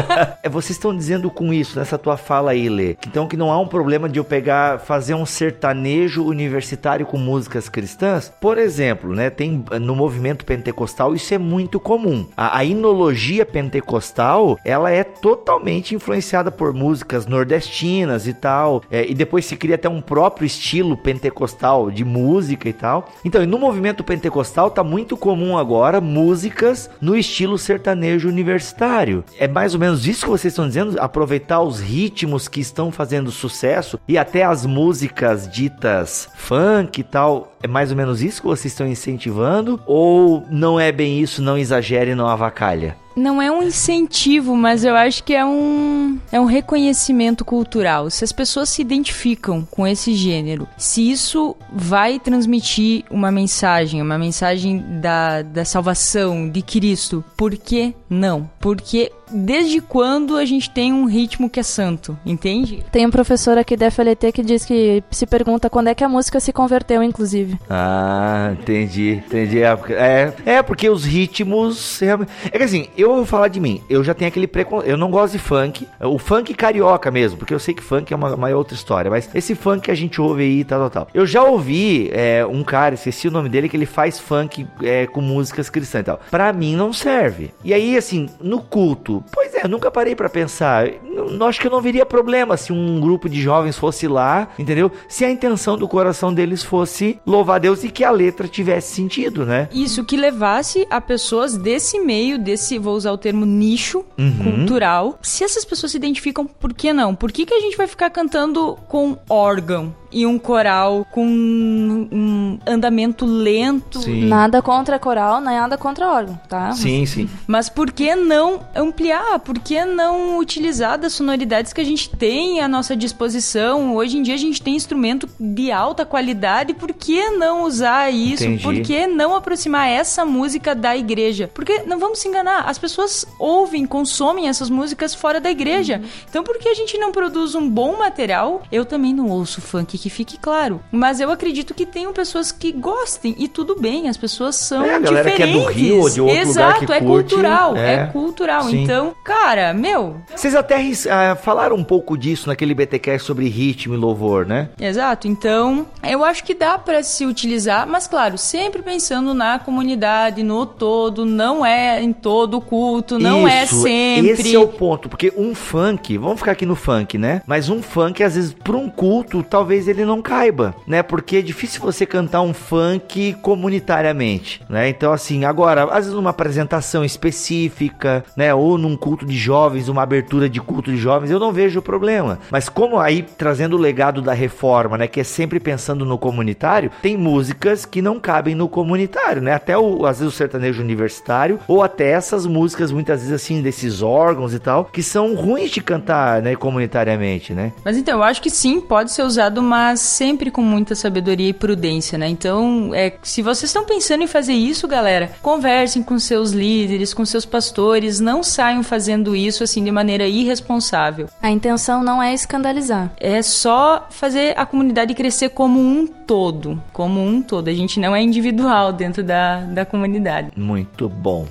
é, 0.42 0.48
vocês 0.48 0.76
estão 0.76 0.96
dizendo 0.96 1.30
com 1.30 1.52
isso, 1.52 1.78
nessa 1.78 1.98
tua 1.98 2.16
fala 2.16 2.52
aí, 2.52 2.68
Lê, 2.68 2.96
então 3.06 3.26
que 3.26 3.36
não 3.36 3.50
há 3.50 3.58
um 3.58 3.66
problema 3.66 4.08
de 4.08 4.18
eu 4.18 4.24
pegar, 4.24 4.80
fazer 4.80 5.14
um 5.14 5.26
sertanejo 5.26 6.24
universitário 6.24 7.06
com 7.06 7.18
músicas 7.18 7.68
cristãs? 7.68 8.32
Por 8.40 8.58
exemplo, 8.58 9.14
né, 9.14 9.30
tem 9.30 9.64
no 9.80 9.94
movimento 9.94 10.44
pentecostal 10.44 11.14
isso 11.14 11.34
é 11.34 11.38
muito 11.38 11.78
comum. 11.78 12.26
A, 12.36 12.58
a 12.58 12.64
inologia 12.64 13.44
pentecostal, 13.44 14.58
ela 14.64 14.90
é 14.90 15.04
totalmente 15.04 15.94
influenciada 15.94 16.50
por 16.50 16.72
músicas 16.72 17.26
nordestinas 17.26 18.26
e 18.26 18.32
tal, 18.32 18.82
é, 18.90 19.08
e 19.08 19.14
depois 19.14 19.44
se 19.44 19.56
cria 19.56 19.74
até 19.74 19.88
um 19.88 20.00
próprio 20.00 20.46
estilo 20.46 20.59
pentecostal 20.96 21.90
de 21.90 22.04
música 22.04 22.68
e 22.68 22.72
tal. 22.72 23.10
Então, 23.24 23.44
no 23.46 23.58
movimento 23.58 24.04
pentecostal 24.04 24.70
tá 24.70 24.84
muito 24.84 25.16
comum 25.16 25.56
agora 25.56 26.00
músicas 26.00 26.90
no 27.00 27.16
estilo 27.16 27.56
sertanejo 27.56 28.28
universitário. 28.28 29.24
É 29.38 29.48
mais 29.48 29.74
ou 29.74 29.80
menos 29.80 30.06
isso 30.06 30.24
que 30.24 30.30
vocês 30.30 30.52
estão 30.52 30.68
dizendo, 30.68 31.00
aproveitar 31.00 31.60
os 31.62 31.80
ritmos 31.80 32.48
que 32.48 32.60
estão 32.60 32.92
fazendo 32.92 33.30
sucesso 33.30 33.98
e 34.06 34.18
até 34.18 34.44
as 34.44 34.66
músicas 34.66 35.48
ditas 35.48 36.28
funk 36.36 37.00
e 37.00 37.04
tal. 37.04 37.52
É 37.62 37.68
mais 37.68 37.90
ou 37.90 37.96
menos 37.96 38.22
isso 38.22 38.40
que 38.42 38.48
vocês 38.48 38.72
estão 38.72 38.86
incentivando 38.86 39.80
ou 39.86 40.44
não 40.50 40.78
é 40.78 40.92
bem 40.92 41.20
isso, 41.20 41.42
não 41.42 41.58
exagere, 41.58 42.14
não 42.14 42.26
avacalha? 42.26 42.96
Não 43.16 43.40
é 43.40 43.50
um 43.50 43.62
incentivo, 43.62 44.56
mas 44.56 44.84
eu 44.84 44.94
acho 44.94 45.22
que 45.24 45.34
é 45.34 45.44
um, 45.44 46.18
é 46.30 46.40
um 46.40 46.44
reconhecimento 46.44 47.44
cultural. 47.44 48.10
Se 48.10 48.24
as 48.24 48.32
pessoas 48.32 48.68
se 48.68 48.82
identificam 48.82 49.66
com 49.70 49.86
esse 49.86 50.14
gênero, 50.14 50.68
se 50.76 51.10
isso 51.10 51.56
vai 51.72 52.18
transmitir 52.18 53.04
uma 53.10 53.30
mensagem, 53.30 54.00
uma 54.00 54.18
mensagem 54.18 55.00
da, 55.00 55.42
da 55.42 55.64
salvação 55.64 56.48
de 56.48 56.62
Cristo, 56.62 57.24
por 57.36 57.56
que 57.56 57.94
não? 58.08 58.50
Porque 58.60 59.12
desde 59.32 59.80
quando 59.80 60.36
a 60.36 60.44
gente 60.44 60.70
tem 60.70 60.92
um 60.92 61.06
ritmo 61.06 61.48
que 61.48 61.60
é 61.60 61.62
santo, 61.62 62.18
entende? 62.24 62.84
Tem 62.90 63.06
um 63.06 63.10
professor 63.10 63.58
aqui 63.58 63.76
da 63.76 63.90
FLT 63.90 64.32
que 64.32 64.42
diz 64.42 64.64
que 64.64 65.02
se 65.10 65.26
pergunta 65.26 65.70
quando 65.70 65.88
é 65.88 65.94
que 65.94 66.04
a 66.04 66.08
música 66.08 66.40
se 66.40 66.52
converteu, 66.52 67.02
inclusive. 67.02 67.58
Ah, 67.68 68.52
entendi, 68.52 69.22
entendi. 69.26 69.62
É, 69.62 70.32
é 70.44 70.62
porque 70.62 70.88
os 70.88 71.04
ritmos. 71.04 72.00
É 72.02 72.58
que 72.58 72.64
assim, 72.64 72.88
eu 72.96 73.14
vou 73.14 73.26
falar 73.26 73.48
de 73.48 73.60
mim. 73.60 73.82
Eu 73.88 74.02
já 74.02 74.14
tenho 74.14 74.28
aquele 74.28 74.46
preconceito. 74.46 74.90
Eu 74.90 74.96
não 74.96 75.10
gosto 75.10 75.32
de 75.32 75.38
funk. 75.38 75.86
O 76.00 76.18
funk 76.18 76.54
carioca 76.54 77.10
mesmo, 77.10 77.38
porque 77.38 77.54
eu 77.54 77.58
sei 77.58 77.74
que 77.74 77.82
funk 77.82 78.12
é 78.12 78.16
uma, 78.16 78.34
uma 78.34 78.48
outra 78.50 78.74
história. 78.74 79.10
Mas 79.10 79.28
esse 79.34 79.54
funk 79.54 79.82
que 79.82 79.90
a 79.90 79.94
gente 79.94 80.20
ouve 80.20 80.42
aí, 80.42 80.64
tal, 80.64 80.80
tal, 80.80 80.90
tal. 80.90 81.08
Eu 81.14 81.26
já 81.26 81.42
ouvi 81.42 82.10
é, 82.12 82.44
um 82.46 82.62
cara, 82.62 82.94
esqueci 82.94 83.28
o 83.28 83.30
nome 83.30 83.48
dele, 83.48 83.68
que 83.68 83.76
ele 83.76 83.86
faz 83.86 84.18
funk 84.18 84.66
é, 84.82 85.06
com 85.06 85.20
músicas 85.20 85.70
cristãs 85.70 86.02
e 86.02 86.04
tal. 86.04 86.20
Pra 86.30 86.52
mim 86.52 86.74
não 86.74 86.92
serve. 86.92 87.52
E 87.64 87.72
aí, 87.72 87.96
assim, 87.96 88.28
no 88.40 88.60
culto, 88.60 89.19
Pois 89.32 89.54
é, 89.54 89.66
nunca 89.66 89.90
parei 89.90 90.14
para 90.14 90.28
pensar. 90.28 90.88
Não, 91.02 91.46
acho 91.46 91.60
que 91.60 91.66
eu 91.66 91.70
não 91.70 91.80
veria 91.80 92.06
problema 92.06 92.56
se 92.56 92.72
um 92.72 93.00
grupo 93.00 93.28
de 93.28 93.40
jovens 93.40 93.76
fosse 93.76 94.06
lá, 94.08 94.48
entendeu? 94.58 94.90
Se 95.08 95.24
a 95.24 95.30
intenção 95.30 95.76
do 95.76 95.88
coração 95.88 96.32
deles 96.32 96.62
fosse 96.62 97.20
louvar 97.26 97.56
a 97.56 97.58
Deus 97.58 97.84
e 97.84 97.90
que 97.90 98.04
a 98.04 98.10
letra 98.10 98.48
tivesse 98.48 98.94
sentido, 98.94 99.44
né? 99.44 99.68
Isso 99.72 100.04
que 100.04 100.16
levasse 100.16 100.86
a 100.90 101.00
pessoas 101.00 101.56
desse 101.56 102.00
meio, 102.00 102.38
desse, 102.38 102.78
vou 102.78 102.94
usar 102.94 103.12
o 103.12 103.18
termo 103.18 103.44
nicho 103.44 104.04
uhum. 104.18 104.56
cultural. 104.56 105.18
Se 105.22 105.44
essas 105.44 105.64
pessoas 105.64 105.92
se 105.92 105.98
identificam, 105.98 106.46
por 106.46 106.72
que 106.72 106.92
não? 106.92 107.14
Por 107.14 107.32
que, 107.32 107.46
que 107.46 107.54
a 107.54 107.60
gente 107.60 107.76
vai 107.76 107.86
ficar 107.86 108.10
cantando 108.10 108.76
com 108.88 109.16
órgão? 109.28 109.94
E 110.12 110.26
um 110.26 110.38
coral 110.38 111.06
com 111.10 111.24
um 111.24 112.58
andamento 112.66 113.24
lento. 113.24 114.02
Sim. 114.02 114.26
Nada 114.26 114.60
contra 114.62 114.98
coral, 114.98 115.40
nada 115.40 115.76
contra 115.76 116.08
órgão, 116.08 116.40
tá? 116.48 116.72
Sim, 116.72 117.06
sim. 117.06 117.28
Mas 117.46 117.68
por 117.68 117.92
que 117.92 118.14
não 118.14 118.60
ampliar? 118.74 119.38
Por 119.40 119.58
que 119.58 119.84
não 119.84 120.38
utilizar 120.38 120.98
das 120.98 121.12
sonoridades 121.12 121.72
que 121.72 121.80
a 121.80 121.84
gente 121.84 122.10
tem 122.10 122.60
à 122.60 122.68
nossa 122.68 122.96
disposição? 122.96 123.94
Hoje 123.94 124.18
em 124.18 124.22
dia 124.22 124.34
a 124.34 124.38
gente 124.38 124.60
tem 124.60 124.74
instrumento 124.74 125.28
de 125.38 125.70
alta 125.70 126.04
qualidade, 126.04 126.74
por 126.74 126.92
que 126.92 127.30
não 127.30 127.64
usar 127.64 128.10
isso? 128.10 128.44
Entendi. 128.44 128.62
Por 128.62 128.74
que 128.80 129.06
não 129.06 129.34
aproximar 129.34 129.88
essa 129.88 130.24
música 130.24 130.74
da 130.74 130.96
igreja? 130.96 131.50
Porque 131.52 131.82
não 131.82 131.98
vamos 131.98 132.18
se 132.18 132.28
enganar, 132.28 132.68
as 132.68 132.78
pessoas 132.78 133.26
ouvem, 133.38 133.86
consomem 133.86 134.48
essas 134.48 134.70
músicas 134.70 135.14
fora 135.14 135.40
da 135.40 135.50
igreja. 135.50 136.00
Uhum. 136.02 136.08
Então 136.28 136.44
por 136.44 136.58
que 136.58 136.68
a 136.68 136.74
gente 136.74 136.98
não 136.98 137.12
produz 137.12 137.54
um 137.54 137.68
bom 137.68 137.96
material? 137.96 138.62
Eu 138.72 138.84
também 138.84 139.14
não 139.14 139.28
ouço 139.28 139.60
funk 139.60 139.99
que 140.00 140.10
fique 140.10 140.38
claro. 140.38 140.80
Mas 140.90 141.20
eu 141.20 141.30
acredito 141.30 141.74
que 141.74 141.84
tenham 141.86 142.12
pessoas 142.12 142.50
que 142.50 142.72
gostem 142.72 143.34
e 143.38 143.46
tudo 143.46 143.78
bem, 143.78 144.08
as 144.08 144.16
pessoas 144.16 144.56
são 144.56 144.84
é, 144.84 144.94
a 144.94 144.98
galera 144.98 145.30
diferentes. 145.30 145.54
Que 145.54 145.60
é 145.60 145.64
do 145.64 145.72
Rio 145.72 146.00
ou 146.00 146.10
de 146.10 146.20
outro 146.20 146.36
Exato, 146.36 146.80
lugar 146.80 146.86
que 146.86 146.92
é 146.92 147.00
curte, 147.00 147.30
cultural, 147.30 147.76
é, 147.76 147.94
é 147.94 148.06
cultural. 148.06 148.62
Sim. 148.64 148.82
Então, 148.82 149.14
cara, 149.24 149.74
meu. 149.74 150.16
Vocês 150.34 150.54
até 150.54 150.80
uh, 150.80 151.36
falaram 151.42 151.76
um 151.76 151.84
pouco 151.84 152.16
disso 152.16 152.48
naquele 152.48 152.74
BTcast 152.74 153.26
sobre 153.26 153.48
ritmo 153.48 153.94
e 153.94 153.96
louvor, 153.96 154.46
né? 154.46 154.70
Exato. 154.80 155.28
Então, 155.28 155.86
eu 156.02 156.24
acho 156.24 156.44
que 156.44 156.54
dá 156.54 156.78
para 156.78 157.02
se 157.02 157.26
utilizar, 157.26 157.86
mas 157.86 158.06
claro, 158.06 158.38
sempre 158.38 158.82
pensando 158.82 159.34
na 159.34 159.58
comunidade, 159.58 160.42
no 160.42 160.64
todo, 160.64 161.24
não 161.26 161.64
é 161.64 162.02
em 162.02 162.12
todo 162.12 162.60
culto, 162.60 163.18
não 163.18 163.46
é 163.46 163.64
Isso, 163.64 163.86
é 163.86 163.90
sempre. 163.90 164.30
Esse 164.30 164.54
é 164.54 164.58
o 164.58 164.68
ponto, 164.68 165.08
porque 165.08 165.32
um 165.36 165.54
funk, 165.54 166.16
vamos 166.16 166.38
ficar 166.38 166.52
aqui 166.52 166.64
no 166.64 166.76
funk, 166.76 167.18
né? 167.18 167.42
Mas 167.46 167.68
um 167.68 167.82
funk 167.82 168.22
às 168.22 168.34
vezes 168.34 168.52
para 168.52 168.76
um 168.76 168.88
culto, 168.88 169.42
talvez 169.42 169.88
ele 169.90 170.04
não 170.04 170.22
caiba, 170.22 170.74
né? 170.86 171.02
Porque 171.02 171.36
é 171.36 171.42
difícil 171.42 171.80
você 171.80 172.06
cantar 172.06 172.42
um 172.42 172.54
funk 172.54 173.34
comunitariamente, 173.42 174.62
né? 174.68 174.88
Então, 174.88 175.12
assim, 175.12 175.44
agora, 175.44 175.84
às 175.84 176.04
vezes 176.04 176.14
numa 176.14 176.30
apresentação 176.30 177.04
específica, 177.04 178.24
né? 178.36 178.54
Ou 178.54 178.78
num 178.78 178.96
culto 178.96 179.26
de 179.26 179.36
jovens, 179.36 179.88
uma 179.88 180.02
abertura 180.02 180.48
de 180.48 180.60
culto 180.60 180.90
de 180.90 180.96
jovens, 180.96 181.30
eu 181.30 181.38
não 181.38 181.52
vejo 181.52 181.82
problema. 181.82 182.38
Mas 182.50 182.68
como 182.68 182.98
aí, 182.98 183.22
trazendo 183.22 183.76
o 183.76 183.80
legado 183.80 184.22
da 184.22 184.32
reforma, 184.32 184.98
né? 184.98 185.06
Que 185.06 185.20
é 185.20 185.24
sempre 185.24 185.60
pensando 185.60 186.04
no 186.04 186.18
comunitário, 186.18 186.90
tem 187.02 187.16
músicas 187.16 187.84
que 187.84 188.02
não 188.02 188.18
cabem 188.20 188.54
no 188.54 188.68
comunitário, 188.68 189.42
né? 189.42 189.54
Até 189.54 189.76
o, 189.76 190.06
às 190.06 190.18
vezes 190.18 190.34
o 190.34 190.36
sertanejo 190.36 190.82
universitário, 190.82 191.58
ou 191.66 191.82
até 191.82 192.10
essas 192.10 192.46
músicas, 192.46 192.92
muitas 192.92 193.20
vezes 193.20 193.34
assim, 193.34 193.62
desses 193.62 194.02
órgãos 194.02 194.54
e 194.54 194.58
tal, 194.58 194.84
que 194.84 195.02
são 195.02 195.34
ruins 195.34 195.70
de 195.70 195.80
cantar, 195.80 196.42
né? 196.42 196.54
Comunitariamente, 196.56 197.52
né? 197.52 197.72
Mas 197.84 197.96
então, 197.96 198.18
eu 198.18 198.22
acho 198.22 198.42
que 198.42 198.50
sim, 198.50 198.80
pode 198.80 199.10
ser 199.12 199.22
usado, 199.22 199.62
mas 199.80 200.00
sempre 200.00 200.50
com 200.50 200.60
muita 200.60 200.94
sabedoria 200.94 201.48
e 201.48 201.54
prudência, 201.54 202.18
né? 202.18 202.28
Então, 202.28 202.94
é, 202.94 203.14
se 203.22 203.40
vocês 203.40 203.70
estão 203.70 203.86
pensando 203.86 204.22
em 204.22 204.26
fazer 204.26 204.52
isso, 204.52 204.86
galera, 204.86 205.32
conversem 205.40 206.02
com 206.02 206.18
seus 206.18 206.50
líderes, 206.50 207.14
com 207.14 207.24
seus 207.24 207.46
pastores, 207.46 208.20
não 208.20 208.42
saiam 208.42 208.82
fazendo 208.82 209.34
isso 209.34 209.64
assim 209.64 209.82
de 209.82 209.90
maneira 209.90 210.26
irresponsável. 210.26 211.30
A 211.40 211.50
intenção 211.50 212.04
não 212.04 212.22
é 212.22 212.34
escandalizar. 212.34 213.10
É 213.18 213.40
só 213.40 214.06
fazer 214.10 214.52
a 214.58 214.66
comunidade 214.66 215.14
crescer 215.14 215.48
como 215.48 215.80
um 215.80 216.06
todo, 216.06 216.78
como 216.92 217.18
um 217.18 217.40
todo. 217.40 217.68
A 217.68 217.74
gente 217.74 217.98
não 217.98 218.14
é 218.14 218.20
individual 218.20 218.92
dentro 218.92 219.22
da, 219.22 219.60
da 219.60 219.86
comunidade. 219.86 220.50
Muito 220.56 221.08
bom. 221.08 221.46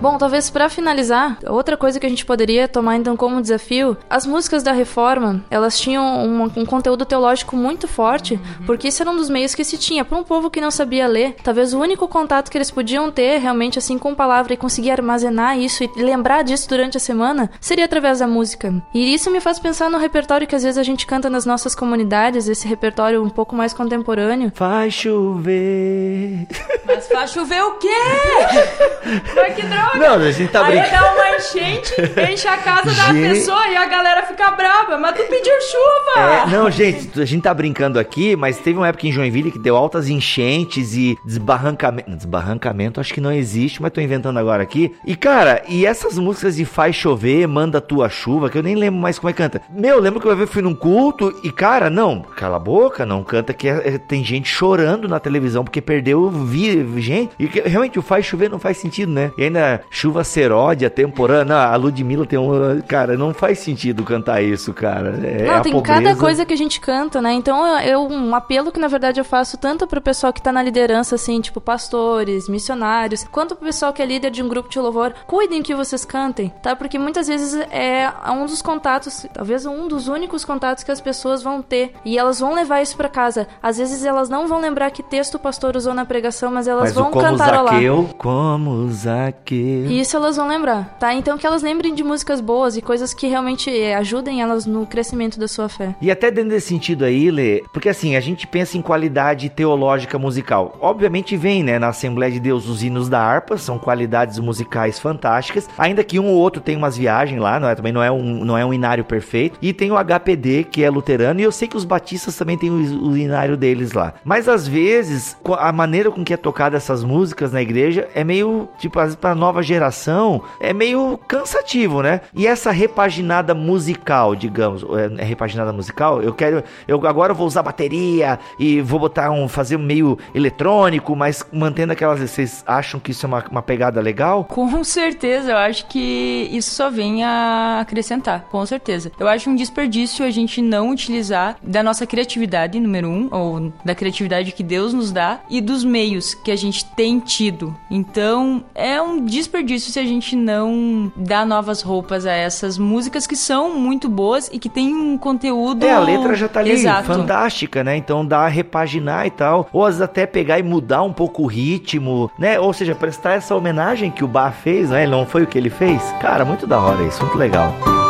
Bom, 0.00 0.16
talvez 0.16 0.48
para 0.48 0.70
finalizar, 0.70 1.36
outra 1.46 1.76
coisa 1.76 2.00
que 2.00 2.06
a 2.06 2.08
gente 2.08 2.24
poderia 2.24 2.66
tomar 2.66 2.96
então 2.96 3.18
como 3.18 3.42
desafio, 3.42 3.98
as 4.08 4.24
músicas 4.24 4.62
da 4.62 4.72
reforma, 4.72 5.44
elas 5.50 5.78
tinham 5.78 6.02
um, 6.26 6.44
um 6.44 6.64
conteúdo 6.64 7.04
teológico 7.04 7.54
muito 7.54 7.86
forte, 7.86 8.34
uhum. 8.34 8.64
porque 8.64 8.88
isso 8.88 9.02
era 9.02 9.10
um 9.10 9.16
dos 9.16 9.28
meios 9.28 9.54
que 9.54 9.62
se 9.62 9.76
tinha 9.76 10.02
para 10.02 10.16
um 10.16 10.24
povo 10.24 10.48
que 10.48 10.58
não 10.58 10.70
sabia 10.70 11.06
ler. 11.06 11.36
Talvez 11.44 11.74
o 11.74 11.78
único 11.78 12.08
contato 12.08 12.50
que 12.50 12.56
eles 12.56 12.70
podiam 12.70 13.10
ter 13.10 13.40
realmente 13.40 13.78
assim 13.78 13.98
com 13.98 14.14
palavra 14.14 14.54
e 14.54 14.56
conseguir 14.56 14.90
armazenar 14.90 15.58
isso 15.58 15.84
e 15.84 15.90
lembrar 16.02 16.44
disso 16.44 16.66
durante 16.66 16.96
a 16.96 17.00
semana 17.00 17.50
seria 17.60 17.84
através 17.84 18.20
da 18.20 18.26
música. 18.26 18.72
E 18.94 19.12
isso 19.12 19.30
me 19.30 19.38
faz 19.38 19.58
pensar 19.58 19.90
no 19.90 19.98
repertório 19.98 20.46
que 20.46 20.56
às 20.56 20.62
vezes 20.62 20.78
a 20.78 20.82
gente 20.82 21.06
canta 21.06 21.28
nas 21.28 21.44
nossas 21.44 21.74
comunidades, 21.74 22.48
esse 22.48 22.66
repertório 22.66 23.22
um 23.22 23.28
pouco 23.28 23.54
mais 23.54 23.74
contemporâneo. 23.74 24.50
Faz 24.54 24.94
chover. 24.94 26.46
Mas 26.86 27.06
faz 27.06 27.32
chover 27.32 27.62
o 27.64 27.72
quê? 27.72 27.88
Mas 29.36 29.54
que 29.54 29.62
droga! 29.66 29.89
Não, 29.94 30.14
a 30.14 30.30
gente 30.30 30.50
tá 30.50 30.64
brincando. 30.64 30.86
Aí 30.86 31.00
dá 31.00 31.12
uma 31.12 31.36
enchente, 31.36 31.94
enche 32.32 32.48
a 32.48 32.56
casa 32.56 32.92
da 32.92 33.12
pessoa 33.12 33.68
e 33.68 33.76
a 33.76 33.86
galera 33.86 34.22
fica 34.22 34.50
brava. 34.50 34.98
Mas 34.98 35.16
tu 35.16 35.24
pediu 35.24 35.54
chuva! 35.60 36.20
É, 36.20 36.46
não, 36.50 36.70
gente, 36.70 37.20
a 37.20 37.24
gente 37.24 37.42
tá 37.42 37.52
brincando 37.52 37.98
aqui, 37.98 38.36
mas 38.36 38.58
teve 38.58 38.78
uma 38.78 38.88
época 38.88 39.06
em 39.06 39.12
Joinville 39.12 39.50
que 39.50 39.58
deu 39.58 39.76
altas 39.76 40.08
enchentes 40.08 40.94
e 40.94 41.18
desbarrancamento. 41.24 42.10
Desbarrancamento 42.10 43.00
acho 43.00 43.12
que 43.12 43.20
não 43.20 43.32
existe, 43.32 43.82
mas 43.82 43.92
tô 43.92 44.00
inventando 44.00 44.38
agora 44.38 44.62
aqui. 44.62 44.94
E 45.04 45.16
cara, 45.16 45.62
e 45.68 45.86
essas 45.86 46.18
músicas 46.18 46.56
de 46.56 46.64
Faz 46.64 46.94
Chover, 46.94 47.46
Manda 47.48 47.80
Tua 47.80 48.08
Chuva, 48.08 48.50
que 48.50 48.58
eu 48.58 48.62
nem 48.62 48.74
lembro 48.74 49.00
mais 49.00 49.18
como 49.18 49.30
é 49.30 49.32
que 49.32 49.38
canta. 49.38 49.62
Meu, 49.70 49.96
eu 49.96 50.00
lembro 50.00 50.20
que 50.20 50.26
eu 50.26 50.46
fui 50.46 50.62
num 50.62 50.74
culto 50.74 51.38
e, 51.42 51.50
cara, 51.50 51.88
não, 51.88 52.20
cala 52.20 52.56
a 52.56 52.60
boca, 52.60 53.06
não 53.06 53.22
canta 53.22 53.52
que 53.52 53.68
é, 53.68 53.94
é, 53.94 53.98
tem 53.98 54.24
gente 54.24 54.48
chorando 54.48 55.08
na 55.08 55.18
televisão 55.18 55.64
porque 55.64 55.80
perdeu 55.80 56.28
vi, 56.30 57.00
gente. 57.00 57.32
E 57.38 57.48
que, 57.48 57.60
realmente 57.60 57.98
o 57.98 58.02
Faz 58.02 58.26
Chover 58.26 58.50
não 58.50 58.58
faz 58.58 58.76
sentido, 58.76 59.10
né? 59.10 59.32
E 59.36 59.44
ainda 59.44 59.79
chuva 59.88 60.24
seródia, 60.24 60.90
temporana. 60.90 61.66
A 61.66 61.76
Ludmilla 61.76 62.26
tem 62.26 62.38
um. 62.38 62.80
Cara, 62.86 63.16
não 63.16 63.32
faz 63.32 63.58
sentido 63.58 64.02
cantar 64.04 64.42
isso, 64.42 64.72
cara. 64.72 65.18
É 65.22 65.44
não, 65.44 65.62
tem 65.62 65.72
pobreza. 65.72 66.02
cada 66.02 66.16
coisa 66.16 66.44
que 66.44 66.52
a 66.52 66.56
gente 66.56 66.80
canta, 66.80 67.20
né? 67.22 67.32
Então, 67.32 67.78
eu, 67.80 68.06
um 68.06 68.34
apelo 68.34 68.72
que 68.72 68.80
na 68.80 68.88
verdade 68.88 69.20
eu 69.20 69.24
faço 69.24 69.56
tanto 69.56 69.86
pro 69.86 70.00
pessoal 70.00 70.32
que 70.32 70.42
tá 70.42 70.52
na 70.52 70.62
liderança, 70.62 71.14
assim, 71.14 71.40
tipo 71.40 71.60
pastores, 71.60 72.48
missionários, 72.48 73.24
quanto 73.30 73.54
pro 73.54 73.66
pessoal 73.66 73.92
que 73.92 74.02
é 74.02 74.06
líder 74.06 74.30
de 74.30 74.42
um 74.42 74.48
grupo 74.48 74.68
de 74.68 74.78
louvor, 74.78 75.14
cuidem 75.26 75.62
que 75.62 75.74
vocês 75.74 76.04
cantem, 76.04 76.52
tá? 76.62 76.74
Porque 76.74 76.98
muitas 76.98 77.28
vezes 77.28 77.54
é 77.70 78.10
um 78.30 78.46
dos 78.46 78.62
contatos, 78.62 79.26
talvez 79.32 79.66
um 79.66 79.88
dos 79.88 80.08
únicos 80.08 80.44
contatos 80.44 80.84
que 80.84 80.90
as 80.90 81.00
pessoas 81.00 81.42
vão 81.42 81.62
ter. 81.62 81.92
E 82.04 82.18
elas 82.18 82.40
vão 82.40 82.54
levar 82.54 82.82
isso 82.82 82.96
para 82.96 83.08
casa. 83.08 83.46
Às 83.62 83.78
vezes 83.78 84.04
elas 84.04 84.28
não 84.28 84.46
vão 84.46 84.60
lembrar 84.60 84.90
que 84.90 85.02
texto 85.02 85.34
o 85.36 85.38
pastor 85.38 85.76
usou 85.76 85.94
na 85.94 86.04
pregação, 86.04 86.50
mas 86.50 86.66
elas 86.66 86.84
mas 86.84 86.94
vão 86.94 87.08
o 87.08 87.10
como 87.10 87.24
cantarolar. 87.24 87.74
Zaqueu, 87.74 88.10
como 88.16 88.88
Zaqueu. 88.90 89.69
E 89.88 90.00
isso 90.00 90.16
elas 90.16 90.36
vão 90.36 90.48
lembrar, 90.48 90.96
tá? 90.98 91.14
Então 91.14 91.38
que 91.38 91.46
elas 91.46 91.62
lembrem 91.62 91.94
de 91.94 92.02
músicas 92.02 92.40
boas 92.40 92.76
e 92.76 92.82
coisas 92.82 93.14
que 93.14 93.26
realmente 93.26 93.70
eh, 93.70 93.94
ajudem 93.94 94.42
elas 94.42 94.66
no 94.66 94.86
crescimento 94.86 95.38
da 95.38 95.48
sua 95.48 95.68
fé. 95.68 95.94
E 96.00 96.10
até 96.10 96.30
dentro 96.30 96.50
desse 96.50 96.68
sentido 96.68 97.04
aí, 97.04 97.30
Lê, 97.30 97.62
porque 97.72 97.88
assim, 97.88 98.16
a 98.16 98.20
gente 98.20 98.46
pensa 98.46 98.76
em 98.76 98.82
qualidade 98.82 99.48
teológica 99.48 100.18
musical. 100.18 100.76
Obviamente 100.80 101.36
vem, 101.36 101.62
né, 101.62 101.78
na 101.78 101.88
Assembleia 101.88 102.32
de 102.32 102.40
Deus 102.40 102.68
os 102.68 102.82
hinos 102.82 103.08
da 103.08 103.20
harpa, 103.20 103.56
são 103.56 103.78
qualidades 103.78 104.38
musicais 104.38 104.98
fantásticas, 104.98 105.68
ainda 105.78 106.04
que 106.04 106.18
um 106.18 106.26
ou 106.26 106.36
outro 106.36 106.60
tem 106.60 106.76
umas 106.76 106.96
viagens 106.96 107.40
lá, 107.40 107.58
não 107.60 107.68
é, 107.68 107.74
também 107.74 107.92
não 107.92 108.02
é 108.02 108.10
um, 108.10 108.44
não 108.44 108.56
é 108.56 108.64
um 108.64 108.72
inário 108.72 109.04
perfeito. 109.04 109.58
E 109.62 109.72
tem 109.72 109.90
o 109.90 109.96
HPD, 109.96 110.64
que 110.64 110.82
é 110.82 110.90
luterano, 110.90 111.40
e 111.40 111.42
eu 111.42 111.52
sei 111.52 111.68
que 111.68 111.76
os 111.76 111.84
batistas 111.84 112.36
também 112.36 112.56
têm 112.56 112.70
o, 112.70 113.10
o 113.10 113.16
inário 113.16 113.56
deles 113.56 113.92
lá. 113.92 114.14
Mas 114.24 114.48
às 114.48 114.66
vezes, 114.66 115.36
a 115.58 115.72
maneira 115.72 116.10
com 116.10 116.24
que 116.24 116.34
é 116.34 116.36
tocada 116.36 116.76
essas 116.76 117.04
músicas 117.04 117.52
na 117.52 117.62
igreja 117.62 118.08
é 118.14 118.24
meio, 118.24 118.68
tipo, 118.78 118.98
às 118.98 119.06
vezes 119.06 119.16
pra 119.16 119.34
nova 119.34 119.59
geração 119.62 120.42
é 120.60 120.72
meio 120.72 121.18
cansativo, 121.28 122.02
né? 122.02 122.20
E 122.34 122.46
essa 122.46 122.70
repaginada 122.70 123.54
musical, 123.54 124.34
digamos, 124.34 124.82
é, 124.82 125.22
é 125.22 125.24
repaginada 125.24 125.72
musical, 125.72 126.22
eu 126.22 126.32
quero, 126.32 126.62
eu 126.86 127.06
agora 127.06 127.34
vou 127.34 127.46
usar 127.46 127.62
bateria 127.62 128.38
e 128.58 128.80
vou 128.80 128.98
botar 128.98 129.30
um, 129.30 129.48
fazer 129.48 129.78
meio 129.78 130.18
eletrônico, 130.34 131.14
mas 131.14 131.44
mantendo 131.52 131.92
aquelas, 131.92 132.20
vocês 132.20 132.62
acham 132.66 132.98
que 133.00 133.10
isso 133.10 133.26
é 133.26 133.28
uma, 133.28 133.44
uma 133.50 133.62
pegada 133.62 134.00
legal? 134.00 134.44
Com 134.44 134.82
certeza, 134.84 135.52
eu 135.52 135.56
acho 135.56 135.86
que 135.86 136.48
isso 136.52 136.70
só 136.70 136.90
vem 136.90 137.24
a 137.24 137.80
acrescentar, 137.80 138.46
com 138.50 138.64
certeza. 138.64 139.10
Eu 139.18 139.28
acho 139.28 139.50
um 139.50 139.54
desperdício 139.54 140.24
a 140.24 140.30
gente 140.30 140.62
não 140.62 140.90
utilizar 140.90 141.56
da 141.62 141.82
nossa 141.82 142.06
criatividade, 142.06 142.80
número 142.80 143.08
um, 143.08 143.28
ou 143.30 143.72
da 143.84 143.94
criatividade 143.94 144.52
que 144.52 144.62
Deus 144.62 144.92
nos 144.92 145.12
dá 145.12 145.40
e 145.48 145.60
dos 145.60 145.84
meios 145.84 146.34
que 146.34 146.50
a 146.50 146.56
gente 146.56 146.84
tem 146.94 147.18
tido. 147.20 147.76
Então, 147.90 148.64
é 148.74 149.00
um 149.00 149.24
desperdício 149.24 149.49
desperdício 149.50 149.92
se 149.92 149.98
a 149.98 150.04
gente 150.04 150.36
não 150.36 151.12
dá 151.16 151.44
novas 151.44 151.82
roupas 151.82 152.24
a 152.24 152.32
essas 152.32 152.78
músicas 152.78 153.26
que 153.26 153.34
são 153.34 153.76
muito 153.76 154.08
boas 154.08 154.48
e 154.52 154.58
que 154.58 154.68
tem 154.68 154.94
um 154.94 155.18
conteúdo. 155.18 155.84
É, 155.84 155.92
a 155.92 155.98
letra 155.98 156.34
já 156.36 156.48
tá 156.48 156.60
ali 156.60 156.70
Exato. 156.70 157.04
fantástica, 157.04 157.82
né? 157.82 157.96
Então 157.96 158.24
dá 158.24 158.40
a 158.40 158.48
repaginar 158.48 159.26
e 159.26 159.30
tal. 159.30 159.68
Ou 159.72 159.84
às 159.84 159.96
vezes 159.96 160.02
até 160.02 160.24
pegar 160.24 160.58
e 160.60 160.62
mudar 160.62 161.02
um 161.02 161.12
pouco 161.12 161.42
o 161.42 161.46
ritmo, 161.46 162.30
né? 162.38 162.60
Ou 162.60 162.72
seja, 162.72 162.94
prestar 162.94 163.32
essa 163.32 163.54
homenagem 163.54 164.10
que 164.10 164.22
o 164.22 164.28
Bar 164.28 164.52
fez, 164.52 164.90
né? 164.90 165.06
Não 165.06 165.26
foi 165.26 165.42
o 165.42 165.46
que 165.46 165.58
ele 165.58 165.70
fez? 165.70 166.00
Cara, 166.20 166.44
muito 166.44 166.66
da 166.66 166.78
hora 166.78 167.02
isso, 167.02 167.20
muito 167.24 167.36
legal. 167.36 167.74
para 167.80 168.09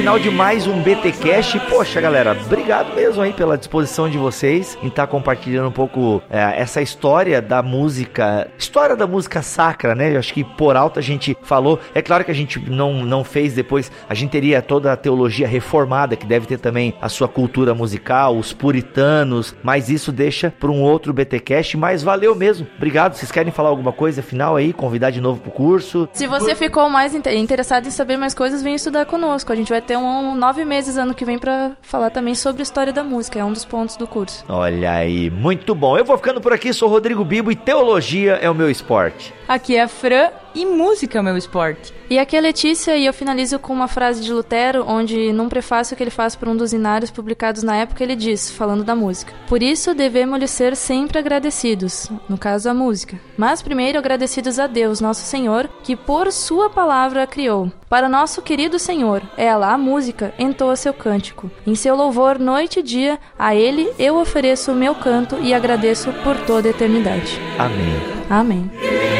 final 0.00 0.18
de 0.18 0.30
mais 0.30 0.66
um 0.66 0.80
BT 0.80 1.12
Cash. 1.12 1.60
Poxa, 1.68 2.00
galera, 2.00 2.32
obrigado 2.32 2.94
mesmo 2.94 3.20
aí 3.20 3.34
pela 3.34 3.58
disposição 3.58 4.08
de 4.08 4.16
vocês 4.16 4.78
em 4.82 4.88
estar 4.88 5.06
tá 5.06 5.06
compartilhando 5.06 5.68
um 5.68 5.72
pouco 5.72 6.22
é, 6.30 6.58
essa 6.58 6.80
história 6.80 7.42
da 7.42 7.62
música, 7.62 8.48
história 8.56 8.96
da 8.96 9.06
música 9.06 9.42
sacra, 9.42 9.94
né? 9.94 10.14
Eu 10.14 10.18
acho 10.18 10.32
que 10.32 10.42
por 10.42 10.74
alto 10.74 10.98
a 10.98 11.02
gente 11.02 11.36
falou. 11.42 11.78
É 11.94 12.00
claro 12.00 12.24
que 12.24 12.30
a 12.30 12.34
gente 12.34 12.58
não, 12.70 13.04
não 13.04 13.22
fez 13.22 13.52
depois, 13.52 13.92
a 14.08 14.14
gente 14.14 14.30
teria 14.30 14.62
toda 14.62 14.90
a 14.90 14.96
teologia 14.96 15.46
reformada, 15.46 16.16
que 16.16 16.24
deve 16.24 16.46
ter 16.46 16.58
também 16.58 16.94
a 16.98 17.10
sua 17.10 17.28
cultura 17.28 17.74
musical, 17.74 18.38
os 18.38 18.54
puritanos, 18.54 19.54
mas 19.62 19.90
isso 19.90 20.10
deixa 20.10 20.50
para 20.50 20.70
um 20.70 20.80
outro 20.80 21.12
BT 21.12 21.40
Cash. 21.40 21.74
Mas 21.74 22.02
valeu 22.02 22.34
mesmo, 22.34 22.66
obrigado. 22.74 23.16
Vocês 23.16 23.30
querem 23.30 23.52
falar 23.52 23.68
alguma 23.68 23.92
coisa 23.92 24.22
final 24.22 24.56
aí? 24.56 24.72
Convidar 24.72 25.10
de 25.10 25.20
novo 25.20 25.42
pro 25.42 25.50
curso? 25.50 26.08
Se 26.14 26.26
você 26.26 26.54
ficou 26.54 26.88
mais 26.88 27.14
interessado 27.14 27.86
em 27.86 27.90
saber 27.90 28.16
mais 28.16 28.32
coisas, 28.32 28.62
vem 28.62 28.76
estudar 28.76 29.04
conosco. 29.04 29.52
A 29.52 29.56
gente 29.56 29.68
vai 29.68 29.89
ter 29.90 29.96
um, 29.96 30.36
nove 30.36 30.64
meses 30.64 30.96
ano 30.96 31.12
que 31.12 31.24
vem 31.24 31.36
para 31.36 31.72
falar 31.82 32.10
também 32.10 32.32
sobre 32.32 32.62
história 32.62 32.92
da 32.92 33.02
música. 33.02 33.40
É 33.40 33.44
um 33.44 33.52
dos 33.52 33.64
pontos 33.64 33.96
do 33.96 34.06
curso. 34.06 34.44
Olha 34.48 34.92
aí, 34.92 35.28
muito 35.28 35.74
bom. 35.74 35.98
Eu 35.98 36.04
vou 36.04 36.16
ficando 36.16 36.40
por 36.40 36.52
aqui. 36.52 36.72
Sou 36.72 36.88
Rodrigo 36.88 37.24
Bibo 37.24 37.50
e 37.50 37.56
teologia 37.56 38.34
é 38.34 38.48
o 38.48 38.54
meu 38.54 38.70
esporte. 38.70 39.34
Aqui 39.48 39.74
é 39.74 39.82
a 39.82 39.88
Fran 39.88 40.30
e 40.54 40.66
música 40.66 41.18
é 41.18 41.20
o 41.20 41.24
meu 41.24 41.36
esporte. 41.36 41.92
E 42.08 42.18
aqui 42.18 42.36
a 42.36 42.40
Letícia, 42.40 42.96
e 42.96 43.06
eu 43.06 43.12
finalizo 43.12 43.58
com 43.58 43.72
uma 43.72 43.86
frase 43.86 44.22
de 44.22 44.32
Lutero, 44.32 44.84
onde 44.86 45.32
num 45.32 45.48
prefácio 45.48 45.96
que 45.96 46.02
ele 46.02 46.10
faz 46.10 46.34
para 46.34 46.50
um 46.50 46.56
dos 46.56 46.72
inários 46.72 47.10
publicados 47.10 47.62
na 47.62 47.76
época, 47.76 48.02
ele 48.02 48.16
diz, 48.16 48.50
falando 48.50 48.82
da 48.82 48.96
música: 48.96 49.32
Por 49.48 49.62
isso 49.62 49.94
devemos 49.94 50.38
lhe 50.38 50.48
ser 50.48 50.74
sempre 50.74 51.18
agradecidos, 51.18 52.10
no 52.28 52.36
caso 52.36 52.68
a 52.68 52.74
música. 52.74 53.18
Mas 53.36 53.62
primeiro 53.62 53.98
agradecidos 53.98 54.58
a 54.58 54.66
Deus, 54.66 55.00
nosso 55.00 55.22
Senhor, 55.22 55.68
que 55.82 55.94
por 55.94 56.32
sua 56.32 56.68
palavra 56.68 57.22
a 57.22 57.26
criou. 57.26 57.70
Para 57.88 58.08
nosso 58.08 58.42
querido 58.42 58.78
Senhor, 58.78 59.22
ela, 59.36 59.72
a 59.72 59.78
música, 59.78 60.32
entoa 60.38 60.76
seu 60.76 60.94
cântico. 60.94 61.50
Em 61.66 61.74
seu 61.74 61.96
louvor, 61.96 62.38
noite 62.38 62.80
e 62.80 62.82
dia, 62.82 63.18
a 63.38 63.54
ele 63.54 63.92
eu 63.98 64.16
ofereço 64.16 64.72
o 64.72 64.76
meu 64.76 64.94
canto 64.94 65.36
e 65.40 65.52
agradeço 65.52 66.12
por 66.24 66.36
toda 66.46 66.68
a 66.68 66.70
eternidade. 66.70 67.40
Amém. 67.58 68.20
Amém. 68.30 69.19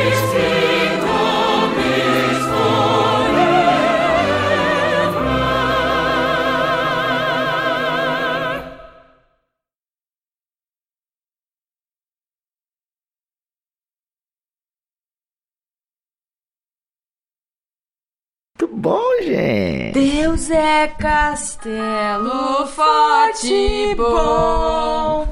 Bom, 18.80 19.22
gente. 19.22 19.92
Deus 19.92 20.50
é 20.50 20.88
castelo 20.88 22.66
forte 22.66 23.52
e 23.52 23.94
bom. 23.94 25.26